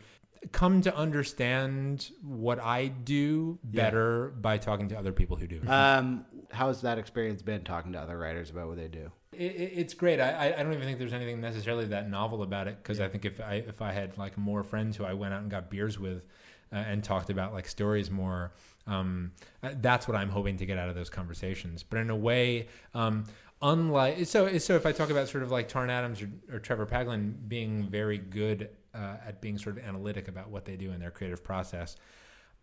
come 0.52 0.82
to 0.82 0.94
understand 0.94 2.10
what 2.22 2.58
I 2.60 2.88
do 2.88 3.58
Yeah. 3.70 3.84
better 3.84 4.28
by 4.30 4.58
talking 4.58 4.88
to 4.90 4.98
other 4.98 5.12
people 5.12 5.36
who 5.36 5.46
do. 5.46 5.60
Um, 5.66 6.26
how's 6.52 6.82
that 6.82 6.98
experience 6.98 7.40
been 7.42 7.64
talking 7.64 7.92
to 7.92 7.98
other 8.00 8.18
writers 8.18 8.50
about 8.50 8.68
what 8.68 8.76
they 8.76 8.88
do? 8.88 9.10
It, 9.32 9.52
it- 9.52 9.72
it's 9.76 9.94
great. 9.94 10.20
I, 10.20 10.54
I- 10.56 10.62
don't 10.62 10.72
even 10.72 10.84
think 10.84 10.98
there's 10.98 11.12
anything 11.14 11.40
necessarily 11.40 11.86
that 11.86 12.08
novel 12.10 12.42
about 12.42 12.68
it 12.68 12.76
because 12.82 13.00
I 13.00 13.08
think 13.08 13.24
if 13.24 13.40
I 13.40 13.54
if 13.66 13.80
I 13.82 13.92
had 13.92 14.16
like 14.18 14.36
more 14.38 14.62
friends 14.62 14.96
who 14.96 15.04
I 15.04 15.14
went 15.14 15.34
out 15.34 15.40
and 15.42 15.50
got 15.50 15.70
beers 15.70 15.98
with 15.98 16.24
uh, 16.72 16.76
and 16.76 17.02
talked 17.02 17.30
about 17.30 17.52
like 17.54 17.66
stories 17.66 18.10
more, 18.10 18.52
um, 18.86 19.32
uh, 19.62 19.70
that's 19.80 20.06
what 20.06 20.16
I'm 20.16 20.28
hoping 20.28 20.56
to 20.58 20.66
get 20.66 20.76
out 20.78 20.88
of 20.88 20.94
those 20.94 21.10
conversations. 21.10 21.82
But 21.82 22.00
in 22.00 22.10
a 22.10 22.16
way, 22.16 22.68
um, 22.94 23.24
unlike 23.64 24.26
so 24.26 24.58
so 24.58 24.76
if 24.76 24.86
I 24.86 24.92
talk 24.92 25.10
about 25.10 25.28
sort 25.28 25.42
of 25.42 25.50
like 25.50 25.68
Tarn 25.68 25.90
Adams 25.90 26.22
or, 26.22 26.30
or 26.52 26.58
Trevor 26.60 26.86
Paglen 26.86 27.48
being 27.48 27.88
very 27.88 28.18
good 28.18 28.68
uh, 28.94 29.16
at 29.26 29.40
being 29.40 29.58
sort 29.58 29.78
of 29.78 29.84
analytic 29.84 30.28
about 30.28 30.50
what 30.50 30.64
they 30.64 30.76
do 30.76 30.92
in 30.92 31.00
their 31.00 31.10
creative 31.10 31.42
process, 31.42 31.96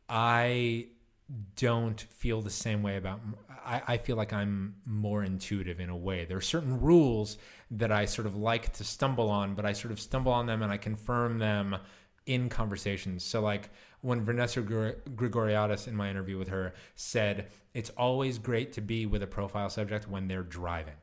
I 0.07 0.87
don't 1.55 1.99
feel 1.99 2.41
the 2.41 2.49
same 2.49 2.83
way 2.83 2.97
about 2.97 3.19
I, 3.65 3.81
I 3.87 3.97
feel 3.97 4.17
like 4.17 4.33
i'm 4.33 4.75
more 4.85 5.23
intuitive 5.23 5.79
in 5.79 5.89
a 5.89 5.95
way. 5.95 6.25
There 6.25 6.37
are 6.37 6.41
certain 6.41 6.81
rules 6.81 7.37
that 7.71 7.89
i 7.89 8.03
sort 8.03 8.27
of 8.27 8.35
like 8.35 8.73
to 8.73 8.83
stumble 8.83 9.29
on 9.29 9.55
but 9.55 9.65
i 9.65 9.71
sort 9.71 9.93
of 9.93 9.99
stumble 10.01 10.33
on 10.33 10.45
them 10.45 10.61
and 10.61 10.69
i 10.69 10.75
confirm 10.75 11.39
them 11.39 11.77
in 12.25 12.49
conversations. 12.49 13.23
So 13.23 13.41
like 13.41 13.69
when 14.01 14.23
vanessa 14.23 14.61
grigoriadis 14.61 15.87
in 15.87 15.95
my 15.95 16.09
interview 16.09 16.37
with 16.37 16.47
her 16.49 16.73
said 16.95 17.47
it's 17.73 17.89
always 17.91 18.37
great 18.37 18.73
to 18.73 18.81
be 18.81 19.05
with 19.05 19.23
a 19.23 19.27
profile 19.27 19.69
subject 19.69 20.07
when 20.09 20.27
they're 20.27 20.43
driving 20.43 20.93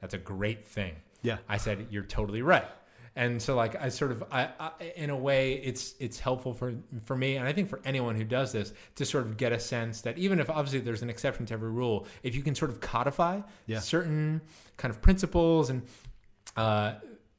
that's 0.00 0.14
a 0.14 0.18
great 0.18 0.66
thing 0.66 0.94
Yeah. 1.22 1.38
i 1.48 1.56
said 1.56 1.86
you're 1.90 2.02
totally 2.04 2.42
right 2.42 2.66
and 3.16 3.40
so 3.40 3.54
like 3.54 3.80
i 3.80 3.88
sort 3.88 4.10
of 4.10 4.24
I, 4.32 4.48
I 4.58 4.70
in 4.96 5.10
a 5.10 5.16
way 5.16 5.54
it's 5.54 5.94
it's 6.00 6.18
helpful 6.18 6.52
for 6.52 6.74
for 7.04 7.16
me 7.16 7.36
and 7.36 7.46
i 7.46 7.52
think 7.52 7.68
for 7.68 7.80
anyone 7.84 8.16
who 8.16 8.24
does 8.24 8.50
this 8.52 8.72
to 8.96 9.04
sort 9.04 9.24
of 9.26 9.36
get 9.36 9.52
a 9.52 9.60
sense 9.60 10.00
that 10.00 10.18
even 10.18 10.40
if 10.40 10.50
obviously 10.50 10.80
there's 10.80 11.02
an 11.02 11.10
exception 11.10 11.46
to 11.46 11.54
every 11.54 11.70
rule 11.70 12.06
if 12.24 12.34
you 12.34 12.42
can 12.42 12.54
sort 12.56 12.70
of 12.72 12.80
codify 12.80 13.40
Yeah. 13.66 13.78
certain 13.78 14.40
kind 14.76 14.90
of 14.92 15.00
principles 15.00 15.70
and 15.70 15.82
uh 16.56 16.94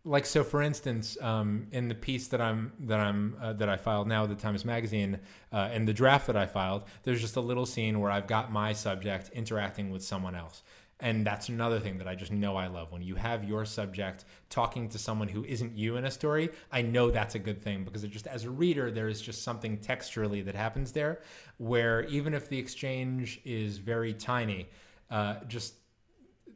like 0.05 0.25
so 0.25 0.43
for 0.43 0.61
instance 0.61 1.17
um, 1.21 1.67
in 1.71 1.87
the 1.87 1.95
piece 1.95 2.27
that 2.27 2.39
i'm 2.39 2.71
that 2.79 2.99
i'm 2.99 3.35
uh, 3.41 3.53
that 3.53 3.67
i 3.67 3.75
filed 3.75 4.07
now 4.07 4.25
the 4.25 4.35
times 4.35 4.63
magazine 4.63 5.19
uh, 5.51 5.69
in 5.73 5.85
the 5.85 5.93
draft 5.93 6.27
that 6.27 6.37
i 6.37 6.45
filed 6.45 6.83
there's 7.03 7.19
just 7.19 7.35
a 7.35 7.41
little 7.41 7.65
scene 7.65 7.99
where 7.99 8.11
i've 8.11 8.27
got 8.27 8.51
my 8.51 8.71
subject 8.71 9.29
interacting 9.33 9.89
with 9.89 10.03
someone 10.03 10.35
else 10.35 10.63
and 11.01 11.25
that's 11.25 11.49
another 11.49 11.79
thing 11.79 11.97
that 11.97 12.07
I 12.07 12.15
just 12.15 12.31
know 12.31 12.55
I 12.55 12.67
love. 12.67 12.91
When 12.91 13.01
you 13.01 13.15
have 13.15 13.43
your 13.43 13.65
subject 13.65 14.23
talking 14.49 14.87
to 14.89 14.97
someone 14.97 15.27
who 15.27 15.43
isn't 15.43 15.77
you 15.77 15.97
in 15.97 16.05
a 16.05 16.11
story, 16.11 16.49
I 16.71 16.83
know 16.83 17.11
that's 17.11 17.35
a 17.35 17.39
good 17.39 17.61
thing 17.61 17.83
because 17.83 18.03
it 18.03 18.11
just 18.11 18.27
as 18.27 18.45
a 18.45 18.49
reader, 18.49 18.89
there 18.91 19.09
is 19.09 19.21
just 19.21 19.43
something 19.43 19.77
texturally 19.77 20.43
that 20.45 20.55
happens 20.55 20.93
there 20.93 21.21
where 21.57 22.03
even 22.05 22.33
if 22.33 22.47
the 22.47 22.57
exchange 22.57 23.41
is 23.43 23.77
very 23.77 24.13
tiny, 24.13 24.69
uh, 25.11 25.35
just 25.47 25.73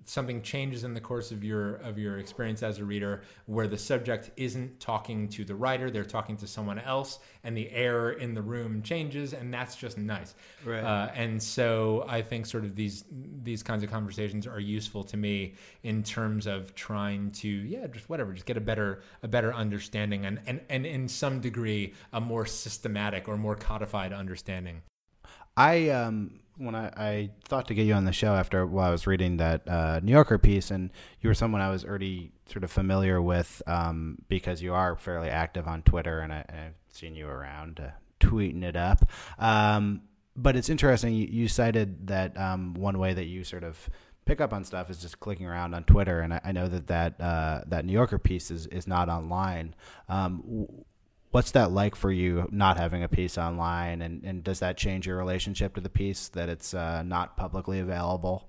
something 0.06 0.42
changes 0.42 0.84
in 0.84 0.94
the 0.94 1.00
course 1.00 1.32
of 1.32 1.44
your 1.44 1.76
of 1.76 1.98
your 2.00 2.18
experience 2.18 2.64
as 2.64 2.80
a 2.80 2.84
reader 2.86 3.22
where 3.46 3.68
the 3.68 3.78
subject 3.78 4.32
isn't 4.38 4.80
talking 4.80 5.28
to 5.28 5.46
the 5.46 5.54
writer 5.54 5.92
they're 5.92 6.04
talking 6.04 6.36
to 6.36 6.48
someone 6.48 6.80
else 6.80 7.20
and 7.44 7.56
the 7.56 7.70
air 7.72 8.12
in 8.12 8.34
the 8.34 8.42
room 8.42 8.82
changes 8.82 9.34
and 9.34 9.54
that's 9.54 9.76
just 9.76 9.98
nice 9.98 10.34
Right. 10.66 10.84
uh, 10.84 11.12
and 11.14 11.42
so 11.42 12.06
i 12.08 12.22
think 12.22 12.46
sort 12.46 12.64
of 12.64 12.76
these 12.76 13.04
these 13.44 13.62
kinds 13.62 13.84
of 13.84 13.92
conversations 13.92 14.48
are 14.48 14.60
useful 14.60 15.04
to 15.04 15.18
me 15.18 15.54
in 15.84 16.02
terms 16.02 16.48
of 16.48 16.74
trying 16.74 17.32
to 17.32 17.48
yeah 17.48 17.86
just 17.88 18.10
whatever 18.10 18.34
just 18.34 18.46
get 18.46 18.58
a 18.58 18.62
better 18.62 19.02
a 19.22 19.28
better 19.28 19.54
understanding 19.54 20.26
and 20.26 20.40
and, 20.48 20.62
and 20.70 20.86
in 20.86 21.08
some 21.08 21.40
degree 21.40 21.94
a 22.14 22.20
more 22.22 22.46
systematic 22.46 23.28
or 23.28 23.38
more 23.38 23.56
codified 23.56 24.12
understanding 24.14 24.82
I 25.58 25.90
um 25.90 26.40
when 26.60 26.76
I, 26.76 26.92
I 26.98 27.30
thought 27.46 27.68
to 27.70 27.74
get 27.74 27.86
you 27.86 27.94
on 27.94 28.06
the 28.06 28.12
show 28.12 28.36
after 28.36 28.66
while 28.66 28.90
I 28.90 28.92
was 28.92 29.08
reading 29.08 29.38
that 29.38 29.68
uh, 29.68 30.00
New 30.04 30.12
Yorker 30.12 30.38
piece, 30.38 30.70
and 30.70 30.92
you 31.22 31.30
were 31.30 31.34
someone 31.34 31.62
I 31.62 31.70
was 31.70 31.86
already 31.86 32.32
sort 32.46 32.64
of 32.64 32.72
familiar 32.72 33.22
with 33.22 33.62
um, 33.66 34.18
because 34.28 34.62
you 34.62 34.74
are 34.74 34.96
fairly 34.98 35.30
active 35.30 35.68
on 35.68 35.82
Twitter, 35.84 36.20
and 36.20 36.34
I, 36.34 36.46
I've 36.50 36.76
seen 36.90 37.16
you 37.16 37.28
around 37.28 37.80
uh, 37.80 37.92
tweeting 38.20 38.64
it 38.64 38.76
up. 38.76 39.10
Um, 39.40 40.02
but 40.36 40.56
it's 40.56 40.70
interesting. 40.70 41.16
You, 41.16 41.28
you 41.28 41.48
cited 41.48 42.08
that 42.08 42.38
um, 42.38 42.74
one 42.74 43.00
way 43.00 43.14
that 43.14 43.26
you 43.26 43.44
sort 43.44 43.64
of 43.64 43.90
pick 44.26 44.42
up 44.42 44.54
on 44.54 44.64
stuff 44.64 44.90
is 44.90 45.02
just 45.02 45.20
clicking 45.20 45.48
around 45.48 45.74
on 45.74 45.84
Twitter, 45.86 46.20
and 46.20 46.34
I, 46.34 46.42
I 46.44 46.52
know 46.52 46.68
that 46.68 46.88
that 46.88 47.22
uh, 47.22 47.62
that 47.68 47.86
New 47.86 47.94
Yorker 47.94 48.20
piece 48.20 48.52
is 48.52 48.68
is 48.68 48.86
not 48.86 49.08
online. 49.08 49.76
Um, 50.10 50.44
what's 51.32 51.52
that 51.52 51.72
like 51.72 51.96
for 51.96 52.12
you 52.12 52.48
not 52.52 52.78
having 52.78 53.04
a 53.04 53.08
piece 53.08 53.38
online 53.38 54.02
and, 54.02 54.24
and 54.24 54.44
does 54.44 54.60
that 54.60 54.78
change 54.78 55.06
your 55.08 55.18
relationship 55.18 55.76
to 55.76 55.82
the 55.82 55.90
piece 55.90 56.30
that 56.30 56.50
it's 56.50 56.74
uh, 56.74 57.04
not 57.04 57.38
publicly 57.38 57.80
available 57.80 58.48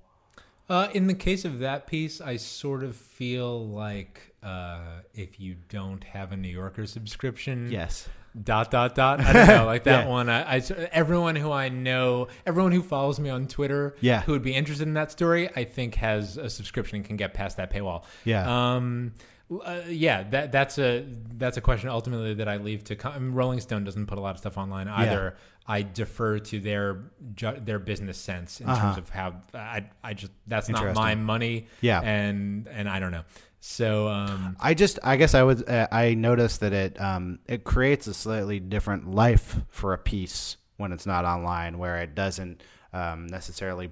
Uh, 0.68 0.88
in 0.94 1.06
the 1.08 1.14
case 1.14 1.44
of 1.44 1.58
that 1.58 1.86
piece, 1.88 2.20
I 2.20 2.36
sort 2.36 2.84
of 2.84 2.94
feel 2.94 3.66
like 3.66 4.34
uh, 4.42 5.00
if 5.14 5.40
you 5.40 5.56
don't 5.68 6.04
have 6.04 6.30
a 6.32 6.36
New 6.36 6.48
Yorker 6.48 6.86
subscription, 6.86 7.68
yes 7.72 8.08
dot 8.44 8.70
dot 8.70 8.94
dot. 8.94 9.18
I 9.20 9.32
don't 9.32 9.48
know, 9.48 9.66
like 9.66 9.82
that 9.90 10.04
Yeah. 10.04 10.08
one. 10.08 10.28
I, 10.30 10.58
I 10.58 10.62
everyone 10.92 11.34
who 11.34 11.50
I 11.50 11.68
know, 11.70 12.28
everyone 12.46 12.70
who 12.70 12.82
follows 12.82 13.18
me 13.18 13.28
on 13.30 13.48
Twitter, 13.48 13.96
Yeah. 14.00 14.20
who 14.22 14.30
would 14.30 14.44
be 14.44 14.54
interested 14.54 14.86
in 14.86 14.94
that 14.94 15.10
story, 15.10 15.50
I 15.56 15.64
think 15.64 15.96
has 15.96 16.36
a 16.36 16.48
subscription 16.48 16.96
and 16.98 17.04
can 17.04 17.16
get 17.16 17.34
past 17.34 17.56
that 17.56 17.72
paywall. 17.72 18.04
Yeah. 18.24 18.46
Um. 18.76 19.14
Uh, 19.50 19.80
yeah, 19.88 20.22
that 20.30 20.52
that's 20.52 20.78
a 20.78 21.04
that's 21.36 21.56
a 21.56 21.60
question 21.60 21.88
ultimately 21.88 22.34
that 22.34 22.48
I 22.48 22.56
leave 22.58 22.84
to. 22.84 22.96
Com- 22.96 23.12
I 23.14 23.18
mean, 23.18 23.32
Rolling 23.32 23.60
Stone 23.60 23.84
doesn't 23.84 24.06
put 24.06 24.18
a 24.18 24.20
lot 24.20 24.30
of 24.32 24.38
stuff 24.38 24.56
online 24.58 24.86
either. 24.88 25.36
I 25.66 25.82
defer 25.82 26.38
to 26.38 26.60
their 26.60 27.02
ju- 27.34 27.58
their 27.64 27.78
business 27.78 28.18
sense 28.18 28.60
in 28.60 28.68
Uh-huh. 28.68 28.80
terms 28.80 28.98
of 28.98 29.08
how 29.10 29.34
I 29.54 29.86
I 30.02 30.14
just 30.14 30.32
that's 30.46 30.68
not 30.68 30.94
my 30.94 31.14
money. 31.14 31.66
Yeah. 31.80 32.00
and 32.00 32.68
and 32.68 32.88
I 32.88 33.00
don't 33.00 33.12
know. 33.12 33.24
So 33.62 34.08
um, 34.08 34.56
I 34.58 34.72
just, 34.72 34.98
I 35.04 35.16
guess 35.16 35.34
I 35.34 35.42
would, 35.42 35.68
uh, 35.68 35.86
I 35.92 36.14
noticed 36.14 36.60
that 36.60 36.72
it, 36.72 36.98
um, 36.98 37.40
it 37.46 37.62
creates 37.62 38.06
a 38.06 38.14
slightly 38.14 38.58
different 38.58 39.10
life 39.10 39.54
for 39.68 39.92
a 39.92 39.98
piece 39.98 40.56
when 40.78 40.92
it's 40.92 41.04
not 41.04 41.26
online, 41.26 41.76
where 41.76 41.98
it 41.98 42.14
doesn't 42.14 42.62
um, 42.94 43.26
necessarily 43.26 43.90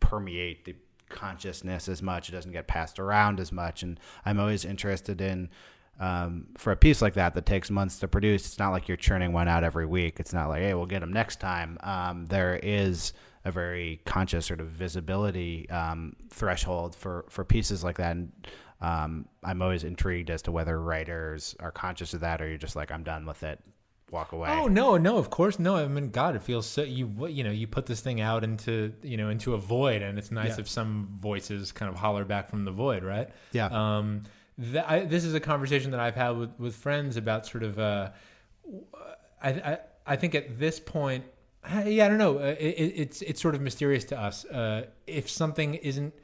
permeate 0.00 0.64
the 0.64 0.74
consciousness 1.10 1.88
as 1.88 2.02
much. 2.02 2.28
It 2.28 2.32
doesn't 2.32 2.52
get 2.52 2.66
passed 2.66 2.98
around 2.98 3.40
as 3.40 3.52
much, 3.52 3.82
and 3.82 4.00
I'm 4.24 4.40
always 4.40 4.64
interested 4.64 5.20
in. 5.20 5.50
Um, 5.98 6.46
for 6.56 6.72
a 6.72 6.76
piece 6.76 7.02
like 7.02 7.12
that 7.14 7.34
that 7.34 7.44
takes 7.44 7.70
months 7.70 7.98
to 7.98 8.08
produce, 8.08 8.46
it's 8.46 8.58
not 8.58 8.70
like 8.70 8.88
you're 8.88 8.96
churning 8.96 9.34
one 9.34 9.48
out 9.48 9.64
every 9.64 9.84
week. 9.84 10.18
It's 10.18 10.32
not 10.32 10.48
like, 10.48 10.62
hey, 10.62 10.72
we'll 10.72 10.86
get 10.86 11.00
them 11.00 11.12
next 11.12 11.40
time. 11.40 11.76
Um, 11.82 12.24
there 12.24 12.58
is 12.62 13.12
a 13.44 13.50
very 13.50 14.00
conscious 14.06 14.46
sort 14.46 14.60
of 14.60 14.68
visibility 14.68 15.68
um, 15.68 16.16
threshold 16.30 16.94
for, 16.94 17.26
for 17.28 17.44
pieces 17.44 17.84
like 17.84 17.98
that. 17.98 18.12
And 18.12 18.32
um, 18.80 19.28
I'm 19.44 19.60
always 19.60 19.84
intrigued 19.84 20.30
as 20.30 20.42
to 20.42 20.52
whether 20.52 20.80
writers 20.80 21.54
are 21.60 21.70
conscious 21.70 22.14
of 22.14 22.20
that 22.20 22.40
or 22.40 22.48
you're 22.48 22.58
just 22.58 22.76
like, 22.76 22.90
I'm 22.90 23.02
done 23.02 23.26
with 23.26 23.42
it, 23.42 23.60
walk 24.10 24.32
away. 24.32 24.48
Oh 24.50 24.66
no, 24.68 24.96
no, 24.96 25.16
of 25.18 25.30
course 25.30 25.58
no. 25.58 25.76
I 25.76 25.86
mean, 25.88 26.10
God, 26.10 26.36
it 26.36 26.42
feels 26.42 26.66
so. 26.66 26.82
You 26.82 27.26
you 27.28 27.44
know, 27.44 27.50
you 27.50 27.66
put 27.66 27.86
this 27.86 28.00
thing 28.00 28.20
out 28.20 28.44
into 28.44 28.92
you 29.02 29.16
know 29.16 29.28
into 29.30 29.54
a 29.54 29.58
void, 29.58 30.02
and 30.02 30.18
it's 30.18 30.30
nice 30.30 30.56
Yeah. 30.56 30.60
if 30.60 30.68
some 30.68 31.16
voices 31.20 31.72
kind 31.72 31.88
of 31.92 31.96
holler 31.98 32.24
back 32.24 32.48
from 32.50 32.64
the 32.64 32.72
void, 32.72 33.02
right? 33.04 33.28
Yeah. 33.52 33.66
Um, 33.70 34.24
th- 34.60 34.84
I, 34.86 35.00
this 35.04 35.24
is 35.24 35.34
a 35.34 35.40
conversation 35.40 35.90
that 35.92 36.00
I've 36.00 36.16
had 36.16 36.30
with 36.30 36.50
with 36.58 36.74
friends 36.76 37.16
about 37.16 37.46
sort 37.46 37.62
of. 37.62 37.78
Uh, 37.78 38.10
I, 39.42 39.50
I 39.50 39.78
I 40.06 40.16
think 40.16 40.34
at 40.34 40.58
this 40.58 40.80
point, 40.80 41.24
yeah, 41.84 42.06
I 42.06 42.08
don't 42.08 42.18
know. 42.18 42.38
Uh, 42.38 42.56
it, 42.58 42.74
it- 42.78 42.94
it's 43.00 43.22
it's 43.22 43.40
sort 43.40 43.54
of 43.54 43.60
mysterious 43.60 44.04
to 44.06 44.18
us. 44.18 44.44
Uh, 44.44 44.86
if 45.06 45.28
something 45.30 45.74
isn't 45.74 46.14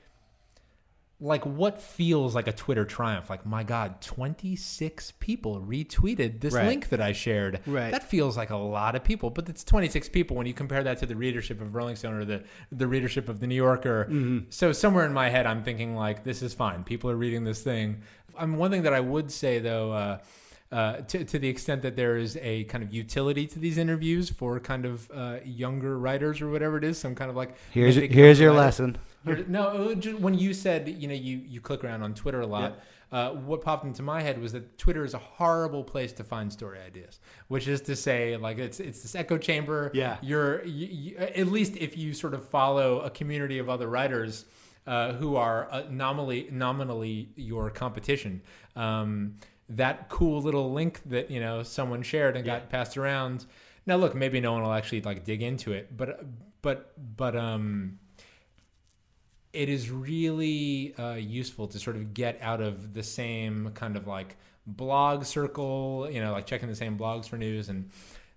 like 1.18 1.46
what 1.46 1.80
feels 1.80 2.34
like 2.34 2.46
a 2.46 2.52
Twitter 2.52 2.84
triumph, 2.84 3.30
like 3.30 3.46
my 3.46 3.62
God, 3.62 4.02
twenty 4.02 4.54
six 4.54 5.12
people 5.18 5.60
retweeted 5.60 6.40
this 6.40 6.52
Right. 6.52 6.66
link 6.66 6.90
that 6.90 7.00
I 7.00 7.12
shared. 7.12 7.60
Right. 7.66 7.90
That 7.90 8.02
feels 8.02 8.36
like 8.36 8.50
a 8.50 8.56
lot 8.56 8.94
of 8.96 9.02
people, 9.02 9.30
but 9.30 9.48
it's 9.48 9.64
twenty 9.64 9.88
six 9.88 10.08
people 10.10 10.36
when 10.36 10.46
you 10.46 10.52
compare 10.52 10.82
that 10.84 10.98
to 10.98 11.06
the 11.06 11.16
readership 11.16 11.60
of 11.62 11.74
Rolling 11.74 11.96
Stone 11.96 12.14
or 12.14 12.24
the 12.26 12.44
the 12.70 12.86
readership 12.86 13.28
of 13.30 13.40
the 13.40 13.46
New 13.46 13.54
Yorker. 13.54 14.44
So 14.50 14.72
somewhere 14.72 15.06
in 15.06 15.12
my 15.14 15.30
head, 15.30 15.46
I'm 15.46 15.62
thinking 15.62 15.96
like, 15.96 16.22
this 16.22 16.42
is 16.42 16.52
fine. 16.52 16.84
People 16.84 17.10
are 17.10 17.16
reading 17.16 17.44
this 17.44 17.62
thing. 17.62 18.02
Um, 18.36 18.56
one 18.58 18.70
thing 18.70 18.82
that 18.82 18.92
I 18.92 19.00
would 19.00 19.30
say 19.32 19.58
though. 19.58 19.92
Uh, 19.92 20.18
uh, 20.72 20.96
to, 21.02 21.24
to 21.24 21.38
the 21.38 21.48
extent 21.48 21.82
that 21.82 21.96
there 21.96 22.16
is 22.16 22.36
a 22.42 22.64
kind 22.64 22.82
of 22.82 22.92
utility 22.92 23.46
to 23.46 23.58
these 23.58 23.78
interviews 23.78 24.30
for 24.30 24.58
kind 24.58 24.84
of 24.84 25.10
uh, 25.14 25.38
younger 25.44 25.98
writers 25.98 26.40
or 26.40 26.50
whatever 26.50 26.76
it 26.76 26.84
is, 26.84 26.98
some 26.98 27.14
kind 27.14 27.30
of 27.30 27.36
like 27.36 27.56
here's 27.70 27.94
mythic 27.94 28.12
here's 28.12 28.40
your 28.40 28.50
writer. 28.50 28.60
lesson. 28.60 28.98
No, 29.48 29.94
just 29.94 30.18
when 30.18 30.34
you 30.34 30.54
said 30.54 30.88
you 30.88 31.08
know 31.08 31.14
you 31.14 31.38
you 31.46 31.60
click 31.60 31.84
around 31.84 32.02
on 32.02 32.14
Twitter 32.14 32.40
a 32.40 32.46
lot. 32.46 32.78
Uh, 33.12 33.30
what 33.30 33.62
popped 33.62 33.84
into 33.84 34.02
my 34.02 34.20
head 34.20 34.40
was 34.40 34.50
that 34.50 34.76
Twitter 34.78 35.04
is 35.04 35.14
a 35.14 35.18
horrible 35.18 35.84
place 35.84 36.12
to 36.12 36.24
find 36.24 36.52
story 36.52 36.80
ideas, 36.84 37.20
which 37.46 37.68
is 37.68 37.80
to 37.82 37.94
say, 37.94 38.36
like 38.36 38.58
it's 38.58 38.80
it's 38.80 39.02
this 39.02 39.14
echo 39.14 39.38
chamber. 39.38 39.92
Yeah. 39.94 40.16
you're 40.22 40.64
you, 40.64 40.86
you, 40.86 41.16
at 41.16 41.46
least 41.46 41.76
if 41.76 41.96
you 41.96 42.12
sort 42.12 42.34
of 42.34 42.48
follow 42.48 43.00
a 43.00 43.10
community 43.10 43.58
of 43.58 43.68
other 43.68 43.86
writers 43.86 44.46
uh, 44.86 45.12
who 45.14 45.36
are 45.36 45.68
uh, 45.70 45.84
nominally 45.88 46.48
nominally 46.50 47.28
your 47.36 47.70
competition. 47.70 48.42
Um, 48.74 49.36
that 49.68 50.08
cool 50.08 50.40
little 50.40 50.72
link 50.72 51.00
that 51.06 51.30
you 51.30 51.40
know 51.40 51.62
someone 51.62 52.02
shared 52.02 52.36
and 52.36 52.44
got 52.44 52.70
passed 52.70 52.96
around. 52.96 53.46
Now, 53.86 53.96
look, 53.96 54.14
maybe 54.14 54.40
no 54.40 54.52
one 54.52 54.62
will 54.62 54.72
actually 54.72 55.02
like 55.02 55.24
dig 55.24 55.42
into 55.42 55.72
it, 55.72 55.96
but 55.96 56.24
but 56.62 56.92
but 57.16 57.36
um 57.36 57.98
it 59.52 59.70
is 59.70 59.90
really 59.90 60.94
uh, 60.98 61.14
useful 61.14 61.66
to 61.66 61.78
sort 61.78 61.96
of 61.96 62.12
get 62.12 62.38
out 62.42 62.60
of 62.60 62.92
the 62.92 63.02
same 63.02 63.70
kind 63.72 63.96
of 63.96 64.06
like 64.06 64.36
blog 64.66 65.24
circle, 65.24 66.06
you 66.10 66.20
know, 66.20 66.32
like 66.32 66.46
checking 66.46 66.68
the 66.68 66.74
same 66.74 66.98
blogs 66.98 67.26
for 67.26 67.38
news 67.38 67.70
and 67.70 67.90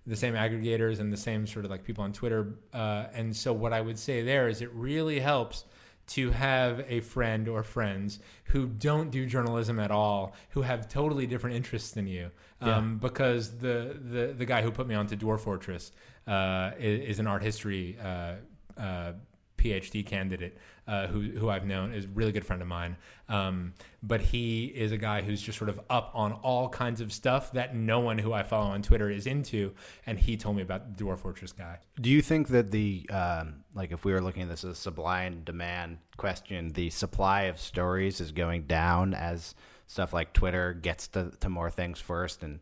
the 0.06 0.16
same 0.16 0.32
aggregators 0.32 0.98
and 0.98 1.12
the 1.12 1.16
same 1.18 1.46
sort 1.46 1.66
of 1.66 1.70
like 1.70 1.84
people 1.84 2.02
on 2.02 2.12
Twitter. 2.12 2.54
Uh, 2.72 3.04
and 3.12 3.36
so, 3.36 3.52
what 3.52 3.74
I 3.74 3.82
would 3.82 3.98
say 3.98 4.22
there 4.22 4.48
is 4.48 4.62
it 4.62 4.72
really 4.72 5.20
helps 5.20 5.64
to 6.10 6.30
have 6.30 6.84
a 6.88 7.00
friend 7.00 7.48
or 7.48 7.62
friends 7.62 8.18
who 8.46 8.66
don't 8.66 9.10
do 9.10 9.26
journalism 9.26 9.78
at 9.78 9.90
all, 9.90 10.34
who 10.50 10.62
have 10.62 10.88
totally 10.88 11.26
different 11.26 11.54
interests 11.56 11.92
than 11.92 12.06
you. 12.06 12.30
Um, 12.60 12.98
Because 12.98 13.58
the, 13.58 13.96
the, 14.00 14.34
the 14.36 14.44
guy 14.44 14.62
who 14.62 14.70
put 14.72 14.86
me 14.86 14.94
onto 14.94 15.16
Dwarf 15.16 15.40
Fortress 15.40 15.92
uh, 16.26 16.72
is, 16.78 17.10
is 17.10 17.18
an 17.20 17.26
art 17.26 17.42
history 17.42 17.96
uh, 18.02 18.34
uh, 18.76 19.12
PhD 19.60 20.04
candidate 20.04 20.56
uh, 20.88 21.06
who 21.06 21.20
who 21.38 21.48
I've 21.48 21.66
known 21.66 21.92
is 21.92 22.04
a 22.04 22.08
really 22.08 22.32
good 22.32 22.44
friend 22.44 22.62
of 22.62 22.68
mine. 22.68 22.96
Um, 23.28 23.74
but 24.02 24.20
he 24.20 24.64
is 24.64 24.90
a 24.90 24.96
guy 24.96 25.22
who's 25.22 25.40
just 25.40 25.58
sort 25.58 25.68
of 25.68 25.80
up 25.88 26.10
on 26.14 26.32
all 26.32 26.68
kinds 26.68 27.00
of 27.00 27.12
stuff 27.12 27.52
that 27.52 27.76
no 27.76 28.00
one 28.00 28.18
who 28.18 28.32
I 28.32 28.42
follow 28.42 28.70
on 28.70 28.82
Twitter 28.82 29.10
is 29.10 29.26
into. 29.26 29.72
And 30.06 30.18
he 30.18 30.36
told 30.36 30.56
me 30.56 30.62
about 30.62 30.96
the 30.96 31.04
Dwarf 31.04 31.20
Fortress 31.20 31.52
guy. 31.52 31.78
Do 32.00 32.10
you 32.10 32.22
think 32.22 32.48
that 32.48 32.70
the 32.70 33.08
um, 33.10 33.64
like 33.74 33.92
if 33.92 34.04
we 34.04 34.12
were 34.12 34.20
looking 34.20 34.42
at 34.42 34.48
this 34.48 34.64
as 34.64 34.70
a 34.72 34.74
supply 34.74 35.22
and 35.22 35.44
demand 35.44 35.98
question, 36.16 36.72
the 36.72 36.90
supply 36.90 37.42
of 37.42 37.60
stories 37.60 38.20
is 38.20 38.32
going 38.32 38.62
down 38.62 39.14
as 39.14 39.54
stuff 39.86 40.12
like 40.12 40.32
Twitter 40.32 40.72
gets 40.72 41.08
to, 41.08 41.32
to 41.40 41.48
more 41.48 41.70
things 41.70 42.00
first, 42.00 42.42
and 42.42 42.60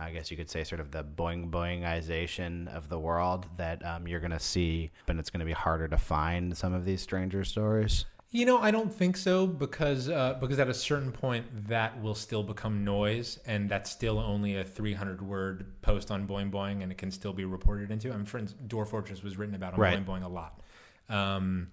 I 0.00 0.10
guess 0.12 0.30
you 0.30 0.36
could 0.36 0.50
say 0.50 0.64
sort 0.64 0.80
of 0.80 0.90
the 0.90 1.04
boing 1.04 1.50
boingization 1.50 2.68
of 2.74 2.88
the 2.88 2.98
world 2.98 3.46
that 3.56 3.84
um, 3.84 4.08
you're 4.08 4.20
going 4.20 4.30
to 4.30 4.40
see, 4.40 4.90
and 5.06 5.18
it's 5.18 5.30
going 5.30 5.40
to 5.40 5.46
be 5.46 5.52
harder 5.52 5.88
to 5.88 5.96
find 5.98 6.56
some 6.56 6.72
of 6.72 6.84
these 6.84 7.02
stranger 7.02 7.44
stories. 7.44 8.06
You 8.32 8.46
know, 8.46 8.58
I 8.58 8.70
don't 8.70 8.94
think 8.94 9.16
so 9.16 9.44
because 9.44 10.08
uh, 10.08 10.38
because 10.40 10.60
at 10.60 10.68
a 10.68 10.74
certain 10.74 11.10
point 11.10 11.46
that 11.68 12.00
will 12.00 12.14
still 12.14 12.44
become 12.44 12.84
noise, 12.84 13.40
and 13.44 13.68
that's 13.68 13.90
still 13.90 14.20
only 14.20 14.56
a 14.56 14.64
300 14.64 15.20
word 15.20 15.66
post 15.82 16.12
on 16.12 16.28
Boing 16.28 16.50
Boing, 16.50 16.84
and 16.84 16.92
it 16.92 16.98
can 16.98 17.10
still 17.10 17.32
be 17.32 17.44
reported 17.44 17.90
into. 17.90 18.08
I 18.08 18.12
mean, 18.12 18.20
instance, 18.20 18.54
Dwarf 18.68 18.88
Fortress 18.88 19.24
was 19.24 19.36
written 19.36 19.56
about 19.56 19.74
on 19.74 19.80
Right. 19.80 19.98
Boing 19.98 20.22
Boing 20.22 20.24
a 20.24 20.28
lot, 20.28 20.60
um, 21.08 21.72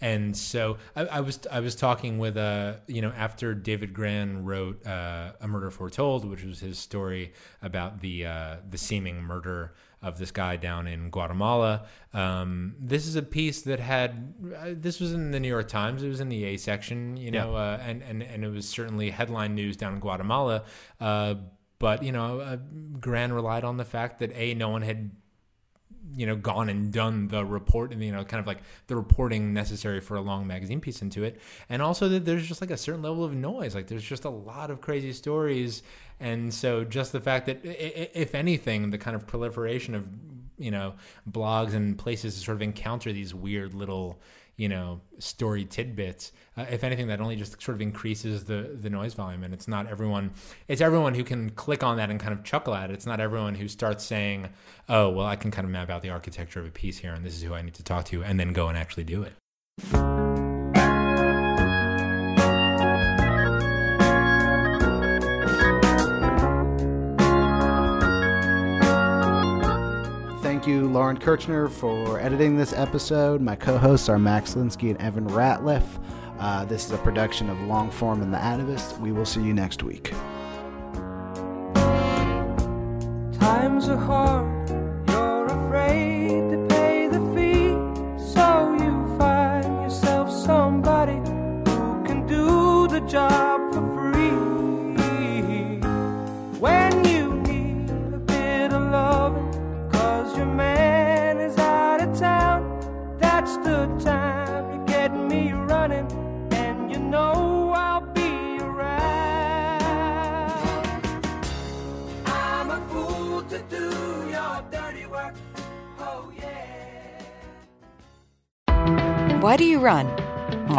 and 0.00 0.36
so 0.36 0.78
I, 0.94 1.06
I 1.06 1.20
was 1.20 1.40
I 1.50 1.60
was 1.60 1.74
talking 1.74 2.18
with 2.18 2.36
uh 2.36 2.74
you 2.86 3.02
know 3.02 3.12
after 3.16 3.54
David 3.54 3.92
Grann 3.92 4.44
wrote 4.44 4.86
uh, 4.86 5.32
A 5.40 5.48
Murder 5.48 5.70
Foretold, 5.70 6.24
which 6.24 6.44
was 6.44 6.60
his 6.60 6.78
story 6.78 7.32
about 7.62 8.00
the 8.00 8.26
uh, 8.26 8.56
the 8.68 8.78
seeming 8.78 9.22
murder 9.22 9.74
of 10.00 10.18
this 10.18 10.30
guy 10.30 10.56
down 10.56 10.86
in 10.86 11.10
Guatemala. 11.10 11.86
Um, 12.14 12.76
this 12.78 13.06
is 13.06 13.16
a 13.16 13.22
piece 13.22 13.62
that 13.62 13.80
had 13.80 14.34
uh, 14.56 14.68
this 14.72 15.00
was 15.00 15.12
in 15.12 15.32
the 15.32 15.40
New 15.40 15.48
York 15.48 15.68
Times. 15.68 16.02
It 16.02 16.08
was 16.08 16.20
in 16.20 16.28
the 16.28 16.44
A 16.44 16.56
section, 16.56 17.16
you 17.16 17.30
know, 17.30 17.56
uh, 17.56 17.80
and 17.82 18.02
and 18.02 18.22
and 18.22 18.44
it 18.44 18.48
was 18.50 18.68
certainly 18.68 19.10
headline 19.10 19.54
news 19.54 19.76
down 19.76 19.94
in 19.94 20.00
Guatemala. 20.00 20.64
Uh, 21.00 21.34
but 21.78 22.02
you 22.02 22.12
know, 22.12 22.40
uh, 22.40 22.56
Grann 23.00 23.32
relied 23.32 23.64
on 23.64 23.76
the 23.76 23.84
fact 23.84 24.20
that 24.20 24.32
a 24.34 24.54
no 24.54 24.68
one 24.68 24.82
had 24.82 25.10
you 26.14 26.26
know 26.26 26.36
gone 26.36 26.68
and 26.68 26.92
done 26.92 27.28
the 27.28 27.44
report 27.44 27.92
and 27.92 28.02
you 28.02 28.12
know 28.12 28.24
kind 28.24 28.40
of 28.40 28.46
like 28.46 28.58
the 28.86 28.96
reporting 28.96 29.52
necessary 29.52 30.00
for 30.00 30.16
a 30.16 30.20
long 30.20 30.46
magazine 30.46 30.80
piece 30.80 31.02
into 31.02 31.24
it. 31.24 31.40
And 31.68 31.82
also 31.82 32.08
that 32.08 32.24
there's 32.24 32.46
just 32.46 32.60
like 32.60 32.70
a 32.70 32.76
certain 32.76 33.02
level 33.02 33.24
of 33.24 33.34
noise. 33.34 33.74
Like 33.74 33.86
there's 33.86 34.04
just 34.04 34.24
a 34.24 34.30
lot 34.30 34.70
of 34.70 34.80
crazy 34.80 35.12
stories. 35.12 35.82
And 36.20 36.52
so 36.52 36.84
just 36.84 37.12
the 37.12 37.20
fact 37.20 37.46
that 37.46 37.60
if 37.62 38.34
anything 38.34 38.90
the 38.90 38.98
kind 38.98 39.14
of 39.14 39.26
proliferation 39.26 39.94
of 39.94 40.08
you 40.58 40.70
know 40.70 40.94
blogs 41.30 41.74
and 41.74 41.96
places 41.96 42.34
to 42.34 42.40
sort 42.40 42.56
of 42.56 42.62
encounter 42.62 43.12
these 43.12 43.34
weird 43.34 43.74
little 43.74 44.20
you 44.58 44.68
know 44.68 45.00
story 45.18 45.64
tidbits. 45.64 46.32
Uh, 46.58 46.66
if 46.70 46.84
anything 46.84 47.06
that 47.06 47.20
only 47.20 47.36
just 47.36 47.62
sort 47.62 47.74
of 47.74 47.80
increases 47.80 48.44
the 48.44 48.76
the 48.78 48.90
noise 48.90 49.14
volume. 49.14 49.42
And 49.42 49.54
it's 49.54 49.66
not 49.66 49.86
everyone 49.86 50.32
it's 50.66 50.82
everyone 50.82 51.14
who 51.14 51.24
can 51.24 51.48
click 51.50 51.82
on 51.82 51.96
that 51.96 52.10
and 52.10 52.20
kind 52.20 52.34
of 52.34 52.44
chuckle 52.44 52.74
at 52.74 52.90
it. 52.90 52.94
It's 52.94 53.06
not 53.06 53.20
everyone 53.20 53.54
who 53.54 53.68
starts 53.68 54.04
saying 54.04 54.50
oh 54.88 55.08
well 55.08 55.26
i 55.26 55.36
can 55.36 55.50
kind 55.50 55.64
of 55.64 55.70
map 55.70 55.90
out 55.90 56.02
the 56.02 56.10
architecture 56.10 56.60
of 56.60 56.66
a 56.66 56.70
piece 56.70 56.98
here 56.98 57.12
and 57.12 57.24
this 57.24 57.34
is 57.34 57.42
who 57.42 57.54
i 57.54 57.62
need 57.62 57.74
to 57.74 57.82
talk 57.82 58.04
to 58.04 58.22
and 58.24 58.38
then 58.38 58.52
go 58.52 58.68
and 58.68 58.76
actually 58.76 59.04
do 59.04 59.22
it 59.22 60.17
you, 70.68 70.86
Lauren 70.88 71.16
Kirchner, 71.16 71.68
for 71.68 72.20
editing 72.20 72.56
this 72.56 72.72
episode. 72.74 73.40
My 73.40 73.56
co 73.56 73.78
hosts 73.78 74.08
are 74.08 74.18
Max 74.18 74.54
Linsky 74.54 74.90
and 74.90 75.00
Evan 75.00 75.26
Ratliff. 75.26 75.84
Uh, 76.38 76.64
this 76.66 76.84
is 76.84 76.92
a 76.92 76.98
production 76.98 77.48
of 77.48 77.56
Longform 77.58 78.22
and 78.22 78.32
The 78.32 78.38
Atavist. 78.38 79.00
We 79.00 79.10
will 79.10 79.24
see 79.24 79.42
you 79.42 79.54
next 79.54 79.82
week. 79.82 80.12
Times 83.40 83.86
so 83.86 83.96
hard, 83.96 84.68